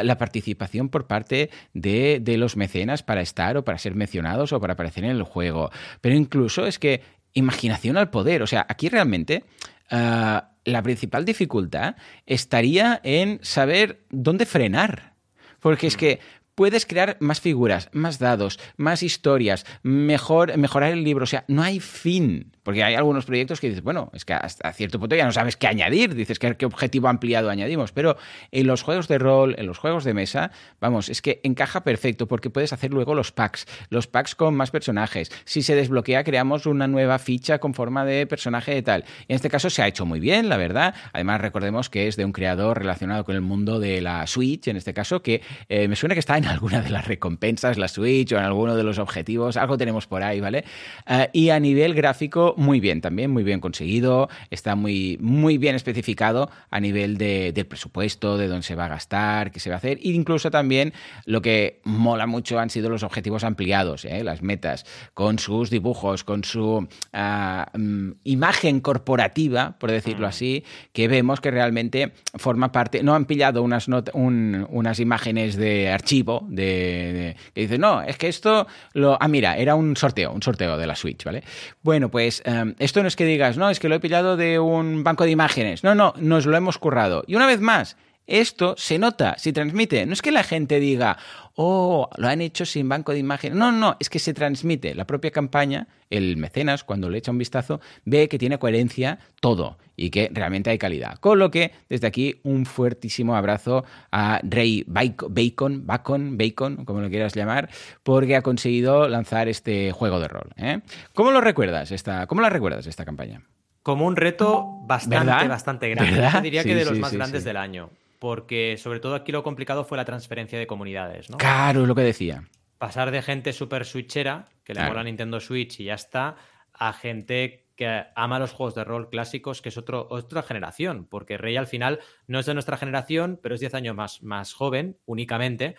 la 0.03 0.17
participación 0.17 0.89
por 0.89 1.07
parte 1.07 1.49
de, 1.73 2.19
de, 2.21 2.37
los 2.37 2.57
mecenas 2.57 3.03
para 3.03 3.21
estar 3.21 3.57
o 3.57 3.63
para 3.63 3.77
ser 3.77 3.95
mencionados 3.95 4.51
o 4.53 4.59
para 4.59 4.73
aparecer 4.73 5.05
en 5.05 5.11
el 5.11 5.23
juego. 5.23 5.71
Pero 6.01 6.15
incluso 6.15 6.65
es 6.67 6.79
que 6.79 7.01
imaginación 7.33 7.97
al 7.97 8.09
poder. 8.09 8.41
O 8.41 8.47
sea, 8.47 8.65
aquí 8.69 8.89
realmente... 8.89 9.43
Uh, 9.89 10.41
la 10.67 10.83
principal 10.83 11.23
dificultad 11.23 11.95
estaría 12.25 12.99
en 13.03 13.39
saber 13.41 14.03
dónde 14.09 14.45
frenar. 14.45 15.13
Porque 15.61 15.87
es 15.87 15.95
que 15.95 16.19
puedes 16.57 16.87
crear 16.87 17.17
más 17.19 17.39
figuras, 17.39 17.87
más 17.93 18.17
dados, 18.17 18.59
más 18.77 19.03
historias, 19.03 19.63
mejor, 19.83 20.57
mejorar 20.57 20.91
el 20.91 21.03
libro. 21.03 21.23
O 21.23 21.27
sea, 21.27 21.45
no 21.47 21.61
hay 21.61 21.79
fin. 21.79 22.51
Porque 22.63 22.83
hay 22.83 22.95
algunos 22.95 23.25
proyectos 23.25 23.61
que 23.61 23.69
dices, 23.69 23.81
bueno, 23.81 24.09
es 24.13 24.25
que 24.25 24.33
hasta 24.33 24.73
cierto 24.73 24.99
punto 24.99 25.15
ya 25.15 25.23
no 25.23 25.31
sabes 25.31 25.55
qué 25.55 25.67
añadir, 25.67 26.15
dices 26.15 26.37
qué, 26.37 26.65
objetivo 26.65 27.07
ampliado 27.07 27.49
añadimos. 27.49 27.91
Pero 27.91 28.17
en 28.51 28.67
los 28.67 28.81
juegos 28.81 29.07
de 29.07 29.19
rol, 29.19 29.55
en 29.57 29.67
los 29.67 29.77
juegos 29.77 30.03
de 30.03 30.15
mesa, 30.15 30.51
vamos, 30.81 31.07
es 31.07 31.21
que 31.21 31.39
encaja 31.43 31.83
perfecto 31.83 32.27
porque 32.27 32.49
puedes 32.49 32.73
hacer 32.73 32.91
luego 32.91 33.13
los 33.13 33.31
packs, 33.31 33.67
los 33.89 34.07
packs 34.07 34.35
con 34.35 34.55
más 34.55 34.71
personajes. 34.71 35.31
Si 35.45 35.61
se 35.61 35.75
desbloquea, 35.75 36.25
creamos 36.25 36.65
una 36.65 36.87
nueva 36.87 37.19
ficha 37.19 37.59
con 37.59 37.75
forma 37.75 38.03
de 38.03 38.25
personaje 38.25 38.73
de 38.73 38.81
tal. 38.81 39.05
En 39.29 39.35
este 39.35 39.49
caso 39.49 39.69
se 39.69 39.83
ha 39.83 39.87
hecho 39.87 40.05
muy 40.05 40.19
bien, 40.19 40.49
la 40.49 40.57
verdad. 40.57 40.93
Además, 41.13 41.39
recordemos 41.39 41.89
que 41.89 42.07
es 42.07 42.17
de 42.17 42.25
un 42.25 42.33
creador 42.33 42.79
relacionado 42.79 43.23
con 43.23 43.35
el 43.35 43.41
mundo 43.41 43.79
de 43.79 44.01
la 44.01 44.25
Switch, 44.25 44.67
en 44.67 44.75
este 44.75 44.93
caso, 44.93 45.21
que 45.21 45.41
eh, 45.69 45.87
me 45.87 45.95
suena 45.95 46.15
que 46.15 46.19
está 46.19 46.37
en 46.37 46.46
alguna 46.47 46.81
de 46.81 46.89
las 46.89 47.07
recompensas, 47.07 47.77
la 47.77 47.87
Switch 47.87 48.31
o 48.31 48.37
en 48.37 48.43
alguno 48.43 48.75
de 48.75 48.83
los 48.83 48.99
objetivos, 48.99 49.57
algo 49.57 49.77
tenemos 49.77 50.07
por 50.07 50.23
ahí, 50.23 50.39
¿vale? 50.39 50.63
Uh, 51.09 51.25
y 51.33 51.49
a 51.49 51.59
nivel 51.59 51.93
gráfico, 51.93 52.53
muy 52.57 52.79
bien 52.79 53.01
también, 53.01 53.31
muy 53.31 53.43
bien 53.43 53.59
conseguido, 53.59 54.29
está 54.49 54.75
muy, 54.75 55.17
muy 55.21 55.57
bien 55.57 55.75
especificado 55.75 56.49
a 56.69 56.79
nivel 56.79 57.17
de, 57.17 57.51
del 57.51 57.65
presupuesto, 57.65 58.37
de 58.37 58.47
dónde 58.47 58.63
se 58.63 58.75
va 58.75 58.85
a 58.85 58.89
gastar, 58.89 59.51
qué 59.51 59.59
se 59.59 59.69
va 59.69 59.75
a 59.75 59.77
hacer, 59.77 59.97
e 59.97 60.09
incluso 60.09 60.51
también 60.51 60.93
lo 61.25 61.41
que 61.41 61.81
mola 61.83 62.27
mucho 62.27 62.59
han 62.59 62.69
sido 62.69 62.89
los 62.89 63.03
objetivos 63.03 63.43
ampliados, 63.43 64.05
¿eh? 64.05 64.23
las 64.23 64.41
metas, 64.41 64.85
con 65.13 65.39
sus 65.39 65.69
dibujos, 65.69 66.23
con 66.23 66.43
su 66.43 66.87
uh, 67.13 67.77
um, 67.77 68.13
imagen 68.23 68.79
corporativa, 68.79 69.77
por 69.79 69.91
decirlo 69.91 70.27
mm. 70.27 70.29
así, 70.29 70.63
que 70.93 71.07
vemos 71.07 71.41
que 71.41 71.51
realmente 71.51 72.13
forma 72.35 72.71
parte, 72.71 73.03
no 73.03 73.15
han 73.15 73.25
pillado 73.25 73.63
unas, 73.63 73.87
not 73.87 74.09
un, 74.13 74.65
unas 74.69 74.99
imágenes 74.99 75.55
de 75.55 75.89
archivo, 75.89 76.36
de, 76.49 77.35
que 77.53 77.61
dicen, 77.61 77.81
no, 77.81 78.01
es 78.01 78.17
que 78.17 78.27
esto, 78.27 78.67
lo, 78.93 79.17
ah, 79.19 79.27
mira, 79.27 79.57
era 79.57 79.75
un 79.75 79.95
sorteo, 79.95 80.31
un 80.31 80.41
sorteo 80.41 80.77
de 80.77 80.87
la 80.87 80.95
Switch, 80.95 81.23
¿vale? 81.23 81.43
Bueno, 81.81 82.09
pues 82.09 82.43
um, 82.45 82.73
esto 82.79 83.01
no 83.01 83.07
es 83.07 83.15
que 83.15 83.25
digas, 83.25 83.57
no, 83.57 83.69
es 83.69 83.79
que 83.79 83.89
lo 83.89 83.95
he 83.95 83.99
pillado 83.99 84.37
de 84.37 84.59
un 84.59 85.03
banco 85.03 85.23
de 85.23 85.31
imágenes. 85.31 85.83
No, 85.83 85.95
no, 85.95 86.13
nos 86.17 86.45
lo 86.45 86.57
hemos 86.57 86.77
currado. 86.77 87.23
Y 87.27 87.35
una 87.35 87.47
vez 87.47 87.61
más, 87.61 87.97
esto 88.27 88.75
se 88.77 88.99
nota, 88.99 89.37
se 89.37 89.53
transmite. 89.53 90.05
No 90.05 90.13
es 90.13 90.21
que 90.21 90.31
la 90.31 90.43
gente 90.43 90.79
diga, 90.79 91.17
oh, 91.55 92.09
lo 92.17 92.27
han 92.27 92.41
hecho 92.41 92.65
sin 92.65 92.87
banco 92.87 93.13
de 93.13 93.19
imagen. 93.19 93.57
No, 93.57 93.71
no, 93.71 93.95
es 93.99 94.09
que 94.09 94.19
se 94.19 94.33
transmite. 94.33 94.93
La 94.93 95.07
propia 95.07 95.31
campaña, 95.31 95.87
el 96.09 96.37
mecenas, 96.37 96.83
cuando 96.83 97.09
le 97.09 97.17
echa 97.17 97.31
un 97.31 97.37
vistazo, 97.37 97.79
ve 98.05 98.27
que 98.27 98.37
tiene 98.37 98.59
coherencia 98.59 99.19
todo 99.39 99.77
y 99.95 100.11
que 100.11 100.29
realmente 100.31 100.69
hay 100.69 100.77
calidad. 100.77 101.17
Con 101.19 101.39
lo 101.39 101.49
que, 101.49 101.71
desde 101.89 102.05
aquí, 102.05 102.39
un 102.43 102.65
fuertísimo 102.65 103.35
abrazo 103.35 103.85
a 104.11 104.39
Ray 104.43 104.83
Bacon, 104.87 105.85
Bacon, 105.85 106.37
Bacon, 106.37 106.85
como 106.85 107.01
lo 107.01 107.09
quieras 107.09 107.33
llamar, 107.33 107.69
porque 108.03 108.35
ha 108.35 108.41
conseguido 108.41 109.07
lanzar 109.07 109.47
este 109.47 109.91
juego 109.93 110.19
de 110.19 110.27
rol. 110.27 110.49
¿eh? 110.57 110.81
¿Cómo 111.13 111.31
lo 111.31 111.41
recuerdas 111.41 111.91
esta, 111.91 112.27
cómo 112.27 112.41
la 112.41 112.49
recuerdas 112.49 112.85
esta 112.85 113.05
campaña? 113.05 113.41
Como 113.81 114.05
un 114.05 114.17
reto 114.17 114.81
bastante, 114.85 115.47
bastante 115.47 115.89
grande. 115.89 116.29
Yo 116.33 116.41
diría 116.41 116.63
que 116.63 116.75
de 116.75 116.83
los 116.85 116.99
más 116.99 117.13
grandes 117.13 117.45
del 117.45 117.55
año 117.55 117.89
porque 118.19 118.77
sobre 118.77 118.99
todo 118.99 119.15
aquí 119.15 119.31
lo 119.31 119.43
complicado 119.43 119.83
fue 119.83 119.97
la 119.97 120.05
transferencia 120.05 120.57
de 120.57 120.67
comunidades, 120.67 121.29
¿no? 121.29 121.37
Claro, 121.37 121.81
es 121.81 121.87
lo 121.87 121.95
que 121.95 122.01
decía. 122.01 122.43
Pasar 122.77 123.11
de 123.11 123.21
gente 123.21 123.53
súper 123.53 123.85
switchera, 123.85 124.49
que 124.63 124.73
le 124.73 124.83
mola 124.83 125.03
Nintendo 125.03 125.39
Switch 125.39 125.79
y 125.79 125.85
ya 125.85 125.95
está, 125.95 126.35
a 126.73 126.93
gente 126.93 127.67
que 127.75 128.05
ama 128.15 128.39
los 128.39 128.53
juegos 128.53 128.75
de 128.75 128.83
rol 128.83 129.09
clásicos, 129.09 129.61
que 129.61 129.69
es 129.69 129.77
otro, 129.77 130.07
otra 130.09 130.43
generación, 130.43 131.05
porque 131.05 131.37
Rey 131.37 131.57
al 131.57 131.67
final 131.67 131.99
no 132.27 132.39
es 132.39 132.45
de 132.45 132.53
nuestra 132.53 132.77
generación, 132.77 133.39
pero 133.41 133.55
es 133.55 133.61
10 133.61 133.75
años 133.75 133.95
más, 133.95 134.23
más 134.23 134.53
joven 134.53 134.97
únicamente, 135.05 135.75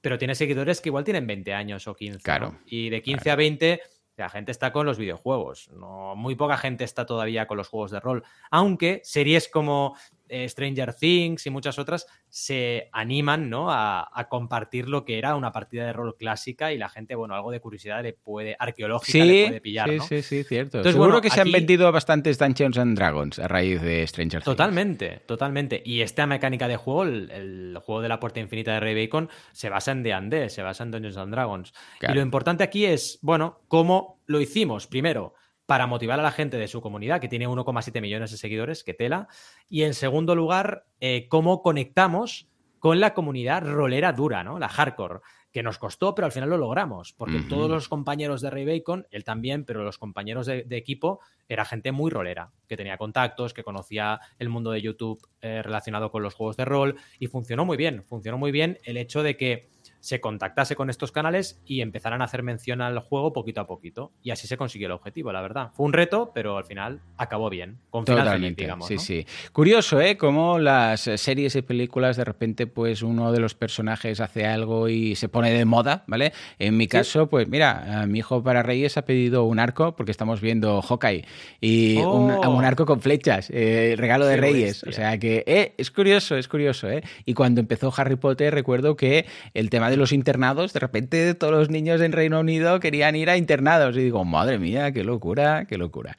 pero 0.00 0.18
tiene 0.18 0.34
seguidores 0.34 0.80
que 0.80 0.90
igual 0.90 1.04
tienen 1.04 1.26
20 1.26 1.54
años 1.54 1.88
o 1.88 1.96
15. 1.96 2.20
Claro. 2.20 2.58
Y 2.66 2.90
de 2.90 3.02
15 3.02 3.30
a 3.30 3.36
20 3.36 3.80
la 4.18 4.28
gente 4.28 4.50
está 4.50 4.72
con 4.72 4.84
los 4.84 4.98
videojuegos. 4.98 5.70
No, 5.70 6.16
muy 6.16 6.34
poca 6.34 6.56
gente 6.56 6.84
está 6.84 7.06
todavía 7.06 7.46
con 7.46 7.56
los 7.56 7.68
juegos 7.68 7.92
de 7.92 8.00
rol. 8.00 8.24
Aunque 8.50 9.00
series 9.04 9.48
como 9.48 9.96
eh, 10.28 10.48
Stranger 10.48 10.94
Things 10.94 11.46
y 11.46 11.50
muchas 11.50 11.78
otras 11.78 12.06
se 12.28 12.88
animan 12.92 13.48
¿no? 13.48 13.70
A, 13.70 14.26
compartir 14.28 14.88
lo 14.88 15.04
que 15.04 15.18
era 15.18 15.36
una 15.36 15.52
partida 15.52 15.86
de 15.86 15.92
rol 15.92 16.16
clásica 16.16 16.72
y 16.72 16.78
la 16.78 16.88
gente, 16.88 17.14
bueno, 17.14 17.34
algo 17.34 17.50
de 17.50 17.60
curiosidad 17.60 18.02
le 18.02 18.12
puede, 18.12 18.56
arqueológica 18.58 19.24
le 19.24 19.46
puede 19.46 19.60
pillar. 19.60 19.88
Sí, 19.88 20.00
sí, 20.00 20.22
sí, 20.22 20.44
cierto. 20.44 20.78
Entonces, 20.78 20.92
Seguro 20.92 21.20
que 21.20 21.30
se 21.30 21.40
han 21.40 21.50
vendido 21.50 21.90
bastantes 21.90 22.38
Dungeons 22.38 22.76
and 22.78 22.96
Dragons 22.96 23.38
a 23.38 23.48
raíz 23.48 23.80
de 23.80 24.06
Stranger 24.06 24.42
Things. 24.42 24.44
Totalmente, 24.44 25.22
totalmente. 25.26 25.82
Y 25.84 26.02
esta 26.02 26.26
mecánica 26.26 26.68
de 26.68 26.76
juego, 26.76 27.04
el, 27.04 27.78
juego 27.82 28.02
de 28.02 28.08
la 28.08 28.20
puerta 28.20 28.40
infinita 28.40 28.74
de 28.74 28.80
Ray 28.80 29.06
Bacon, 29.06 29.30
se 29.52 29.68
basa 29.68 29.92
en 29.92 30.02
D&D, 30.02 30.50
se 30.50 30.62
basa 30.62 30.84
en 30.84 30.90
Dungeons 30.90 31.16
and 31.16 31.32
Dragons. 31.32 31.72
Y 32.02 32.12
lo 32.12 32.20
importante 32.20 32.64
aquí 32.64 32.84
es, 32.84 33.18
bueno, 33.22 33.60
cómo 33.68 34.20
lo 34.26 34.40
hicimos. 34.40 34.86
Primero, 34.86 35.34
para 35.68 35.86
motivar 35.86 36.18
a 36.18 36.22
la 36.22 36.30
gente 36.30 36.56
de 36.56 36.66
su 36.66 36.80
comunidad, 36.80 37.20
que 37.20 37.28
tiene 37.28 37.46
1,7 37.46 38.00
millones 38.00 38.30
de 38.30 38.38
seguidores, 38.38 38.82
que 38.82 38.94
tela. 38.94 39.28
Y 39.68 39.82
en 39.82 39.92
segundo 39.92 40.34
lugar, 40.34 40.86
eh, 40.98 41.28
cómo 41.28 41.60
conectamos 41.60 42.48
con 42.78 43.00
la 43.00 43.12
comunidad 43.12 43.66
rolera 43.66 44.14
dura, 44.14 44.42
¿no? 44.42 44.58
La 44.58 44.70
hardcore, 44.70 45.20
que 45.52 45.62
nos 45.62 45.76
costó, 45.76 46.14
pero 46.14 46.24
al 46.24 46.32
final 46.32 46.48
lo 46.48 46.56
logramos, 46.56 47.12
porque 47.12 47.40
todos 47.40 47.68
los 47.68 47.86
compañeros 47.86 48.40
de 48.40 48.48
Ray 48.48 48.64
Bacon, 48.64 49.06
él 49.10 49.24
también, 49.24 49.66
pero 49.66 49.84
los 49.84 49.98
compañeros 49.98 50.46
de, 50.46 50.64
equipo, 50.70 51.20
era 51.50 51.66
gente 51.66 51.92
muy 51.92 52.10
rolera, 52.10 52.50
que 52.66 52.78
tenía 52.78 52.96
contactos, 52.96 53.52
que 53.52 53.62
conocía 53.62 54.20
el 54.38 54.48
mundo 54.48 54.70
de 54.70 54.80
YouTube 54.80 55.20
eh, 55.42 55.60
relacionado 55.62 56.10
con 56.10 56.22
los 56.22 56.34
juegos 56.34 56.56
de 56.56 56.64
rol, 56.64 56.96
y 57.18 57.26
funcionó 57.26 57.66
muy 57.66 57.76
bien, 57.76 58.04
funcionó 58.04 58.38
muy 58.38 58.52
bien 58.52 58.78
el 58.84 58.96
hecho 58.96 59.22
de 59.22 59.36
que 59.36 59.68
se 60.00 60.20
contactase 60.20 60.76
con 60.76 60.90
estos 60.90 61.12
canales 61.12 61.60
y 61.64 61.80
empezaran 61.80 62.22
a 62.22 62.24
hacer 62.24 62.42
mención 62.42 62.80
al 62.80 62.98
juego 63.00 63.32
poquito 63.32 63.60
a 63.60 63.66
poquito. 63.66 64.12
Y 64.22 64.30
así 64.30 64.46
se 64.46 64.56
consiguió 64.56 64.86
el 64.86 64.92
objetivo, 64.92 65.32
la 65.32 65.40
verdad. 65.40 65.70
Fue 65.74 65.86
un 65.86 65.92
reto, 65.92 66.30
pero 66.34 66.56
al 66.56 66.64
final 66.64 67.00
acabó 67.16 67.50
bien. 67.50 67.78
Con 67.90 68.04
Totalmente, 68.04 68.62
digamos. 68.62 68.86
Sí, 68.86 68.98
sí. 68.98 69.26
Curioso, 69.52 70.00
¿eh? 70.00 70.16
Cómo 70.16 70.58
las 70.58 71.00
series 71.00 71.56
y 71.56 71.62
películas 71.62 72.16
de 72.16 72.24
repente, 72.24 72.66
pues 72.66 73.02
uno 73.02 73.32
de 73.32 73.40
los 73.40 73.54
personajes 73.54 74.20
hace 74.20 74.46
algo 74.46 74.88
y 74.88 75.14
se 75.16 75.28
pone 75.28 75.52
de 75.52 75.64
moda, 75.64 76.04
¿vale? 76.06 76.32
En 76.58 76.76
mi 76.76 76.86
caso, 76.86 77.28
pues 77.28 77.48
mira, 77.48 78.04
mi 78.06 78.20
hijo 78.20 78.42
para 78.42 78.62
Reyes 78.62 78.96
ha 78.96 79.02
pedido 79.02 79.44
un 79.44 79.58
arco 79.58 79.96
porque 79.96 80.12
estamos 80.12 80.40
viendo 80.40 80.80
Hawkeye 80.82 81.24
y 81.60 81.96
un, 81.98 82.30
oh. 82.30 82.60
arco 82.60 82.86
con 82.86 83.00
flechas, 83.00 83.50
eh, 83.50 83.94
regalo 83.96 84.26
de 84.26 84.36
Reyes. 84.36 84.84
O 84.84 84.92
sea 84.92 85.18
que 85.18 85.44
eh, 85.46 85.74
es 85.76 85.90
curioso, 85.90 86.36
es 86.36 86.48
curioso, 86.48 86.90
¿eh? 86.90 87.02
Y 87.24 87.34
cuando 87.34 87.60
empezó 87.60 87.92
Harry 87.96 88.16
Potter, 88.16 88.54
recuerdo 88.54 88.96
que 88.96 89.26
el 89.54 89.70
tema 89.70 89.87
de 89.90 89.96
los 89.96 90.12
internados, 90.12 90.72
de 90.72 90.80
repente 90.80 91.34
todos 91.34 91.52
los 91.52 91.70
niños 91.70 92.00
en 92.00 92.12
Reino 92.12 92.40
Unido 92.40 92.80
querían 92.80 93.16
ir 93.16 93.30
a 93.30 93.36
internados. 93.36 93.96
Y 93.96 94.00
digo, 94.00 94.24
madre 94.24 94.58
mía, 94.58 94.92
qué 94.92 95.04
locura, 95.04 95.66
qué 95.66 95.78
locura. 95.78 96.14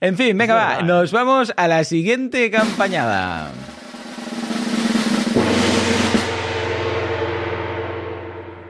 En 0.00 0.16
fin, 0.16 0.36
venga, 0.36 0.54
va, 0.54 0.82
nos 0.82 1.12
vamos 1.12 1.52
a 1.56 1.68
la 1.68 1.84
siguiente 1.84 2.50
campañada. 2.50 3.50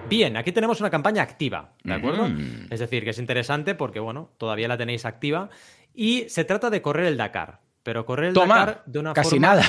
Bien, 0.09 0.37
aquí 0.37 0.53
tenemos 0.53 0.81
una 0.81 0.90
campaña 0.90 1.23
activa, 1.23 1.73
¿de 1.83 1.95
acuerdo? 1.95 2.29
Mm. 2.29 2.69
Es 2.71 2.81
decir, 2.81 3.05
que 3.05 3.11
es 3.11 3.19
interesante 3.19 3.75
porque, 3.75 4.01
bueno, 4.01 4.31
todavía 4.38 4.69
la 4.69 4.77
tenéis 4.77 5.05
activa. 5.05 5.51
Y 5.95 6.29
se 6.29 6.45
trata 6.45 6.71
de 6.71 6.83
correr 6.83 7.07
el 7.07 7.17
Dakar. 7.17 7.61
Pero 7.83 8.05
correr 8.07 8.29
el 8.29 8.35
Dakar 8.35 8.83
de 8.87 8.99
una 8.99 9.12
casi 9.12 9.38
nada. 9.38 9.64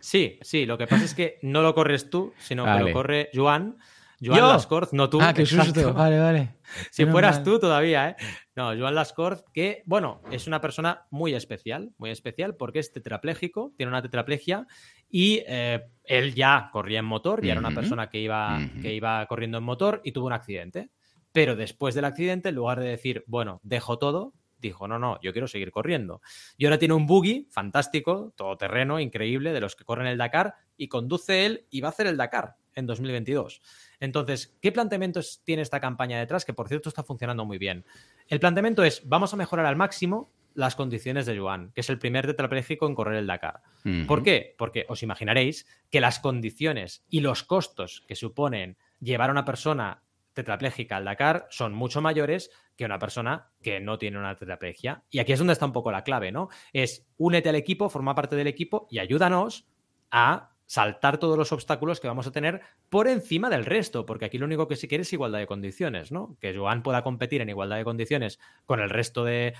Sí, 0.00 0.38
sí, 0.42 0.66
lo 0.66 0.78
que 0.78 0.86
pasa 0.88 1.04
es 1.04 1.14
que 1.14 1.38
no 1.42 1.62
lo 1.62 1.74
corres 1.74 2.10
tú, 2.10 2.32
sino 2.38 2.64
que 2.64 2.82
lo 2.82 2.92
corre 2.92 3.30
Joan 3.32 3.76
Joan 4.24 4.48
Lascorz, 4.48 4.92
no 4.92 5.10
tú. 5.10 5.18
Ah, 5.20 5.34
qué 5.34 5.44
susto. 5.44 5.92
Vale, 5.94 6.18
vale. 6.18 6.54
si 6.90 7.04
fueras 7.06 7.42
tú 7.42 7.58
todavía, 7.58 8.10
¿eh? 8.10 8.16
No, 8.54 8.66
Joan 8.76 8.94
Lascorz, 8.94 9.44
que, 9.52 9.82
bueno, 9.84 10.22
es 10.30 10.46
una 10.46 10.60
persona 10.60 11.06
muy 11.10 11.34
especial, 11.34 11.92
muy 11.98 12.10
especial 12.10 12.54
porque 12.54 12.78
es 12.78 12.92
tetrapléjico, 12.92 13.72
tiene 13.76 13.90
una 13.90 14.02
tetraplegia 14.02 14.66
y 15.10 15.42
eh, 15.46 15.82
él 16.04 16.34
ya 16.34 16.70
corría 16.72 17.00
en 17.00 17.04
motor, 17.04 17.44
ya 17.44 17.52
era 17.52 17.60
una 17.60 17.74
persona 17.74 18.08
que 18.08 18.20
iba, 18.20 18.60
que 18.80 18.94
iba 18.94 19.26
corriendo 19.26 19.58
en 19.58 19.64
motor 19.64 20.00
y 20.04 20.12
tuvo 20.12 20.26
un 20.26 20.32
accidente. 20.32 20.90
Pero 21.32 21.56
después 21.56 21.94
del 21.94 22.04
accidente, 22.04 22.50
en 22.50 22.54
lugar 22.54 22.78
de 22.78 22.88
decir, 22.88 23.24
bueno, 23.26 23.60
dejo 23.62 23.98
todo, 23.98 24.34
dijo, 24.58 24.86
no, 24.86 24.98
no, 24.98 25.18
yo 25.22 25.32
quiero 25.32 25.48
seguir 25.48 25.72
corriendo. 25.72 26.20
Y 26.56 26.66
ahora 26.66 26.78
tiene 26.78 26.94
un 26.94 27.06
buggy 27.06 27.48
fantástico, 27.50 28.32
todoterreno, 28.36 29.00
increíble, 29.00 29.52
de 29.52 29.60
los 29.60 29.74
que 29.74 29.84
corren 29.84 30.06
el 30.06 30.18
Dakar, 30.18 30.54
y 30.76 30.88
conduce 30.88 31.46
él 31.46 31.66
y 31.70 31.80
va 31.80 31.88
a 31.88 31.90
hacer 31.90 32.06
el 32.06 32.16
Dakar 32.16 32.56
en 32.74 32.86
2022. 32.86 33.60
Entonces, 34.00 34.56
¿qué 34.60 34.72
planteamientos 34.72 35.42
tiene 35.44 35.62
esta 35.62 35.80
campaña 35.80 36.18
detrás? 36.18 36.44
Que 36.44 36.54
por 36.54 36.68
cierto 36.68 36.88
está 36.88 37.02
funcionando 37.02 37.44
muy 37.44 37.58
bien. 37.58 37.84
El 38.28 38.40
planteamiento 38.40 38.84
es, 38.84 39.02
vamos 39.08 39.32
a 39.32 39.36
mejorar 39.36 39.66
al 39.66 39.76
máximo 39.76 40.32
las 40.54 40.76
condiciones 40.76 41.26
de 41.26 41.38
Joan, 41.38 41.72
que 41.72 41.80
es 41.80 41.90
el 41.90 41.98
primer 41.98 42.26
tetrapléjico 42.26 42.86
en 42.86 42.94
correr 42.94 43.16
el 43.16 43.26
Dakar. 43.26 43.62
¿Por 44.06 44.22
qué? 44.22 44.54
Porque 44.58 44.84
os 44.88 45.02
imaginaréis 45.02 45.66
que 45.90 46.00
las 46.00 46.20
condiciones 46.20 47.04
y 47.08 47.20
los 47.20 47.42
costos 47.42 48.04
que 48.06 48.16
suponen 48.16 48.76
llevar 49.00 49.30
a 49.30 49.32
una 49.32 49.44
persona 49.44 50.02
tetrapléjica 50.34 50.96
al 50.96 51.04
Dakar 51.04 51.46
son 51.50 51.74
mucho 51.74 52.00
mayores 52.00 52.50
que 52.76 52.84
una 52.84 52.98
persona 52.98 53.50
que 53.62 53.80
no 53.80 53.98
tiene 53.98 54.18
una 54.18 54.36
tetraplegia. 54.36 55.02
Y 55.10 55.18
aquí 55.18 55.32
es 55.32 55.38
donde 55.38 55.52
está 55.52 55.66
un 55.66 55.72
poco 55.72 55.92
la 55.92 56.04
clave, 56.04 56.32
¿no? 56.32 56.48
Es 56.72 57.06
únete 57.16 57.48
al 57.48 57.56
equipo, 57.56 57.90
forma 57.90 58.14
parte 58.14 58.36
del 58.36 58.46
equipo 58.46 58.86
y 58.90 58.98
ayúdanos 58.98 59.66
a 60.10 60.51
saltar 60.66 61.18
todos 61.18 61.36
los 61.36 61.52
obstáculos 61.52 62.00
que 62.00 62.08
vamos 62.08 62.26
a 62.26 62.32
tener 62.32 62.60
por 62.88 63.08
encima 63.08 63.50
del 63.50 63.64
resto, 63.64 64.06
porque 64.06 64.24
aquí 64.24 64.38
lo 64.38 64.46
único 64.46 64.68
que 64.68 64.76
se 64.76 64.88
quiere 64.88 65.02
es 65.02 65.12
igualdad 65.12 65.38
de 65.38 65.46
condiciones, 65.46 66.12
¿no? 66.12 66.36
Que 66.40 66.56
Joan 66.56 66.82
pueda 66.82 67.02
competir 67.02 67.40
en 67.40 67.48
igualdad 67.48 67.76
de 67.76 67.84
condiciones 67.84 68.38
con 68.64 68.80
el 68.80 68.90
resto 68.90 69.24
de, 69.24 69.54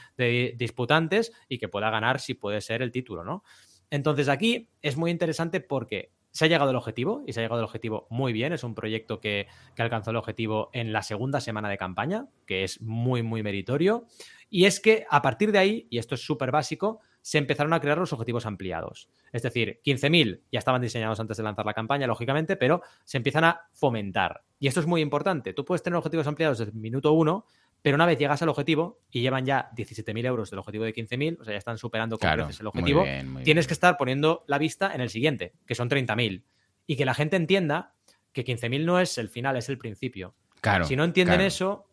disputantes 0.57 1.33
y 1.49 1.59
que 1.59 1.69
pueda 1.69 1.91
ganar 1.91 2.21
si 2.21 2.35
puede 2.35 2.61
ser 2.61 2.83
el 2.83 2.93
título, 2.93 3.25
¿no? 3.25 3.45
Entonces 3.91 4.29
aquí 4.29 4.71
es 4.81 4.97
muy 4.97 5.11
interesante 5.11 5.61
porque 5.61 6.12
se 6.31 6.47
ha 6.47 6.49
llegado 6.49 6.71
al 6.71 6.77
objetivo 6.77 7.23
y 7.27 7.35
se 7.35 7.41
ha 7.41 7.43
llegado 7.43 7.61
al 7.61 7.67
objetivo 7.67 8.07
muy 8.09 8.33
bien. 8.33 8.55
Es 8.55 8.65
un 8.65 8.75
proyecto 8.75 9.21
que, 9.21 9.49
que, 9.77 9.83
alcanzó 9.83 10.12
el 10.12 10.17
objetivo 10.17 10.71
en 10.73 10.93
la 10.95 11.03
segunda 11.03 11.43
semana 11.43 11.69
de 11.69 11.77
campaña, 11.77 12.27
que 12.47 12.65
es 12.65 12.81
muy, 12.81 13.23
muy 13.23 13.43
meritorio. 13.43 14.07
Y 14.55 14.67
es 14.67 14.81
que 14.81 15.07
a 15.09 15.23
partir 15.23 15.51
de 15.51 15.59
ahí, 15.59 15.87
y 15.88 15.97
esto 15.97 16.15
es 16.15 16.21
súper 16.21 16.51
básico, 16.51 17.01
se 17.23 17.38
empezaron 17.38 17.73
a 17.73 17.81
crear 17.81 17.97
los 17.97 18.12
objetivos 18.12 18.45
ampliados. 18.45 19.09
Es 19.33 19.41
decir, 19.41 19.81
15.000 19.83 20.43
ya 20.53 20.59
estaban 20.59 20.83
diseñados 20.83 21.19
antes 21.21 21.38
de 21.38 21.43
lanzar 21.43 21.65
la 21.65 21.73
campaña, 21.73 22.07
lógicamente, 22.07 22.57
pero 22.57 22.83
se 23.03 23.17
empiezan 23.17 23.45
a 23.45 23.62
fomentar. 23.73 24.43
Y 24.59 24.67
esto 24.67 24.81
es 24.81 24.87
muy 24.87 25.01
importante. 25.01 25.55
Tú 25.55 25.65
puedes 25.65 25.83
tener 25.83 25.97
objetivos 25.97 26.27
ampliados 26.27 26.59
desde 26.59 26.73
el 26.73 26.77
minuto 26.77 27.12
uno, 27.12 27.47
pero 27.81 27.95
una 27.95 28.05
vez 28.05 28.19
llegas 28.19 28.43
al 28.43 28.51
objetivo 28.51 29.01
y 29.11 29.23
llevan 29.23 29.47
ya 29.47 29.71
17.000 29.75 30.27
euros 30.27 30.51
del 30.51 30.59
objetivo 30.59 30.85
de 30.85 30.93
15.000, 30.93 31.41
o 31.41 31.45
sea, 31.45 31.55
ya 31.55 31.59
están 31.59 31.79
superando 31.79 32.19
con 32.19 32.31
creces 32.31 32.61
el 32.61 32.67
objetivo, 32.67 33.07
tienes 33.45 33.67
que 33.67 33.73
estar 33.73 33.97
poniendo 33.97 34.45
la 34.49 34.59
vista 34.59 34.93
en 34.95 35.01
el 35.01 35.09
siguiente, 35.09 35.55
que 35.65 35.75
son 35.75 35.88
30.000. 35.88 36.43
Y 36.87 36.97
que 36.97 37.07
la 37.07 37.15
gente 37.15 37.37
entienda 37.37 37.95
que 38.35 38.45
15.000 38.45 38.85
no 38.85 39.01
es 39.01 39.17
el 39.17 39.31
final, 39.31 39.57
es 39.57 39.71
el 39.71 39.79
principio. 39.79 40.35
Claro, 40.61 40.85
si 40.85 40.95
no 40.95 41.05
entienden 41.05 41.41
eso, 41.41 41.87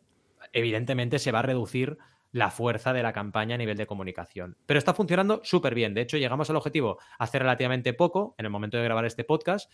evidentemente 0.52 1.19
se 1.19 1.32
va 1.32 1.39
a 1.39 1.43
reducir 1.43 1.98
la 2.32 2.52
fuerza 2.52 2.94
de 2.94 3.04
la 3.04 3.13
campaña 3.13 3.56
a 3.56 3.58
nivel 3.58 3.78
de 3.78 3.88
comunicación. 3.88 4.58
Pero 4.65 4.78
está 4.78 4.94
funcionando 4.94 5.42
súper 5.44 5.74
bien. 5.76 5.94
De 5.94 6.02
hecho, 6.02 6.18
llegamos 6.18 6.50
al 6.50 6.56
objetivo 6.56 7.00
hace 7.18 7.39
relativamente 7.39 7.94
poco, 7.94 8.36
en 8.38 8.46
el 8.46 8.52
momento 8.52 8.78
de 8.78 8.84
grabar 8.84 9.06
este 9.06 9.24
podcast, 9.24 9.72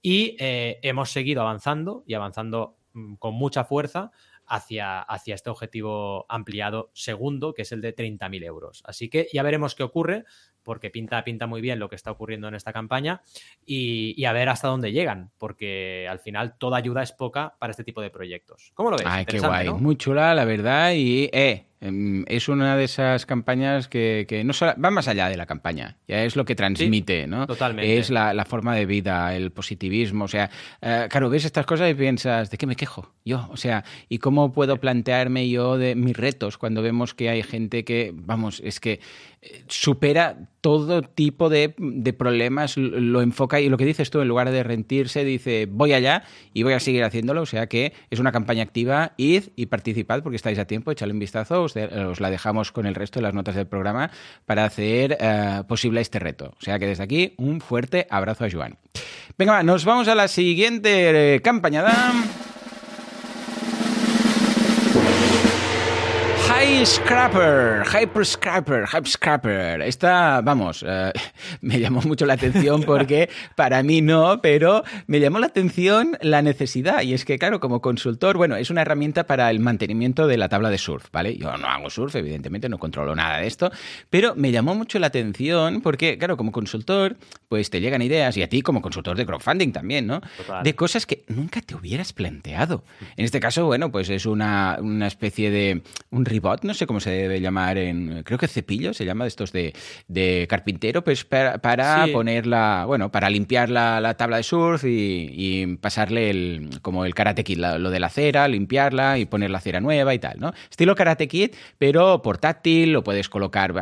y 0.00 0.36
eh, 0.40 0.80
hemos 0.82 1.10
seguido 1.12 1.42
avanzando 1.42 2.02
y 2.06 2.14
avanzando 2.14 2.76
mm, 2.92 3.14
con 3.14 3.34
mucha 3.34 3.64
fuerza 3.64 4.10
hacia, 4.46 5.00
hacia 5.00 5.36
este 5.36 5.48
objetivo 5.48 6.26
ampliado 6.28 6.90
segundo, 6.92 7.54
que 7.54 7.62
es 7.62 7.72
el 7.72 7.80
de 7.80 7.94
30.000 7.94 8.44
euros. 8.44 8.82
Así 8.84 9.08
que 9.08 9.28
ya 9.32 9.44
veremos 9.44 9.76
qué 9.76 9.84
ocurre, 9.84 10.24
porque 10.62 10.90
pinta, 10.90 11.22
pinta 11.24 11.46
muy 11.46 11.60
bien 11.60 11.78
lo 11.78 11.88
que 11.88 11.96
está 11.96 12.10
ocurriendo 12.10 12.48
en 12.48 12.54
esta 12.54 12.72
campaña 12.72 13.22
y, 13.64 14.24
a 14.24 14.32
ver 14.32 14.48
hasta 14.48 14.68
dónde 14.68 14.92
llegan, 14.92 15.30
porque 15.38 16.06
al 16.08 16.18
final 16.18 16.56
toda 16.58 16.78
ayuda 16.78 17.02
es 17.02 17.12
poca 17.12 17.56
para 17.58 17.70
este 17.70 17.84
tipo 17.84 18.00
de 18.00 18.10
proyectos. 18.10 18.72
¿Cómo 18.74 18.90
lo 18.90 18.96
ves? 18.96 19.06
Ay, 19.08 19.24
qué 19.24 19.38
guay, 19.38 19.70
muy 19.70 19.96
chula, 19.96 20.34
la 20.34 20.44
verdad, 20.44 20.92
y 20.92 21.30
eh, 21.32 21.66
es 21.82 22.48
una 22.48 22.76
de 22.76 22.84
esas 22.84 23.26
campañas 23.26 23.88
que, 23.88 24.42
no 24.44 24.52
va 24.62 24.90
más 24.90 25.08
allá 25.08 25.28
de 25.28 25.36
la 25.36 25.46
campaña, 25.46 25.96
ya 26.06 26.22
es 26.22 26.36
lo 26.36 26.44
que 26.44 26.54
transmite, 26.54 27.26
¿no? 27.26 27.46
Totalmente. 27.46 27.98
Es 27.98 28.10
la, 28.10 28.44
forma 28.44 28.76
de 28.76 28.86
vida, 28.86 29.34
el 29.34 29.50
positivismo, 29.50 30.24
o 30.24 30.28
sea, 30.28 30.50
eh, 30.80 31.06
claro, 31.10 31.28
ves 31.28 31.44
estas 31.44 31.66
cosas 31.66 31.90
y 31.90 31.94
piensas, 31.94 32.50
¿de 32.50 32.58
qué 32.58 32.66
me 32.66 32.76
quejo 32.76 33.12
yo? 33.24 33.48
O 33.50 33.56
sea, 33.56 33.84
¿y 34.08 34.18
cómo 34.18 34.52
puedo 34.52 34.76
plantearme 34.76 35.48
yo 35.48 35.76
de 35.76 35.94
mis 35.94 36.16
retos 36.16 36.56
cuando 36.58 36.82
vemos 36.82 37.14
que 37.14 37.28
hay 37.28 37.42
gente 37.42 37.84
que, 37.84 38.12
vamos, 38.14 38.60
es 38.64 38.78
que 38.78 39.00
supera 39.66 40.36
todo 40.60 41.02
tipo 41.02 41.48
de, 41.48 41.74
problemas, 42.16 42.76
lo 42.76 43.20
enfoca 43.22 43.60
y 43.60 43.68
lo 43.68 43.76
que 43.76 43.84
dices 43.84 44.10
tú, 44.10 44.20
en 44.20 44.28
lugar 44.28 44.50
de 44.50 44.62
rendirse, 44.62 45.24
dice 45.24 45.66
voy 45.68 45.92
allá 45.92 46.22
y 46.54 46.62
voy 46.62 46.74
a 46.74 46.80
seguir 46.80 47.02
haciéndolo. 47.02 47.42
O 47.42 47.46
sea 47.46 47.66
que 47.66 47.92
es 48.10 48.20
una 48.20 48.30
campaña 48.30 48.62
activa, 48.62 49.14
id 49.16 49.44
y 49.56 49.66
participad 49.66 50.22
porque 50.22 50.36
estáis 50.36 50.58
a 50.58 50.66
tiempo, 50.66 50.92
echadle 50.92 51.14
un 51.14 51.18
vistazo, 51.18 51.62
os, 51.62 51.74
la 51.74 52.30
dejamos 52.30 52.70
con 52.70 52.86
el 52.86 52.94
resto 52.94 53.18
de 53.18 53.24
las 53.24 53.34
notas 53.34 53.56
del 53.56 53.66
programa 53.66 54.10
para 54.46 54.64
hacer 54.64 55.16
eh, 55.20 55.62
posible 55.66 56.00
este 56.00 56.20
reto. 56.20 56.54
O 56.58 56.62
sea 56.62 56.78
que 56.78 56.86
desde 56.86 57.02
aquí 57.02 57.34
un 57.38 57.60
fuerte 57.60 58.06
abrazo 58.10 58.44
a 58.44 58.50
Joan. 58.50 58.78
Venga, 59.36 59.62
nos 59.64 59.84
vamos 59.84 60.06
a 60.06 60.14
la 60.14 60.28
siguiente 60.28 61.34
eh, 61.34 61.40
campañada. 61.40 62.12
High 66.62 66.86
Scrapper, 66.86 67.82
Hyper 67.84 68.24
Scrapper, 68.24 68.84
Hyper 68.86 69.08
Scrapper. 69.08 69.82
Esta, 69.82 70.40
vamos, 70.42 70.84
eh, 70.86 71.12
me 71.60 71.80
llamó 71.80 72.02
mucho 72.02 72.24
la 72.24 72.34
atención 72.34 72.82
porque 72.86 73.28
para 73.56 73.82
mí 73.82 74.00
no, 74.00 74.40
pero 74.40 74.84
me 75.08 75.18
llamó 75.18 75.40
la 75.40 75.46
atención 75.46 76.16
la 76.20 76.40
necesidad. 76.40 77.02
Y 77.02 77.14
es 77.14 77.24
que, 77.24 77.36
claro, 77.36 77.58
como 77.58 77.80
consultor, 77.80 78.36
bueno, 78.36 78.54
es 78.54 78.70
una 78.70 78.82
herramienta 78.82 79.26
para 79.26 79.50
el 79.50 79.58
mantenimiento 79.58 80.28
de 80.28 80.36
la 80.36 80.48
tabla 80.48 80.70
de 80.70 80.78
surf, 80.78 81.06
¿vale? 81.10 81.36
Yo 81.36 81.56
no 81.56 81.66
hago 81.66 81.90
surf, 81.90 82.14
evidentemente, 82.14 82.68
no 82.68 82.78
controlo 82.78 83.16
nada 83.16 83.38
de 83.38 83.48
esto, 83.48 83.72
pero 84.08 84.36
me 84.36 84.52
llamó 84.52 84.76
mucho 84.76 85.00
la 85.00 85.08
atención 85.08 85.80
porque, 85.80 86.16
claro, 86.16 86.36
como 86.36 86.52
consultor, 86.52 87.16
pues 87.48 87.70
te 87.70 87.80
llegan 87.80 88.02
ideas, 88.02 88.36
y 88.36 88.42
a 88.44 88.48
ti 88.48 88.62
como 88.62 88.82
consultor 88.82 89.16
de 89.16 89.26
crowdfunding 89.26 89.72
también, 89.72 90.06
¿no? 90.06 90.20
De 90.62 90.76
cosas 90.76 91.06
que 91.06 91.24
nunca 91.26 91.60
te 91.60 91.74
hubieras 91.74 92.12
planteado. 92.12 92.84
En 93.16 93.24
este 93.24 93.40
caso, 93.40 93.66
bueno, 93.66 93.90
pues 93.90 94.08
es 94.10 94.26
una, 94.26 94.78
una 94.80 95.08
especie 95.08 95.50
de 95.50 95.82
un 96.10 96.24
no 96.62 96.74
sé 96.74 96.86
cómo 96.86 97.00
se 97.00 97.10
debe 97.10 97.40
llamar 97.40 97.78
en, 97.78 98.22
creo 98.24 98.38
que 98.38 98.48
cepillo 98.48 98.94
se 98.94 99.04
llama 99.04 99.24
de 99.24 99.28
estos 99.28 99.52
de, 99.52 99.74
de 100.08 100.46
carpintero, 100.48 101.02
pues 101.02 101.24
para, 101.24 101.58
para 101.58 102.06
ponerla, 102.12 102.84
bueno, 102.86 103.10
para 103.10 103.30
limpiar 103.30 103.70
la, 103.70 104.14
tabla 104.14 104.36
de 104.36 104.42
surf 104.42 104.84
y, 104.84 105.78
pasarle 105.80 106.30
el, 106.30 106.70
como 106.82 107.04
el 107.04 107.14
karate 107.14 107.44
kit, 107.44 107.58
lo 107.58 107.90
de 107.90 108.00
la 108.00 108.08
cera, 108.08 108.46
limpiarla 108.48 109.18
y 109.18 109.26
poner 109.26 109.50
la 109.50 109.60
cera 109.60 109.80
nueva 109.80 110.14
y 110.14 110.18
tal, 110.18 110.38
¿no? 110.38 110.52
Estilo 110.70 110.94
karate 110.94 111.28
kit, 111.28 111.56
pero 111.78 112.22
portátil, 112.22 112.92
lo 112.92 113.02
puedes 113.02 113.28
colocar 113.28 113.74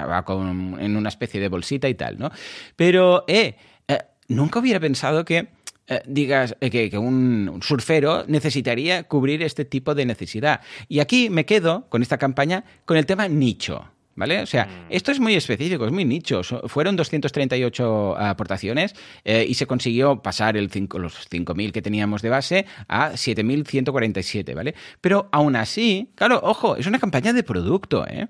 en 0.78 0.96
una 0.96 1.08
especie 1.08 1.40
de 1.40 1.48
bolsita 1.48 1.88
y 1.88 1.94
tal, 1.94 2.18
¿no? 2.18 2.30
Pero, 2.76 3.24
eh, 3.26 3.56
eh 3.88 3.98
nunca 4.28 4.60
hubiera 4.60 4.80
pensado 4.80 5.24
que 5.24 5.48
eh, 5.86 6.02
digas 6.06 6.56
eh, 6.60 6.70
que, 6.70 6.98
un 6.98 7.60
surfero 7.62 8.24
necesitaría 8.26 9.04
cubrir 9.04 9.42
este 9.42 9.64
tipo 9.64 9.94
de 9.94 10.06
necesidad. 10.06 10.60
Y 10.88 11.00
aquí 11.00 11.30
me 11.30 11.44
quedo 11.44 11.88
con 11.88 12.02
esta 12.02 12.18
campaña 12.18 12.64
con 12.84 12.96
el 12.96 13.06
tema 13.06 13.28
nicho. 13.28 13.84
¿Vale? 14.16 14.42
O 14.42 14.46
sea, 14.46 14.66
mm. 14.66 14.86
esto 14.90 15.12
es 15.12 15.20
muy 15.20 15.34
específico, 15.34 15.86
es 15.86 15.92
muy 15.92 16.04
nicho. 16.04 16.42
Fueron 16.42 16.94
238 16.94 18.18
aportaciones 18.18 18.94
eh, 19.24 19.46
y 19.48 19.54
se 19.54 19.66
consiguió 19.66 20.20
pasar 20.20 20.58
el 20.58 20.64
los 20.66 21.30
5.000 21.30 21.72
que 21.72 21.80
teníamos 21.80 22.20
de 22.20 22.28
base 22.28 22.66
a 22.86 23.12
7.147, 23.12 24.54
¿vale? 24.54 24.74
Pero 25.00 25.28
aún 25.32 25.56
así, 25.56 26.10
claro, 26.16 26.38
ojo, 26.42 26.76
es 26.76 26.86
una 26.86 26.98
campaña 26.98 27.32
de 27.32 27.42
producto, 27.42 28.06
¿eh? 28.06 28.28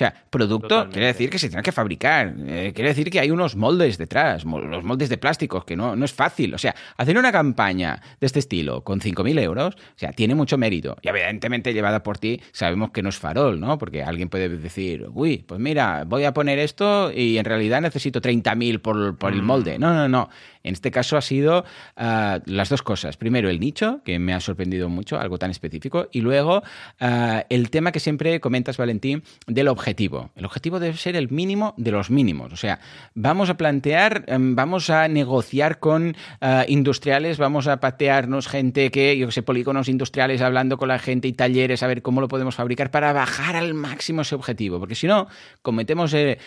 O 0.00 0.02
sea, 0.02 0.14
producto 0.30 0.88
quiere 0.88 1.08
decir 1.08 1.28
que 1.28 1.38
se 1.38 1.50
tiene 1.50 1.62
que 1.62 1.72
fabricar, 1.72 2.34
eh, 2.46 2.72
quiere 2.74 2.88
decir 2.88 3.10
que 3.10 3.20
hay 3.20 3.30
unos 3.30 3.54
moldes 3.54 3.98
detrás, 3.98 4.46
los 4.46 4.82
moldes 4.82 5.10
de 5.10 5.18
plásticos, 5.18 5.66
que 5.66 5.76
no, 5.76 5.94
no 5.94 6.06
es 6.06 6.14
fácil. 6.14 6.54
O 6.54 6.58
sea, 6.58 6.74
hacer 6.96 7.18
una 7.18 7.30
campaña 7.30 8.00
de 8.18 8.26
este 8.26 8.38
estilo 8.38 8.82
con 8.82 9.00
5.000 9.00 9.38
euros, 9.42 9.74
o 9.74 9.98
sea, 9.98 10.12
tiene 10.12 10.34
mucho 10.34 10.56
mérito. 10.56 10.96
Y 11.02 11.08
evidentemente 11.10 11.74
llevada 11.74 12.02
por 12.02 12.16
ti, 12.16 12.40
sabemos 12.50 12.92
que 12.92 13.02
no 13.02 13.10
es 13.10 13.18
farol, 13.18 13.60
¿no? 13.60 13.76
Porque 13.76 14.02
alguien 14.02 14.30
puede 14.30 14.48
decir, 14.48 15.06
uy, 15.12 15.44
pues 15.46 15.60
mira, 15.60 16.04
voy 16.06 16.24
a 16.24 16.32
poner 16.32 16.58
esto 16.58 17.12
y 17.12 17.36
en 17.36 17.44
realidad 17.44 17.82
necesito 17.82 18.22
30.000 18.22 18.80
por, 18.80 19.18
por 19.18 19.34
el 19.34 19.42
molde. 19.42 19.76
Mm. 19.76 19.82
No, 19.82 19.92
no, 19.92 20.08
no. 20.08 20.30
En 20.62 20.74
este 20.74 20.90
caso 20.90 21.16
ha 21.16 21.22
sido 21.22 21.64
ah, 21.96 22.40
las 22.44 22.68
dos 22.68 22.82
cosas. 22.82 23.16
Primero, 23.16 23.48
el 23.48 23.60
nicho, 23.60 24.00
que 24.04 24.18
me 24.18 24.34
ha 24.34 24.40
sorprendido 24.40 24.88
mucho, 24.88 25.18
algo 25.18 25.38
tan 25.38 25.50
específico. 25.50 26.08
Y 26.12 26.20
luego, 26.20 26.62
ah, 27.00 27.44
el 27.48 27.70
tema 27.70 27.92
que 27.92 28.00
siempre 28.00 28.40
comentas, 28.40 28.76
Valentín, 28.76 29.22
del 29.46 29.68
objetivo. 29.68 30.30
El 30.36 30.44
objetivo 30.44 30.80
debe 30.80 30.96
ser 30.96 31.16
el 31.16 31.30
mínimo 31.30 31.74
de 31.76 31.92
los 31.92 32.10
mínimos. 32.10 32.52
O 32.52 32.56
sea, 32.56 32.80
vamos 33.14 33.48
a 33.48 33.56
plantear, 33.56 34.24
em, 34.26 34.54
vamos 34.54 34.90
a 34.90 35.08
negociar 35.08 35.78
con 35.78 36.16
ah, 36.40 36.64
industriales, 36.68 37.38
vamos 37.38 37.66
a 37.66 37.80
patearnos 37.80 38.48
gente 38.48 38.90
que, 38.90 39.16
yo 39.16 39.26
que 39.26 39.32
sé, 39.32 39.42
polígonos 39.42 39.88
industriales 39.88 40.42
hablando 40.42 40.76
con 40.76 40.88
la 40.88 40.98
gente 40.98 41.28
y 41.28 41.32
talleres 41.32 41.82
a 41.82 41.86
ver 41.86 42.02
cómo 42.02 42.20
lo 42.20 42.28
podemos 42.28 42.54
fabricar 42.54 42.90
para 42.90 43.12
bajar 43.12 43.56
al 43.56 43.74
máximo 43.74 44.22
ese 44.22 44.34
objetivo. 44.34 44.78
Porque 44.78 44.94
si 44.94 45.06
no, 45.06 45.28
cometemos 45.62 46.12
el, 46.12 46.38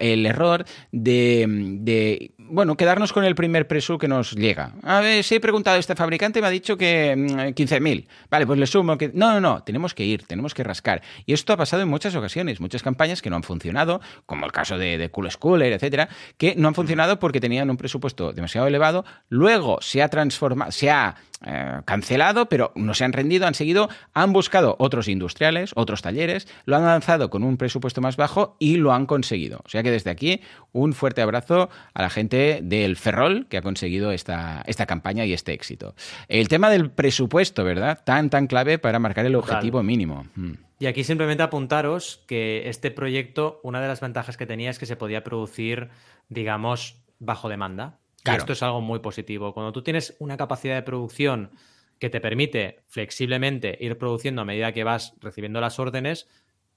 error 0.00 0.64
de, 0.92 2.32
bueno, 2.38 2.76
quedarnos 2.76 3.12
con 3.12 3.24
el 3.24 3.34
primer 3.34 3.47
primer 3.48 3.98
que 3.98 4.08
nos 4.08 4.32
llega. 4.32 4.72
A 4.82 5.00
ver, 5.00 5.24
si 5.24 5.36
he 5.36 5.40
preguntado 5.40 5.76
a 5.76 5.80
este 5.80 5.94
fabricante, 5.94 6.40
me 6.40 6.46
ha 6.46 6.50
dicho 6.50 6.76
que 6.76 7.14
15.000. 7.16 7.80
Mm, 7.80 8.06
vale, 8.30 8.46
pues 8.46 8.58
le 8.58 8.66
sumo 8.66 8.98
que... 8.98 9.10
No, 9.14 9.32
no, 9.32 9.40
no, 9.40 9.62
tenemos 9.62 9.94
que 9.94 10.04
ir, 10.04 10.24
tenemos 10.24 10.52
que 10.52 10.62
rascar. 10.62 11.02
Y 11.24 11.32
esto 11.32 11.52
ha 11.52 11.56
pasado 11.56 11.82
en 11.82 11.88
muchas 11.88 12.14
ocasiones, 12.14 12.60
muchas 12.60 12.82
campañas 12.82 13.22
que 13.22 13.30
no 13.30 13.36
han 13.36 13.42
funcionado, 13.42 14.00
como 14.26 14.44
el 14.44 14.52
caso 14.52 14.76
de, 14.76 14.98
de 14.98 15.10
Cool 15.10 15.30
Schooler, 15.30 15.72
etcétera, 15.72 16.08
que 16.36 16.54
no 16.56 16.68
han 16.68 16.74
funcionado 16.74 17.18
porque 17.18 17.40
tenían 17.40 17.70
un 17.70 17.76
presupuesto 17.76 18.32
demasiado 18.32 18.66
elevado, 18.66 19.04
luego 19.28 19.78
se 19.80 20.02
ha 20.02 20.08
transformado, 20.08 20.70
se 20.72 20.90
ha 20.90 21.16
eh, 21.44 21.82
cancelado, 21.84 22.48
pero 22.48 22.72
no 22.74 22.94
se 22.94 23.04
han 23.04 23.12
rendido, 23.12 23.46
han 23.46 23.54
seguido, 23.54 23.88
han 24.12 24.32
buscado 24.32 24.74
otros 24.78 25.06
industriales, 25.06 25.70
otros 25.76 26.02
talleres, 26.02 26.48
lo 26.64 26.76
han 26.76 26.84
lanzado 26.84 27.30
con 27.30 27.44
un 27.44 27.56
presupuesto 27.56 28.00
más 28.00 28.16
bajo 28.16 28.56
y 28.58 28.76
lo 28.76 28.92
han 28.92 29.06
conseguido. 29.06 29.60
O 29.64 29.68
sea 29.68 29.82
que 29.82 29.90
desde 29.90 30.10
aquí 30.10 30.40
un 30.72 30.94
fuerte 30.94 31.22
abrazo 31.22 31.70
a 31.94 32.02
la 32.02 32.10
gente 32.10 32.60
del 32.62 32.96
Ferrol 32.96 33.46
que 33.48 33.56
ha 33.56 33.62
conseguido 33.62 34.10
esta, 34.10 34.62
esta 34.66 34.86
campaña 34.86 35.24
y 35.26 35.32
este 35.32 35.52
éxito. 35.52 35.94
El 36.26 36.48
tema 36.48 36.70
del 36.70 36.90
presupuesto, 36.90 37.62
¿verdad? 37.62 38.02
Tan, 38.04 38.30
tan 38.30 38.46
clave 38.48 38.78
para 38.78 38.98
marcar 38.98 39.24
el 39.26 39.36
objetivo 39.36 39.82
mínimo. 39.82 40.26
Mm. 40.34 40.52
Y 40.80 40.86
aquí 40.86 41.02
simplemente 41.02 41.42
apuntaros 41.42 42.22
que 42.26 42.68
este 42.68 42.90
proyecto, 42.90 43.60
una 43.62 43.80
de 43.80 43.88
las 43.88 44.00
ventajas 44.00 44.36
que 44.36 44.46
tenía 44.46 44.70
es 44.70 44.78
que 44.78 44.86
se 44.86 44.96
podía 44.96 45.24
producir, 45.24 45.88
digamos, 46.28 47.02
bajo 47.18 47.48
demanda. 47.48 47.98
Esto 48.36 48.52
es 48.52 48.62
algo 48.62 48.80
muy 48.80 48.98
positivo. 49.00 49.52
Cuando 49.54 49.72
tú 49.72 49.82
tienes 49.82 50.16
una 50.18 50.36
capacidad 50.36 50.74
de 50.74 50.82
producción 50.82 51.50
que 51.98 52.10
te 52.10 52.20
permite 52.20 52.82
flexiblemente 52.86 53.76
ir 53.80 53.98
produciendo 53.98 54.42
a 54.42 54.44
medida 54.44 54.72
que 54.72 54.84
vas 54.84 55.14
recibiendo 55.20 55.60
las 55.60 55.78
órdenes, 55.78 56.28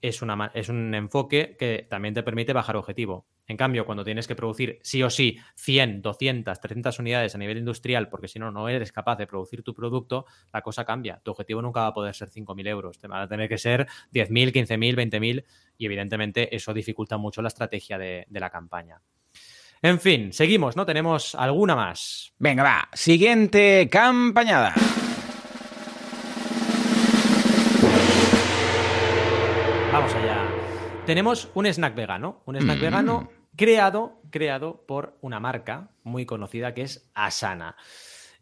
es, 0.02 0.22
un 0.22 0.96
enfoque 0.96 1.56
que 1.58 1.86
también 1.90 2.14
te 2.14 2.24
permite 2.24 2.54
bajar 2.54 2.76
objetivo. 2.76 3.28
En 3.48 3.58
cambio, 3.58 3.86
cuando 3.86 4.04
tienes 4.04 4.28
que 4.28 4.36
producir 4.36 4.80
sí 4.82 5.04
o 5.04 5.10
sí 5.10 5.38
100, 5.56 6.02
200, 6.02 6.60
300 6.60 7.00
unidades 7.00 7.36
a 7.36 7.38
nivel 7.38 7.58
industrial, 7.58 8.10
porque 8.10 8.28
si 8.28 8.40
no, 8.40 8.52
no 8.52 8.70
eres 8.70 8.92
capaz 8.92 9.18
de 9.18 9.28
producir 9.28 9.62
tu 9.62 9.74
producto, 9.74 10.26
la 10.54 10.62
cosa 10.62 10.86
cambia. 10.86 11.22
Tu 11.24 11.32
objetivo 11.32 11.62
nunca 11.62 11.82
va 11.82 11.88
a 11.88 11.94
poder 11.94 12.16
ser 12.16 12.30
5.000 12.30 12.68
euros. 12.68 12.98
Te 12.98 13.08
van 13.08 13.22
a 13.22 13.28
tener 13.28 13.50
que 13.50 13.58
ser 13.58 13.88
10.000, 14.14 14.52
15.000, 14.54 14.96
20.000 14.96 15.44
y 15.78 15.86
evidentemente 15.86 16.56
eso 16.56 16.74
dificulta 16.74 17.18
mucho 17.18 17.42
la 17.42 17.50
estrategia 17.50 17.98
de 17.98 18.26
la 18.30 18.50
campaña. 18.50 19.02
En 19.84 20.00
fin, 20.00 20.32
seguimos, 20.32 20.76
¿no? 20.76 20.86
Tenemos 20.86 21.34
alguna 21.34 21.76
más. 21.76 22.34
Venga, 22.38 22.62
va. 22.62 22.90
Siguiente 22.94 23.90
campañada. 23.92 24.76
Vamos 29.92 30.14
allá. 30.14 30.48
Tenemos 31.08 31.50
un 31.56 31.66
snack 31.66 31.96
vegano. 31.96 32.44
Un 32.46 32.58
snack 32.58 32.78
mm. 32.78 32.82
vegano 32.82 33.32
creado, 33.58 34.22
creado 34.30 34.86
por 34.86 35.18
una 35.22 35.40
marca 35.40 35.90
muy 36.04 36.28
conocida 36.28 36.76
que 36.76 36.84
es 36.84 37.10
Asana. 37.16 37.76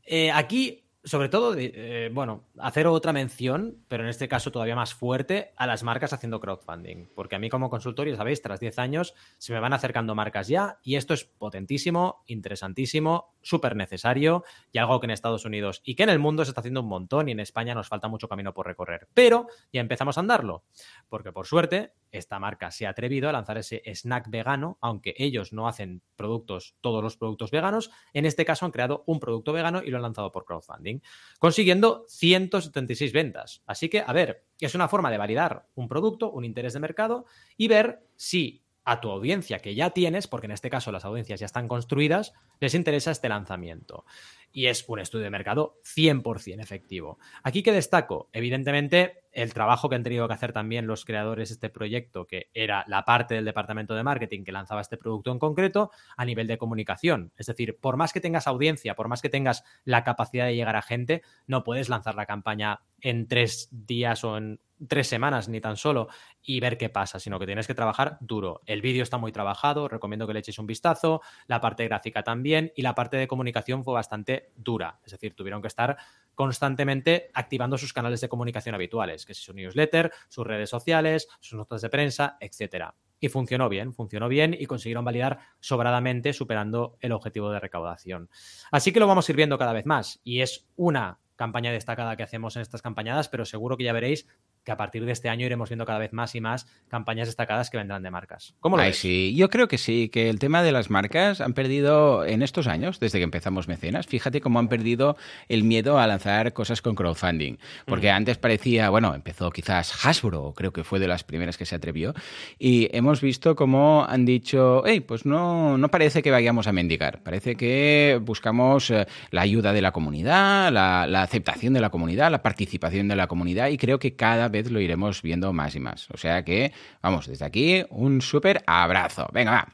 Eh, 0.03 0.33
aquí 0.33 0.88
sobre 1.09 1.27
todo, 1.27 1.55
eh, 1.57 2.11
bueno, 2.13 2.43
hacer 2.59 2.85
otra 2.87 3.11
mención, 3.13 3.83
pero 3.87 4.03
en 4.03 4.09
este 4.09 4.27
caso 4.27 4.51
todavía 4.51 4.75
más 4.75 4.93
fuerte, 4.93 5.53
a 5.57 5.65
las 5.65 5.83
marcas 5.83 6.13
haciendo 6.13 6.39
crowdfunding. 6.39 7.07
Porque 7.15 7.35
a 7.35 7.39
mí 7.39 7.49
como 7.49 7.69
consultor, 7.69 8.07
ya 8.07 8.15
sabéis, 8.15 8.41
tras 8.41 8.59
10 8.59 8.77
años 8.77 9.15
se 9.39 9.51
me 9.51 9.59
van 9.59 9.73
acercando 9.73 10.13
marcas 10.13 10.47
ya 10.47 10.77
y 10.83 10.95
esto 10.95 11.13
es 11.15 11.25
potentísimo, 11.25 12.23
interesantísimo, 12.27 13.33
súper 13.41 13.75
necesario 13.75 14.43
y 14.71 14.77
algo 14.77 14.99
que 14.99 15.07
en 15.07 15.11
Estados 15.11 15.45
Unidos 15.45 15.81
y 15.83 15.95
que 15.95 16.03
en 16.03 16.09
el 16.09 16.19
mundo 16.19 16.45
se 16.45 16.51
está 16.51 16.61
haciendo 16.61 16.81
un 16.81 16.87
montón 16.87 17.27
y 17.27 17.31
en 17.31 17.39
España 17.39 17.73
nos 17.73 17.87
falta 17.87 18.07
mucho 18.07 18.29
camino 18.29 18.53
por 18.53 18.67
recorrer. 18.67 19.07
Pero 19.13 19.47
ya 19.73 19.81
empezamos 19.81 20.17
a 20.17 20.21
andarlo, 20.21 20.63
porque 21.09 21.31
por 21.31 21.47
suerte 21.47 21.93
esta 22.11 22.39
marca 22.39 22.71
se 22.71 22.87
ha 22.87 22.91
atrevido 22.91 23.29
a 23.29 23.31
lanzar 23.31 23.57
ese 23.57 23.81
snack 23.85 24.29
vegano, 24.29 24.77
aunque 24.81 25.13
ellos 25.17 25.53
no 25.53 25.67
hacen 25.67 26.01
productos, 26.15 26.75
todos 26.81 27.03
los 27.03 27.17
productos 27.17 27.51
veganos, 27.51 27.91
en 28.13 28.25
este 28.25 28.45
caso 28.45 28.65
han 28.65 28.71
creado 28.71 29.03
un 29.05 29.19
producto 29.19 29.53
vegano 29.53 29.81
y 29.83 29.89
lo 29.89 29.97
han 29.97 30.03
lanzado 30.03 30.31
por 30.31 30.45
crowdfunding, 30.45 30.99
consiguiendo 31.39 32.05
176 32.07 33.13
ventas. 33.13 33.63
Así 33.65 33.89
que, 33.89 34.03
a 34.05 34.13
ver, 34.13 34.45
es 34.59 34.75
una 34.75 34.87
forma 34.87 35.11
de 35.11 35.17
validar 35.17 35.67
un 35.75 35.87
producto, 35.87 36.31
un 36.31 36.45
interés 36.45 36.73
de 36.73 36.79
mercado 36.79 37.25
y 37.57 37.67
ver 37.67 38.05
si 38.15 38.63
a 38.89 39.01
tu 39.01 39.11
audiencia 39.11 39.59
que 39.59 39.75
ya 39.75 39.91
tienes, 39.91 40.27
porque 40.27 40.47
en 40.47 40.51
este 40.51 40.71
caso 40.71 40.91
las 40.91 41.05
audiencias 41.05 41.39
ya 41.39 41.45
están 41.45 41.67
construidas, 41.67 42.33
les 42.59 42.73
interesa 42.73 43.11
este 43.11 43.29
lanzamiento. 43.29 44.03
Y 44.51 44.67
es 44.67 44.85
un 44.87 44.99
estudio 44.99 45.25
de 45.25 45.29
mercado 45.29 45.79
100% 45.83 46.61
efectivo. 46.61 47.19
Aquí 47.43 47.63
que 47.63 47.71
destaco, 47.71 48.29
evidentemente, 48.33 49.23
el 49.31 49.53
trabajo 49.53 49.89
que 49.89 49.95
han 49.95 50.03
tenido 50.03 50.27
que 50.27 50.33
hacer 50.33 50.53
también 50.53 50.87
los 50.87 51.05
creadores 51.05 51.49
de 51.49 51.53
este 51.53 51.69
proyecto, 51.69 52.25
que 52.25 52.49
era 52.53 52.83
la 52.87 53.05
parte 53.05 53.35
del 53.35 53.45
departamento 53.45 53.93
de 53.93 54.03
marketing 54.03 54.43
que 54.43 54.51
lanzaba 54.51 54.81
este 54.81 54.97
producto 54.97 55.31
en 55.31 55.39
concreto, 55.39 55.91
a 56.17 56.25
nivel 56.25 56.47
de 56.47 56.57
comunicación. 56.57 57.31
Es 57.37 57.47
decir, 57.47 57.77
por 57.79 57.97
más 57.97 58.11
que 58.11 58.21
tengas 58.21 58.47
audiencia, 58.47 58.95
por 58.95 59.07
más 59.07 59.21
que 59.21 59.29
tengas 59.29 59.63
la 59.83 60.03
capacidad 60.03 60.45
de 60.45 60.55
llegar 60.55 60.75
a 60.75 60.81
gente, 60.81 61.21
no 61.47 61.63
puedes 61.63 61.89
lanzar 61.89 62.15
la 62.15 62.25
campaña 62.25 62.81
en 63.01 63.27
tres 63.27 63.69
días 63.71 64.23
o 64.23 64.37
en 64.37 64.59
tres 64.87 65.07
semanas 65.07 65.49
ni 65.49 65.59
tan 65.59 65.75
solo 65.75 66.07
y 66.41 66.59
ver 66.59 66.77
qué 66.77 66.89
pasa, 66.89 67.19
sino 67.19 67.39
que 67.39 67.45
tienes 67.45 67.67
que 67.67 67.75
trabajar 67.75 68.17
duro. 68.21 68.61
El 68.65 68.81
vídeo 68.81 69.03
está 69.03 69.17
muy 69.17 69.31
trabajado, 69.31 69.87
recomiendo 69.87 70.25
que 70.25 70.33
le 70.33 70.39
echéis 70.39 70.59
un 70.59 70.67
vistazo, 70.67 71.21
la 71.47 71.59
parte 71.59 71.85
gráfica 71.85 72.23
también 72.23 72.71
y 72.75 72.81
la 72.81 72.95
parte 72.95 73.17
de 73.17 73.27
comunicación 73.27 73.83
fue 73.83 73.93
bastante 73.93 74.38
dura, 74.55 74.99
es 75.05 75.11
decir, 75.11 75.35
tuvieron 75.35 75.61
que 75.61 75.67
estar 75.67 75.97
constantemente 76.35 77.31
activando 77.33 77.77
sus 77.77 77.91
canales 77.91 78.21
de 78.21 78.29
comunicación 78.29 78.73
habituales, 78.73 79.25
que 79.25 79.33
es 79.33 79.39
su 79.39 79.53
newsletter, 79.53 80.11
sus 80.29 80.47
redes 80.47 80.69
sociales, 80.69 81.27
sus 81.41 81.57
notas 81.57 81.81
de 81.81 81.89
prensa, 81.89 82.37
etcétera. 82.39 82.95
Y 83.19 83.27
funcionó 83.27 83.67
bien, 83.67 83.93
funcionó 83.93 84.29
bien 84.29 84.55
y 84.57 84.65
consiguieron 84.65 85.03
validar 85.03 85.39
sobradamente 85.59 86.31
superando 86.31 86.97
el 87.01 87.11
objetivo 87.11 87.51
de 87.51 87.59
recaudación. 87.59 88.29
Así 88.71 88.93
que 88.93 89.01
lo 89.01 89.07
vamos 89.07 89.27
a 89.27 89.31
ir 89.33 89.35
viendo 89.35 89.57
cada 89.57 89.73
vez 89.73 89.85
más 89.85 90.21
y 90.23 90.39
es 90.39 90.69
una 90.77 91.19
campaña 91.35 91.71
destacada 91.71 92.15
que 92.15 92.23
hacemos 92.23 92.55
en 92.55 92.61
estas 92.61 92.81
campañadas, 92.81 93.29
pero 93.29 93.45
seguro 93.45 93.77
que 93.77 93.85
ya 93.85 93.93
veréis 93.93 94.27
que 94.69 94.73
a 94.73 94.77
partir 94.77 95.03
de 95.03 95.11
este 95.11 95.29
año 95.29 95.47
iremos 95.47 95.67
viendo 95.67 95.83
cada 95.83 95.97
vez 95.97 96.13
más 96.13 96.35
y 96.35 96.41
más 96.41 96.67
campañas 96.89 97.27
destacadas 97.27 97.71
que 97.71 97.77
vendrán 97.77 98.03
de 98.03 98.11
marcas. 98.11 98.53
¿Cómo 98.59 98.77
lo 98.77 98.83
ves? 98.83 98.99
Sí, 98.99 99.33
yo 99.35 99.49
creo 99.49 99.67
que 99.67 99.79
sí, 99.79 100.09
que 100.09 100.29
el 100.29 100.37
tema 100.37 100.61
de 100.61 100.71
las 100.71 100.91
marcas 100.91 101.41
han 101.41 101.53
perdido 101.53 102.23
en 102.23 102.43
estos 102.43 102.67
años, 102.67 102.99
desde 102.99 103.17
que 103.17 103.23
empezamos 103.23 103.67
Mecenas, 103.67 104.05
fíjate 104.05 104.41
cómo 104.41 104.59
han 104.59 104.67
perdido 104.67 105.17
el 105.47 105.63
miedo 105.63 105.97
a 105.97 106.05
lanzar 106.05 106.53
cosas 106.53 106.83
con 106.83 106.93
crowdfunding. 106.93 107.57
Porque 107.87 108.11
antes 108.11 108.37
parecía, 108.37 108.91
bueno, 108.91 109.15
empezó 109.15 109.49
quizás 109.49 110.05
Hasbro, 110.05 110.53
creo 110.55 110.71
que 110.71 110.83
fue 110.83 110.99
de 110.99 111.07
las 111.07 111.23
primeras 111.23 111.57
que 111.57 111.65
se 111.65 111.73
atrevió, 111.73 112.13
y 112.59 112.95
hemos 112.95 113.21
visto 113.21 113.55
cómo 113.55 114.05
han 114.07 114.23
dicho, 114.23 114.83
hey, 114.85 114.99
pues 114.99 115.25
no, 115.25 115.79
no 115.79 115.89
parece 115.89 116.21
que 116.21 116.29
vayamos 116.29 116.67
a 116.67 116.73
mendigar, 116.73 117.23
parece 117.23 117.55
que 117.55 118.19
buscamos 118.21 118.91
eh, 118.91 119.07
la 119.31 119.41
ayuda 119.41 119.73
de 119.73 119.81
la 119.81 119.91
comunidad, 119.91 120.71
la, 120.71 121.07
la 121.07 121.23
aceptación 121.23 121.73
de 121.73 121.81
la 121.81 121.89
comunidad, 121.89 122.29
la 122.29 122.43
participación 122.43 123.07
de 123.07 123.15
la 123.15 123.25
comunidad, 123.25 123.69
y 123.69 123.77
creo 123.77 123.97
que 123.97 124.15
cada 124.15 124.47
vez 124.47 124.58
lo 124.69 124.79
iremos 124.79 125.21
viendo 125.21 125.53
más 125.53 125.75
y 125.75 125.79
más. 125.79 126.07
O 126.11 126.17
sea 126.17 126.43
que, 126.43 126.71
vamos, 127.01 127.27
desde 127.27 127.45
aquí, 127.45 127.83
un 127.89 128.21
súper 128.21 128.63
abrazo. 128.65 129.27
Venga, 129.31 129.51
va. 129.51 129.67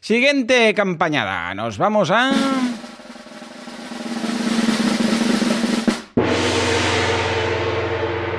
Siguiente 0.00 0.74
campañada. 0.74 1.54
Nos 1.54 1.78
vamos 1.78 2.10
a... 2.10 2.32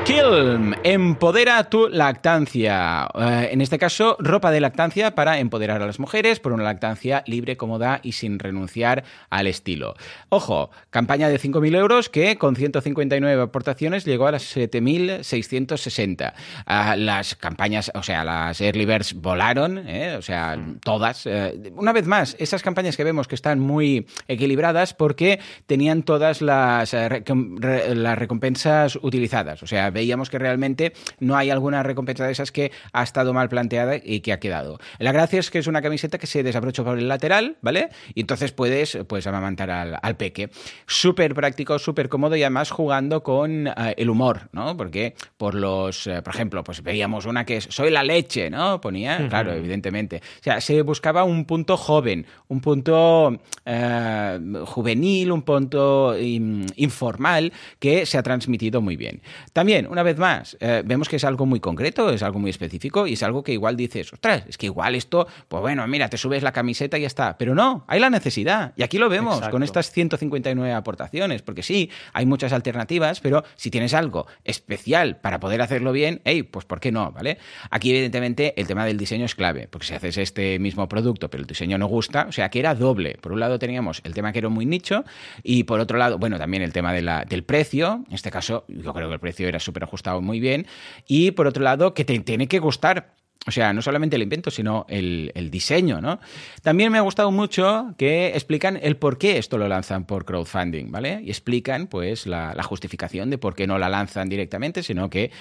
Kilm, 0.08 0.74
empodera 0.86 1.70
tu 1.70 1.90
lactancia. 1.90 3.10
Eh, 3.14 3.50
en 3.52 3.60
este 3.60 3.78
caso, 3.78 4.16
ropa 4.22 4.52
de 4.52 4.62
lactancia 4.62 5.16
para 5.16 5.38
empoderar 5.40 5.82
a 5.82 5.86
las 5.86 6.00
mujeres 6.00 6.40
por 6.40 6.54
una 6.54 6.64
lactancia 6.64 7.24
libre, 7.28 7.58
cómoda 7.58 8.00
y 8.04 8.14
sin 8.14 8.40
renunciar 8.40 9.04
al 9.30 9.48
estilo. 9.48 9.96
Ojo, 10.30 10.72
campaña 10.92 11.28
de 11.28 11.38
5.000 11.38 11.76
euros 11.76 12.08
que 12.08 12.38
con 12.38 12.56
159 12.56 13.42
aportaciones 13.42 14.06
llegó 14.06 14.28
a 14.28 14.32
las 14.32 14.56
7.660. 14.56 16.34
Ah, 16.66 16.96
las 16.96 17.36
campañas, 17.36 17.92
o 17.94 18.02
sea, 18.02 18.24
las 18.24 18.62
Early 18.62 18.86
Birds 18.86 19.14
volaron, 19.14 19.78
eh, 19.90 20.16
o 20.18 20.22
sea, 20.22 20.58
todas. 20.86 21.26
Eh, 21.26 21.74
una 21.76 21.92
vez 21.92 22.08
más, 22.08 22.38
esas 22.40 22.64
campañas 22.64 22.96
que 22.96 23.04
vemos 23.04 23.28
que 23.28 23.36
están 23.36 23.60
muy 23.60 24.08
equilibradas 24.30 24.94
porque 24.94 25.42
tenían 25.66 26.04
todas 26.04 26.42
las, 26.42 26.94
las 26.94 28.18
recompensas 28.18 28.98
utilizadas. 29.02 29.64
O 29.64 29.68
sea, 29.68 29.92
veíamos 29.98 30.30
que 30.30 30.38
realmente 30.38 30.94
no 31.20 31.36
hay 31.36 31.50
alguna 31.50 31.82
recompensa 31.82 32.24
de 32.24 32.32
esas 32.32 32.52
que 32.52 32.72
ha 32.94 33.02
estado 33.02 33.34
mal 33.34 33.50
planteada 33.50 33.96
y 33.96 34.20
que 34.20 34.32
ha 34.32 34.40
quedado. 34.40 34.78
La 35.00 35.12
gracia 35.12 35.40
es 35.40 35.50
que 35.50 35.58
es 35.58 35.66
una 35.66 35.82
camiseta 35.82 36.20
que 36.20 36.28
se 36.28 36.44
desabrocha 36.44 36.84
por 36.84 37.00
el 37.00 37.08
lateral, 37.08 37.58
¿vale? 37.62 37.90
Y 38.14 38.22
entonces 38.22 38.52
puedes 38.52 38.96
pues 39.08 39.26
amamantar 39.26 39.72
al, 39.72 40.18
peque. 40.18 40.52
Súper 40.86 41.34
práctico, 41.34 41.80
súper 41.80 42.10
cómodo 42.10 42.36
y 42.36 42.44
además 42.44 42.70
jugando 42.70 43.24
con 43.24 43.68
eh, 43.68 43.74
el 43.98 44.10
humor, 44.12 44.50
¿no? 44.52 44.78
Porque 44.78 45.16
por 45.36 45.56
los, 45.56 46.06
eh, 46.06 46.22
por 46.22 46.36
ejemplo, 46.36 46.64
pues 46.64 46.84
veíamos 46.84 47.26
una 47.26 47.44
que 47.44 47.58
es 47.58 47.68
soy 47.70 47.90
la 47.90 48.04
leche, 48.04 48.52
¿no? 48.52 48.80
Ponía, 48.80 49.28
claro, 49.30 49.52
evidentemente. 49.52 50.18
O 50.18 50.44
sea, 50.44 50.62
se 50.62 50.80
buscaba 50.84 51.24
un 51.24 51.46
punto 51.46 51.76
joven, 51.76 52.28
un 52.50 52.62
punto 52.62 53.40
eh, 53.66 54.40
juvenil, 54.66 55.32
un 55.32 55.42
punto 55.42 56.16
informal 56.20 57.52
que 57.80 58.06
se 58.06 58.18
ha 58.20 58.24
transmitido 58.24 58.80
muy 58.80 58.96
bien. 58.96 59.22
También 59.54 59.87
una 59.90 60.04
vez 60.04 60.18
más, 60.18 60.58
eh, 60.60 60.84
vemos 60.86 61.10
que 61.10 61.18
es 61.18 61.24
algo 61.24 61.46
muy 61.46 61.60
concreto, 61.60 62.10
es 62.10 62.24
algo 62.24 62.40
muy 62.40 62.50
específico 62.50 63.08
y 63.08 63.14
es 63.14 63.24
algo 63.24 63.44
que 63.44 63.54
igual 63.54 63.76
dices, 63.76 64.12
ostras, 64.14 64.44
es 64.48 64.58
que 64.58 64.68
igual 64.68 64.96
esto, 64.96 65.28
pues 65.48 65.62
bueno, 65.62 65.86
mira, 65.88 66.10
te 66.10 66.18
subes 66.18 66.44
la 66.44 66.52
camiseta 66.52 66.98
y 66.98 67.02
ya 67.02 67.08
está. 67.08 67.38
Pero 67.38 67.56
no, 67.56 67.86
hay 67.88 68.00
la 68.00 68.10
necesidad. 68.10 68.74
Y 68.76 68.84
aquí 68.84 68.98
lo 68.98 69.10
vemos 69.10 69.48
con 69.50 69.64
estas 69.64 69.92
159 69.92 70.74
aportaciones, 70.74 71.42
porque 71.42 71.64
sí, 71.64 71.90
hay 72.14 72.26
muchas 72.26 72.54
alternativas, 72.54 73.20
pero 73.20 73.44
si 73.56 73.70
tienes 73.70 73.94
algo 73.94 74.28
especial 74.44 75.18
para 75.18 75.40
poder 75.40 75.62
hacerlo 75.62 75.92
bien, 75.92 76.22
hey, 76.26 76.44
pues 76.44 76.66
¿por 76.66 76.80
qué 76.80 76.92
no? 76.92 77.12
¿Vale? 77.12 77.38
Aquí, 77.70 77.92
evidentemente, 77.92 78.54
el 78.60 78.68
tema 78.68 78.86
del 78.86 78.98
diseño 78.98 79.26
es 79.26 79.36
clave, 79.36 79.68
porque 79.70 79.88
si 79.88 79.94
haces 79.94 80.18
este 80.18 80.60
mismo 80.60 80.88
producto, 80.88 81.30
pero 81.30 81.42
el 81.42 81.48
diseño 81.48 81.78
no 81.78 81.88
gusta, 81.88 82.26
o 82.30 82.32
sea, 82.32 82.50
que 82.50 82.60
era 82.60 82.76
doble. 82.76 83.18
Por 83.22 83.32
un 83.32 83.40
lado 83.40 83.60
teníamos 83.60 84.02
el 84.04 84.14
tema 84.14 84.32
que 84.32 84.40
era 84.40 84.50
muy 84.50 84.66
nicho 84.66 85.04
y 85.44 85.64
por 85.64 85.80
otro 85.80 85.98
lado, 85.98 86.18
bueno, 86.18 86.38
también 86.38 86.64
el 86.64 86.74
tema 86.74 86.94
de 86.94 87.02
la, 87.02 87.26
del 87.26 87.44
precio. 87.44 88.04
En 88.08 88.16
este 88.16 88.32
caso, 88.32 88.66
yo 88.68 88.94
creo 88.94 89.08
que 89.08 89.14
el 89.14 89.20
precio 89.20 89.48
era 89.48 89.60
súper 89.60 89.77
ajustado 89.84 90.22
muy 90.22 90.40
bien. 90.40 90.68
Y 91.08 91.32
por 91.32 91.48
otro 91.48 91.64
lado, 91.64 91.94
que 91.94 92.06
te 92.06 92.18
tiene 92.20 92.48
que 92.48 92.60
gustar 92.60 93.17
o 93.48 93.52
sea, 93.52 93.72
no 93.72 93.82
solamente 93.82 94.18
el 94.18 94.24
invento, 94.24 94.52
sino 94.52 94.86
el, 94.90 95.32
diseño, 95.50 96.02
¿no? 96.02 96.20
También 96.62 96.92
me 96.92 96.98
ha 96.98 97.02
gustado 97.02 97.32
mucho 97.32 97.94
que 97.98 98.28
explican 98.30 98.78
el 98.82 98.98
por 98.98 99.18
qué 99.18 99.38
esto 99.38 99.58
lo 99.58 99.70
lanzan 99.70 100.06
por 100.06 100.26
crowdfunding, 100.26 100.92
¿vale? 100.92 101.22
Y 101.24 101.30
explican, 101.30 101.88
pues, 101.88 102.28
la, 102.28 102.62
justificación 102.64 103.30
de 103.30 103.38
por 103.38 103.56
qué 103.56 103.66
no 103.66 103.78
la 103.78 103.88
lanzan 103.88 104.28
directamente, 104.28 104.84
sino 104.84 105.10
que 105.10 105.32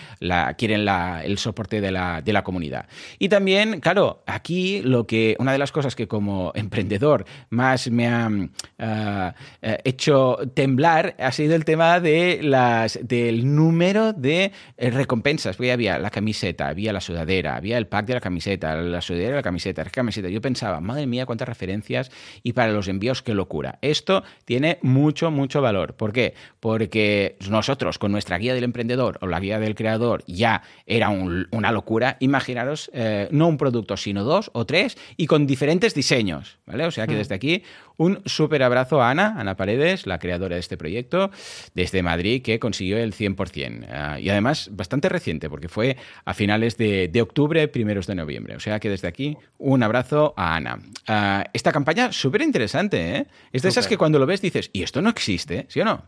quieren 0.57 0.87
el 0.89 1.39
soporte 1.39 1.81
de 1.81 1.91
la, 1.91 2.43
comunidad. 2.45 2.87
Y 3.19 3.29
también, 3.29 3.81
claro, 3.81 4.23
aquí 4.27 4.83
lo 4.83 5.07
que, 5.07 5.35
una 5.41 5.51
de 5.51 5.59
las 5.59 5.73
cosas 5.73 5.97
que 5.97 6.07
como 6.07 6.53
emprendedor 6.55 7.25
más 7.51 7.91
me 7.91 8.07
ha 8.07 8.31
eh, 8.79 9.33
eh, 9.63 9.79
hecho 9.85 10.39
temblar 10.55 11.17
ha 11.19 11.33
sido 11.33 11.57
el 11.57 11.65
tema 11.65 11.99
de 11.99 12.41
las, 12.43 13.01
del 13.03 13.53
número 13.53 14.13
de 14.13 14.53
eh, 14.77 14.91
recompensas, 14.91 15.57
porque 15.57 15.73
había 15.73 15.99
la 15.99 16.11
camiseta, 16.11 16.69
había 16.69 16.93
la 16.93 17.01
sudadera, 17.01 17.57
había 17.57 17.79
el 17.79 17.87
de 18.05 18.15
la 18.15 18.21
camiseta, 18.21 18.75
la 18.77 19.01
sudadera 19.01 19.31
de 19.31 19.37
la 19.37 19.43
camiseta, 19.43 19.85
la 19.85 19.91
camiseta. 19.91 20.29
Yo 20.29 20.41
pensaba, 20.41 20.81
madre 20.81 21.07
mía, 21.07 21.27
cuántas 21.27 21.49
referencias 21.49 22.11
y 22.43 22.53
para 22.53 22.73
los 22.73 22.89
envíos, 22.89 23.23
qué 23.23 23.35
locura. 23.35 23.79
Esto 23.83 24.23
tiene 24.45 24.79
mucho, 24.83 25.31
mucho 25.31 25.63
valor. 25.63 25.95
¿Por 25.95 26.13
qué? 26.13 26.35
Porque 26.61 27.37
nosotros, 27.49 27.99
con 27.99 28.13
nuestra 28.13 28.39
guía 28.39 28.55
del 28.55 28.65
emprendedor 28.65 29.19
o 29.21 29.27
la 29.27 29.41
guía 29.41 29.59
del 29.59 29.75
creador, 29.75 30.25
ya 30.27 30.63
era 30.87 31.11
una 31.11 31.73
locura. 31.73 32.17
Imaginaros, 32.21 32.91
eh, 32.93 33.29
no 33.31 33.49
un 33.49 33.57
producto, 33.57 33.97
sino 33.97 34.25
dos 34.25 34.51
o 34.53 34.67
tres 34.67 34.97
y 35.17 35.27
con 35.27 35.47
diferentes 35.47 35.95
diseños. 35.95 36.59
¿vale? 36.67 36.85
O 36.85 36.91
sea 36.91 37.07
que 37.07 37.15
hmm. 37.15 37.19
desde 37.19 37.35
aquí, 37.35 37.63
un 37.97 38.23
súper 38.27 38.63
abrazo 38.63 39.03
a 39.03 39.11
Ana, 39.11 39.35
Ana 39.39 39.57
Paredes, 39.57 40.07
la 40.07 40.19
creadora 40.19 40.55
de 40.57 40.61
este 40.61 40.77
proyecto, 40.77 41.31
desde 41.75 42.03
Madrid, 42.03 42.43
que 42.43 42.59
consiguió 42.59 42.99
el 42.99 43.15
100%. 43.15 43.87
Ah, 43.91 44.21
y 44.21 44.29
además, 44.29 44.71
bastante 44.73 45.09
reciente, 45.09 45.49
porque 45.49 45.69
fue 45.69 45.97
a 46.25 46.35
finales 46.35 46.77
de, 46.77 47.09
de 47.09 47.23
octubre, 47.23 47.69
primeros 47.69 48.07
de 48.07 48.15
noviembre. 48.15 48.57
O 48.57 48.61
sea 48.61 48.81
que 48.81 48.91
desde 48.91 49.09
aquí, 49.09 49.37
un 49.59 49.83
abrazo 49.83 50.35
a 50.37 50.57
Ana. 50.57 50.79
Ah, 51.07 51.45
esta 51.53 51.73
campaña, 51.73 52.13
súper 52.13 52.43
interesante, 52.43 53.17
¿eh? 53.17 53.27
Es 53.53 53.63
de 53.63 53.69
esas 53.69 53.87
que 53.87 53.97
cuando 53.97 54.19
lo 54.19 54.27
ves 54.27 54.43
dices, 54.43 54.71
¿y 54.73 54.83
esto 54.83 55.01
no 55.01 55.11
existe? 55.11 55.67
¿Sí 55.69 55.81
o 55.81 55.85
no? 55.85 56.03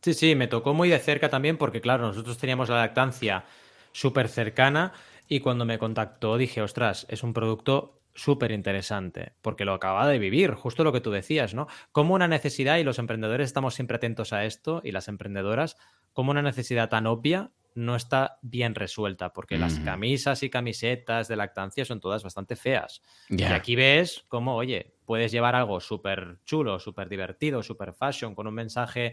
Sí, 0.00 0.14
sí, 0.14 0.34
me 0.34 0.46
tocó 0.46 0.74
muy 0.74 0.88
de 0.88 0.98
cerca 0.98 1.28
también 1.28 1.56
porque, 1.56 1.80
claro, 1.80 2.06
nosotros 2.06 2.38
teníamos 2.38 2.68
la 2.68 2.76
lactancia 2.76 3.44
súper 3.92 4.28
cercana 4.28 4.92
y 5.28 5.40
cuando 5.40 5.64
me 5.64 5.78
contactó 5.78 6.38
dije, 6.38 6.62
ostras, 6.62 7.06
es 7.10 7.22
un 7.22 7.34
producto 7.34 7.97
súper 8.18 8.50
interesante, 8.50 9.32
porque 9.40 9.64
lo 9.64 9.72
acaba 9.72 10.06
de 10.08 10.18
vivir, 10.18 10.54
justo 10.54 10.84
lo 10.84 10.92
que 10.92 11.00
tú 11.00 11.10
decías, 11.10 11.54
¿no? 11.54 11.68
Como 11.92 12.14
una 12.14 12.28
necesidad, 12.28 12.76
y 12.78 12.84
los 12.84 12.98
emprendedores 12.98 13.46
estamos 13.46 13.74
siempre 13.74 13.96
atentos 13.96 14.32
a 14.32 14.44
esto, 14.44 14.82
y 14.84 14.92
las 14.92 15.08
emprendedoras, 15.08 15.76
como 16.12 16.32
una 16.32 16.42
necesidad 16.42 16.88
tan 16.88 17.06
obvia 17.06 17.52
no 17.74 17.94
está 17.94 18.38
bien 18.42 18.74
resuelta, 18.74 19.32
porque 19.32 19.56
las 19.56 19.78
camisas 19.78 20.42
y 20.42 20.50
camisetas 20.50 21.28
de 21.28 21.36
lactancia 21.36 21.84
son 21.84 22.00
todas 22.00 22.24
bastante 22.24 22.56
feas. 22.56 23.02
Y 23.28 23.44
aquí 23.44 23.76
ves 23.76 24.24
cómo, 24.26 24.56
oye, 24.56 24.96
puedes 25.04 25.30
llevar 25.30 25.54
algo 25.54 25.78
súper 25.78 26.38
chulo, 26.44 26.80
súper 26.80 27.08
divertido, 27.08 27.62
súper 27.62 27.92
fashion, 27.92 28.34
con 28.34 28.48
un 28.48 28.54
mensaje 28.54 29.12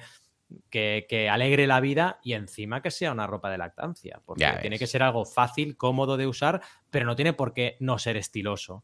que, 0.70 1.30
alegre 1.32 1.68
la 1.68 1.80
vida 1.80 2.20
y 2.24 2.34
encima 2.34 2.82
que 2.82 2.91
sea 2.91 3.12
una 3.12 3.28
ropa 3.28 3.50
de 3.50 3.58
lactancia, 3.58 4.22
porque 4.26 4.48
tiene 4.62 4.80
que 4.80 4.88
ser 4.88 5.04
algo 5.04 5.26
fácil, 5.26 5.78
cómodo 5.78 6.18
de 6.18 6.28
usar, 6.28 6.62
pero 6.89 7.06
no 7.06 7.16
tiene 7.16 7.34
por 7.34 7.54
qué 7.54 7.78
no 7.80 7.98
ser 8.00 8.18
estiloso. 8.18 8.84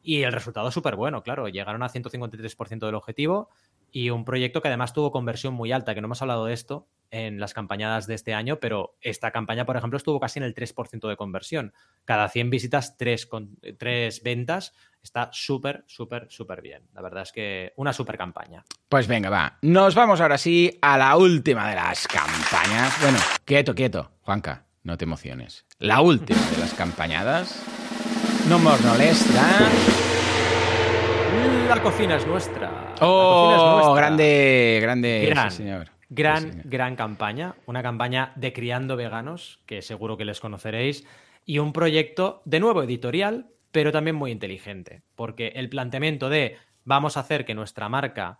Y 0.00 0.22
el 0.22 0.32
resultado 0.32 0.68
es 0.68 0.74
súper 0.74 0.96
bueno, 0.96 1.22
claro, 1.22 1.48
llegaron 1.48 1.82
a 1.82 1.88
153% 1.88 2.86
del 2.86 2.94
objetivo 2.94 3.50
y 3.90 4.10
un 4.10 4.24
proyecto 4.24 4.60
que 4.62 4.68
además 4.68 4.92
tuvo 4.92 5.12
conversión 5.12 5.54
muy 5.54 5.72
alta, 5.72 5.94
que 5.94 6.00
no 6.00 6.06
hemos 6.06 6.22
hablado 6.22 6.46
de 6.46 6.54
esto 6.54 6.88
en 7.10 7.40
las 7.40 7.54
campañadas 7.54 8.06
de 8.06 8.14
este 8.14 8.34
año, 8.34 8.60
pero 8.60 8.96
esta 9.00 9.30
campaña, 9.30 9.64
por 9.64 9.76
ejemplo, 9.76 9.96
estuvo 9.96 10.20
casi 10.20 10.38
en 10.38 10.44
el 10.44 10.54
3% 10.54 11.08
de 11.08 11.16
conversión. 11.16 11.72
Cada 12.04 12.28
100 12.28 12.50
visitas, 12.50 12.96
3, 12.96 13.28
3 13.78 14.22
ventas. 14.22 14.74
Está 15.02 15.30
súper, 15.32 15.84
súper, 15.86 16.26
súper 16.28 16.60
bien. 16.60 16.82
La 16.92 17.00
verdad 17.00 17.22
es 17.22 17.32
que 17.32 17.72
una 17.76 17.92
súper 17.92 18.18
campaña. 18.18 18.64
Pues 18.88 19.06
venga, 19.06 19.30
va. 19.30 19.58
Nos 19.62 19.94
vamos 19.94 20.20
ahora 20.20 20.36
sí 20.36 20.76
a 20.82 20.98
la 20.98 21.16
última 21.16 21.68
de 21.68 21.76
las 21.76 22.06
campañas. 22.08 23.00
Bueno, 23.00 23.18
quieto, 23.44 23.74
quieto. 23.74 24.10
Juanca, 24.22 24.66
no 24.82 24.98
te 24.98 25.04
emociones. 25.04 25.64
La 25.78 26.00
última 26.02 26.40
de 26.50 26.58
las 26.58 26.74
campañadas. 26.74 27.62
No 28.48 28.58
molesta. 28.58 29.70
La 31.68 31.82
cocina 31.82 32.16
es 32.16 32.26
nuestra. 32.26 32.94
Oh, 33.00 33.92
grande, 33.94 34.78
grande, 34.80 35.26
gran, 35.28 35.50
señor. 35.50 35.90
Gran, 36.08 36.62
gran 36.64 36.96
campaña. 36.96 37.54
Una 37.66 37.82
campaña 37.82 38.32
de 38.36 38.52
criando 38.52 38.96
veganos, 38.96 39.60
que 39.66 39.82
seguro 39.82 40.16
que 40.16 40.24
les 40.24 40.40
conoceréis. 40.40 41.06
Y 41.44 41.58
un 41.58 41.72
proyecto, 41.72 42.42
de 42.44 42.60
nuevo, 42.60 42.82
editorial, 42.82 43.50
pero 43.70 43.92
también 43.92 44.16
muy 44.16 44.30
inteligente. 44.30 45.02
Porque 45.14 45.48
el 45.54 45.68
planteamiento 45.68 46.28
de 46.28 46.56
vamos 46.84 47.16
a 47.16 47.20
hacer 47.20 47.44
que 47.44 47.54
nuestra 47.54 47.88
marca 47.88 48.38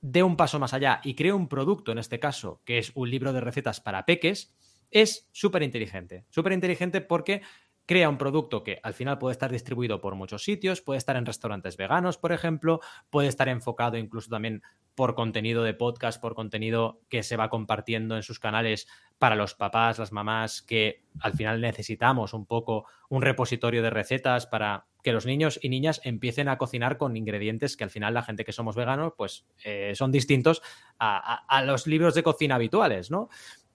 dé 0.00 0.22
un 0.22 0.36
paso 0.36 0.58
más 0.58 0.74
allá 0.74 1.00
y 1.04 1.14
cree 1.14 1.32
un 1.32 1.48
producto, 1.48 1.92
en 1.92 1.98
este 1.98 2.18
caso, 2.18 2.60
que 2.64 2.78
es 2.78 2.92
un 2.94 3.10
libro 3.10 3.32
de 3.32 3.40
recetas 3.40 3.80
para 3.80 4.04
peques, 4.04 4.54
es 4.90 5.28
súper 5.32 5.62
inteligente. 5.62 6.24
Súper 6.30 6.52
inteligente 6.52 7.00
porque 7.00 7.42
crea 7.86 8.08
un 8.08 8.18
producto 8.18 8.62
que 8.62 8.80
al 8.82 8.94
final 8.94 9.18
puede 9.18 9.32
estar 9.32 9.50
distribuido 9.50 10.00
por 10.00 10.14
muchos 10.14 10.44
sitios, 10.44 10.80
puede 10.80 10.98
estar 10.98 11.16
en 11.16 11.26
restaurantes 11.26 11.76
veganos, 11.76 12.18
por 12.18 12.32
ejemplo, 12.32 12.80
puede 13.10 13.28
estar 13.28 13.48
enfocado 13.48 13.96
incluso 13.96 14.30
también 14.30 14.62
por 14.94 15.14
contenido 15.14 15.62
de 15.62 15.74
podcast, 15.74 16.20
por 16.20 16.34
contenido 16.34 17.00
que 17.08 17.22
se 17.22 17.36
va 17.36 17.48
compartiendo 17.48 18.16
en 18.16 18.22
sus 18.22 18.38
canales 18.38 18.86
para 19.18 19.36
los 19.36 19.54
papás, 19.54 19.98
las 19.98 20.12
mamás, 20.12 20.62
que 20.62 21.04
al 21.20 21.32
final 21.32 21.60
necesitamos 21.60 22.34
un 22.34 22.46
poco 22.46 22.86
un 23.08 23.22
repositorio 23.22 23.82
de 23.82 23.90
recetas 23.90 24.46
para 24.46 24.86
que 25.02 25.12
los 25.12 25.26
niños 25.26 25.58
y 25.62 25.68
niñas 25.68 26.00
empiecen 26.04 26.48
a 26.48 26.58
cocinar 26.58 26.96
con 26.96 27.16
ingredientes 27.16 27.76
que 27.76 27.84
al 27.84 27.90
final 27.90 28.14
la 28.14 28.22
gente 28.22 28.44
que 28.44 28.52
somos 28.52 28.76
veganos, 28.76 29.14
pues 29.16 29.46
eh, 29.64 29.92
son 29.94 30.12
distintos 30.12 30.62
a, 30.98 31.44
a, 31.46 31.64
los 31.64 31.86
libros 31.86 32.14
de 32.14 32.22
cocina 32.22 32.54
habituales, 32.54 33.10
¿no? 33.10 33.28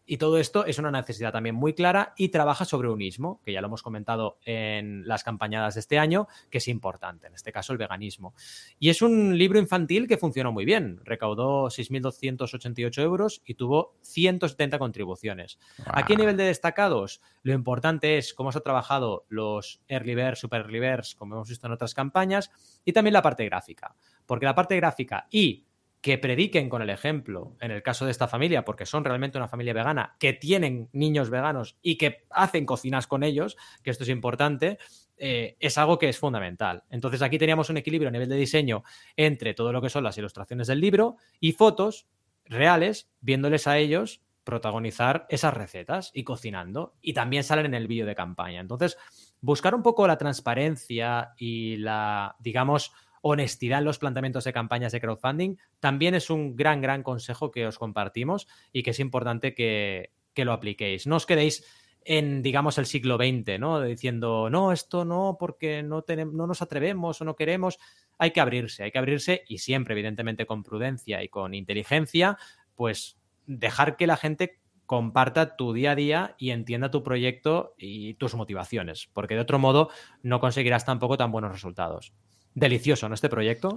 Y 0.10 0.18
todo 0.18 0.38
esto 0.38 0.66
es 0.66 0.80
una 0.80 0.90
necesidad 0.90 1.34
también 1.34 1.54
muy 1.54 1.74
clara 1.74 2.14
y 2.16 2.30
trabaja 2.30 2.64
sobre 2.64 2.88
unismo, 2.88 3.42
que 3.44 3.52
ya 3.52 3.60
lo 3.60 3.68
hemos 3.68 3.84
comentado 3.84 4.40
en 4.46 5.06
las 5.06 5.26
campañadas 5.26 5.74
de 5.74 5.82
este 5.82 6.00
año, 6.00 6.28
que 6.50 6.60
es 6.60 6.70
importante, 6.70 7.28
en 7.28 7.36
este 7.36 7.52
caso 7.52 7.74
el 7.74 7.78
veganismo. 7.78 8.34
Y 8.80 8.90
es 8.90 9.02
un 9.02 9.38
libro 9.38 9.60
infantil 9.60 10.08
que 10.08 10.18
funcionó 10.18 10.54
muy 10.54 10.64
bien, 10.64 11.02
recaudó 11.04 11.66
6.288 11.66 13.02
euros 13.02 13.42
y 13.46 13.56
tuvo 13.56 13.96
170 14.02 14.80
contribuciones. 14.80 15.60
Aquí 15.86 16.14
a 16.14 16.18
nivel 16.18 16.38
de 16.38 16.46
destacados, 16.46 17.22
lo 17.44 17.52
importante 17.52 18.18
es 18.18 18.34
cómo 18.34 18.54
se 18.54 18.60
ha 18.60 18.62
trabajado 18.62 19.26
los 19.28 19.82
Early 19.90 20.16
Birds, 20.16 20.40
Super 20.40 20.62
Early 20.62 20.78
como 21.18 21.36
hemos 21.36 21.50
visto 21.50 21.68
en 21.68 21.74
otras 21.74 21.94
campañas, 21.94 22.50
y 22.86 22.94
también 22.94 23.14
la 23.14 23.22
parte 23.22 23.44
gráfica, 23.44 23.94
porque 24.26 24.46
la 24.46 24.56
parte 24.56 24.78
gráfica 24.78 25.28
y 25.30 25.67
que 26.02 26.18
prediquen 26.18 26.70
con 26.70 26.82
el 26.82 26.90
ejemplo, 26.90 27.56
en 27.60 27.72
el 27.72 27.84
caso 27.84 28.06
de 28.06 28.12
esta 28.12 28.28
familia, 28.28 28.64
porque 28.64 28.86
son 28.86 29.04
realmente 29.04 29.38
una 29.38 29.48
familia 29.48 29.74
vegana, 29.74 30.16
que 30.20 30.34
tienen 30.34 30.90
niños 30.94 31.30
veganos 31.30 31.78
y 31.82 31.98
que 31.98 32.26
hacen 32.30 32.66
cocinas 32.66 33.08
con 33.08 33.24
ellos, 33.24 33.58
que 33.84 33.90
esto 33.90 34.04
es 34.04 34.10
importante, 34.10 34.78
eh, 35.18 35.58
es 35.60 35.78
algo 35.78 35.98
que 35.98 36.10
es 36.10 36.20
fundamental. 36.20 36.84
Entonces 36.90 37.22
aquí 37.22 37.38
teníamos 37.38 37.70
un 37.70 37.78
equilibrio 37.78 38.10
a 38.10 38.12
nivel 38.12 38.30
de 38.30 38.36
diseño 38.36 38.84
entre 39.16 39.54
todo 39.54 39.74
lo 39.74 39.82
que 39.82 39.90
son 39.90 40.04
las 40.04 40.18
ilustraciones 40.18 40.68
del 40.68 40.80
libro 40.80 41.18
y 41.40 41.54
fotos 41.54 42.08
reales, 42.46 43.10
viéndoles 43.20 43.68
a 43.68 43.78
ellos 43.78 44.22
protagonizar 44.48 45.26
esas 45.28 45.54
recetas 45.54 46.10
y 46.14 46.24
cocinando. 46.24 46.96
Y 47.02 47.12
también 47.12 47.44
salen 47.44 47.66
en 47.66 47.74
el 47.74 47.88
vídeo 47.88 48.06
de 48.06 48.16
campaña. 48.16 48.62
Entonces, 48.62 48.98
buscar 49.42 49.76
un 49.76 49.84
poco 49.84 50.08
la 50.08 50.18
transparencia 50.18 51.34
y 51.38 51.76
la, 51.76 52.38
digamos, 52.40 52.94
honestidad 53.22 53.80
en 53.80 53.86
los 53.86 54.00
planteamientos 54.00 54.44
de 54.44 54.54
campañas 54.54 54.92
de 54.92 55.02
crowdfunding, 55.02 55.58
también 55.80 56.16
es 56.16 56.30
un 56.30 56.56
gran, 56.56 56.82
gran 56.82 57.04
consejo 57.04 57.52
que 57.52 57.68
os 57.68 57.78
compartimos 57.78 58.48
y 58.72 58.84
que 58.84 58.92
es 58.92 59.00
importante 59.00 59.54
que, 59.54 60.12
lo 60.36 60.54
apliquéis. 60.54 61.08
No 61.08 61.16
os 61.16 61.26
quedéis 61.26 61.66
en, 62.06 62.44
digamos, 62.44 62.78
el 62.78 62.86
siglo 62.86 63.18
XX, 63.18 63.60
¿no? 63.60 63.82
Diciendo, 63.82 64.52
no, 64.52 64.72
esto 64.72 65.04
no, 65.04 65.36
porque 65.40 65.82
no, 65.82 66.04
tenemos, 66.04 66.36
no 66.36 66.46
nos 66.46 66.62
atrevemos 66.62 67.20
o 67.20 67.26
no 67.26 67.36
queremos. 67.36 67.80
Hay 68.20 68.32
que 68.32 68.40
abrirse, 68.40 68.84
hay 68.84 68.92
que 68.92 69.00
abrirse 69.00 69.44
y 69.48 69.58
siempre, 69.58 69.96
evidentemente, 69.96 70.46
con 70.46 70.62
prudencia 70.62 71.24
y 71.24 71.30
con 71.30 71.56
inteligencia, 71.56 72.38
pues 72.76 73.18
dejar 73.48 73.98
que 73.98 74.06
la 74.06 74.16
gente 74.16 74.60
comparta 74.86 75.58
tu 75.58 75.74
día 75.74 75.92
a 75.92 75.96
día 75.96 76.36
y 76.38 76.52
entienda 76.52 76.92
tu 76.92 77.04
proyecto 77.04 77.74
y 77.78 78.14
tus 78.14 78.36
motivaciones, 78.36 79.10
porque 79.12 79.36
de 79.36 79.42
otro 79.42 79.60
modo 79.60 79.90
no 80.22 80.40
conseguirás 80.40 80.86
tampoco 80.86 81.18
tan 81.18 81.32
buenos 81.32 81.52
resultados 81.52 82.14
delicioso, 82.58 83.08
¿no? 83.08 83.14
Este 83.14 83.30
proyecto. 83.30 83.76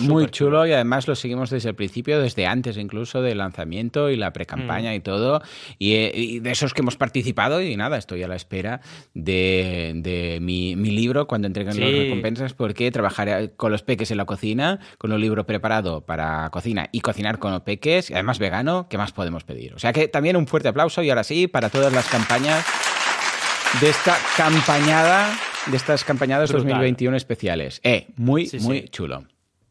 muy 0.00 0.26
chulo, 0.28 0.66
y 0.66 0.72
además 0.72 1.06
lo 1.06 1.14
seguimos 1.14 1.50
desde 1.50 1.68
el 1.68 1.74
principio, 1.74 2.18
desde 2.18 2.46
antes 2.46 2.78
incluso 2.78 3.20
del 3.20 3.38
lanzamiento 3.38 4.08
y 4.08 4.16
la 4.16 4.32
pre-campaña 4.32 4.92
mm. 4.92 4.94
y 4.94 5.00
todo. 5.00 5.42
Eh, 5.78 6.12
y, 6.14 6.40
de 6.40 6.50
esos 6.50 6.72
que 6.72 6.80
hemos 6.80 6.96
participado 6.96 7.60
y 7.60 7.76
nada, 7.76 7.98
estoy 7.98 8.22
a 8.22 8.28
la 8.28 8.36
espera 8.36 8.80
de, 9.12 10.38
mi, 10.40 10.74
libro 10.74 11.26
cuando 11.26 11.46
entreguen 11.46 11.78
las 11.78 11.90
recompensas 11.90 12.54
porque 12.54 12.90
trabajaré 12.90 13.50
con 13.50 13.70
los 13.70 13.82
peques 13.82 14.10
en 14.10 14.16
la 14.16 14.24
cocina, 14.24 14.80
con 14.96 15.12
un 15.12 15.20
libro 15.20 15.44
preparado 15.44 16.00
para 16.00 16.48
cocina 16.50 16.88
y 16.90 17.00
cocinar 17.00 17.38
con 17.38 17.52
los 17.52 17.62
peques, 17.62 18.10
y 18.10 18.14
además 18.14 18.38
vegano, 18.38 18.86
¿qué 18.88 18.96
más 18.96 19.12
podemos 19.12 19.44
pedir? 19.44 19.74
O 19.74 19.78
sea 19.78 19.92
que 19.92 20.08
también 20.08 20.36
un 20.36 20.46
fuerte 20.46 20.68
aplauso 20.68 21.02
y 21.02 21.10
ahora 21.10 21.24
sí, 21.24 21.48
para 21.48 21.68
todas 21.68 21.92
las 21.92 22.08
campañas 22.08 22.64
de 23.80 23.90
esta 23.90 24.16
campañada 24.36 25.32
de 25.66 25.76
estas 25.76 26.04
campañadas 26.04 26.50
2021 26.50 27.16
especiales. 27.16 27.80
Eh, 27.84 28.08
muy, 28.16 28.50
muy 28.60 28.88
chulo. 28.88 29.24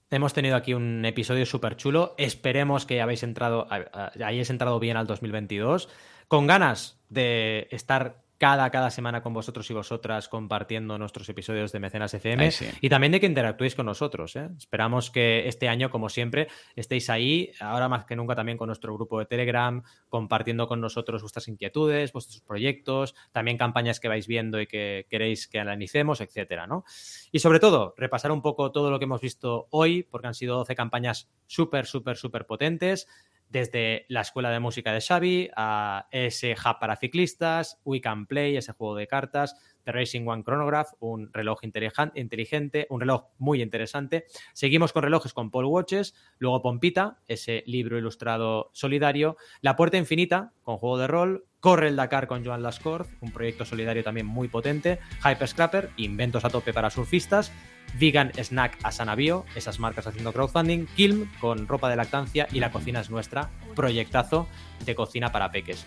Hemos 0.10 0.34
tenido 0.34 0.56
aquí 0.56 0.74
un 0.74 1.06
episodio 1.06 1.46
súper 1.46 1.78
chulo. 1.78 2.16
Esperemos 2.18 2.86
que 2.86 3.02
habéis 3.02 3.24
entrado, 3.24 3.68
hayáis 3.70 4.50
entrado 4.50 4.80
bien 4.80 4.98
al 4.98 5.08
2022. 5.08 5.88
Con 6.28 6.48
ganas 6.48 7.00
de 7.10 7.68
estar 7.72 8.22
cada, 8.42 8.72
cada 8.72 8.89
semana 8.89 9.22
con 9.22 9.36
vosotros 9.36 9.70
y 9.70 9.74
vosotras 9.76 10.28
compartiendo 10.28 10.98
nuestros 10.98 11.30
episodios 11.30 11.72
de 11.72 11.80
Mecenas 11.80 12.12
FM 12.16 12.50
y 12.82 12.89
también 12.89 13.12
de 13.12 13.20
que 13.20 13.28
interactuéis 13.28 13.76
con 13.76 13.86
nosotros. 13.86 14.36
¿eh? 14.36 14.50
Esperamos 14.58 15.12
que 15.12 15.48
este 15.48 15.70
año, 15.70 15.92
como 15.92 16.10
siempre, 16.10 16.48
estéis 16.76 17.12
ahí, 17.12 17.52
ahora 17.60 17.88
más 17.88 18.06
que 18.06 18.16
nunca 18.16 18.34
también 18.34 18.58
con 18.58 18.66
nuestro 18.66 18.96
grupo 18.96 19.20
de 19.20 19.28
Telegram, 19.28 19.84
compartiendo 20.10 20.68
con 20.68 20.82
nosotros 20.82 21.22
vuestras 21.22 21.48
inquietudes, 21.50 22.14
vuestros 22.14 22.42
proyectos, 22.42 23.14
también 23.32 23.60
campañas 23.60 24.00
que 24.00 24.08
vais 24.08 24.26
viendo 24.26 24.60
y 24.60 24.66
que 24.66 25.06
queréis 25.08 25.48
que 25.48 25.60
analicemos, 25.60 26.20
etcétera, 26.20 26.66
¿no? 26.66 26.84
Y 27.32 27.42
sobre 27.42 27.60
todo, 27.60 27.94
repasar 27.96 28.32
un 28.32 28.42
poco 28.42 28.72
todo 28.72 28.89
lo 28.89 28.98
que 28.98 29.06
hemos 29.06 29.22
visto 29.22 29.68
hoy, 29.70 30.02
porque 30.02 30.30
han 30.30 30.34
sido 30.34 30.58
12 30.58 30.74
campañas 30.74 31.30
súper, 31.46 31.86
súper, 31.86 32.18
súper 32.18 32.48
potentes 32.48 33.08
desde 33.52 34.06
la 34.08 34.22
escuela 34.22 34.49
de 34.49 34.60
música 34.60 34.93
de 34.93 35.02
Xavi 35.02 35.49
a 35.56 36.08
ese 36.12 36.54
hub 36.54 36.80
para 36.80 36.95
ciclistas, 36.95 37.80
We 37.84 37.99
Can 37.99 38.26
Play, 38.26 38.56
ese 38.56 38.72
juego 38.72 38.95
de 38.95 39.08
cartas, 39.08 39.56
The 39.84 39.92
Racing 39.92 40.28
One 40.28 40.44
Chronograph, 40.44 40.94
un 41.00 41.32
reloj 41.34 41.60
inteligente, 41.64 42.88
un 42.90 43.00
reloj 43.00 43.26
muy 43.38 43.62
interesante. 43.62 44.26
Seguimos 44.54 44.94
con 44.94 45.04
relojes 45.04 45.34
con 45.34 45.52
Paul 45.52 45.66
Watches, 45.66 46.16
luego 46.38 46.62
Pompita, 46.62 47.20
ese 47.28 47.64
libro 47.66 47.98
ilustrado 47.98 48.70
solidario, 48.74 49.38
La 49.62 49.76
Puerta 49.76 49.98
Infinita, 49.98 50.54
con 50.64 50.78
juego 50.78 50.98
de 50.98 51.08
rol, 51.08 51.46
Corre 51.62 51.90
el 51.90 51.96
Dakar 51.96 52.26
con 52.26 52.44
Joan 52.44 52.64
Lascorz, 52.64 53.08
un 53.22 53.32
proyecto 53.32 53.66
solidario 53.66 54.04
también 54.04 54.26
muy 54.26 54.48
potente, 54.48 54.98
Hyper 55.24 55.48
Scrapper, 55.48 55.90
inventos 55.96 56.44
a 56.44 56.50
tope 56.50 56.74
para 56.74 56.90
surfistas, 56.90 57.52
Vegan 58.00 58.32
Snack 58.34 58.80
a 58.82 58.92
Sanabio, 58.92 59.46
esas 59.56 59.80
marcas 59.80 60.08
haciendo 60.08 60.34
crowdfunding, 60.34 60.88
Kilm 60.96 61.30
con 61.40 61.68
ropa 61.68 61.88
de 61.90 61.98
lactancia 61.98 62.48
y 62.52 62.60
La 62.60 62.72
Cocina 62.72 63.02
es 63.02 63.12
Nuestra, 63.12 63.52
proyectazo 63.76 64.48
de 64.86 64.96
cocina 64.96 65.32
para 65.32 65.52
peques. 65.52 65.86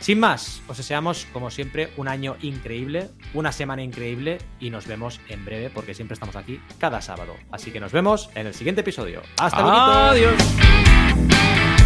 Sin 0.00 0.18
más, 0.18 0.62
os 0.66 0.78
deseamos, 0.78 1.26
como 1.30 1.50
siempre, 1.50 1.92
un 1.98 2.08
año 2.08 2.36
increíble, 2.40 3.10
una 3.34 3.52
semana 3.52 3.82
increíble 3.82 4.38
y 4.58 4.70
nos 4.70 4.86
vemos 4.86 5.20
en 5.28 5.44
breve 5.44 5.68
porque 5.68 5.92
siempre 5.92 6.14
estamos 6.14 6.36
aquí 6.36 6.58
cada 6.78 7.02
sábado. 7.02 7.36
Así 7.52 7.70
que 7.70 7.80
nos 7.80 7.92
vemos 7.92 8.30
en 8.34 8.46
el 8.46 8.54
siguiente 8.54 8.80
episodio. 8.80 9.20
¡Hasta 9.38 9.60
luego! 9.60 9.76
¡Adiós! 9.76 11.79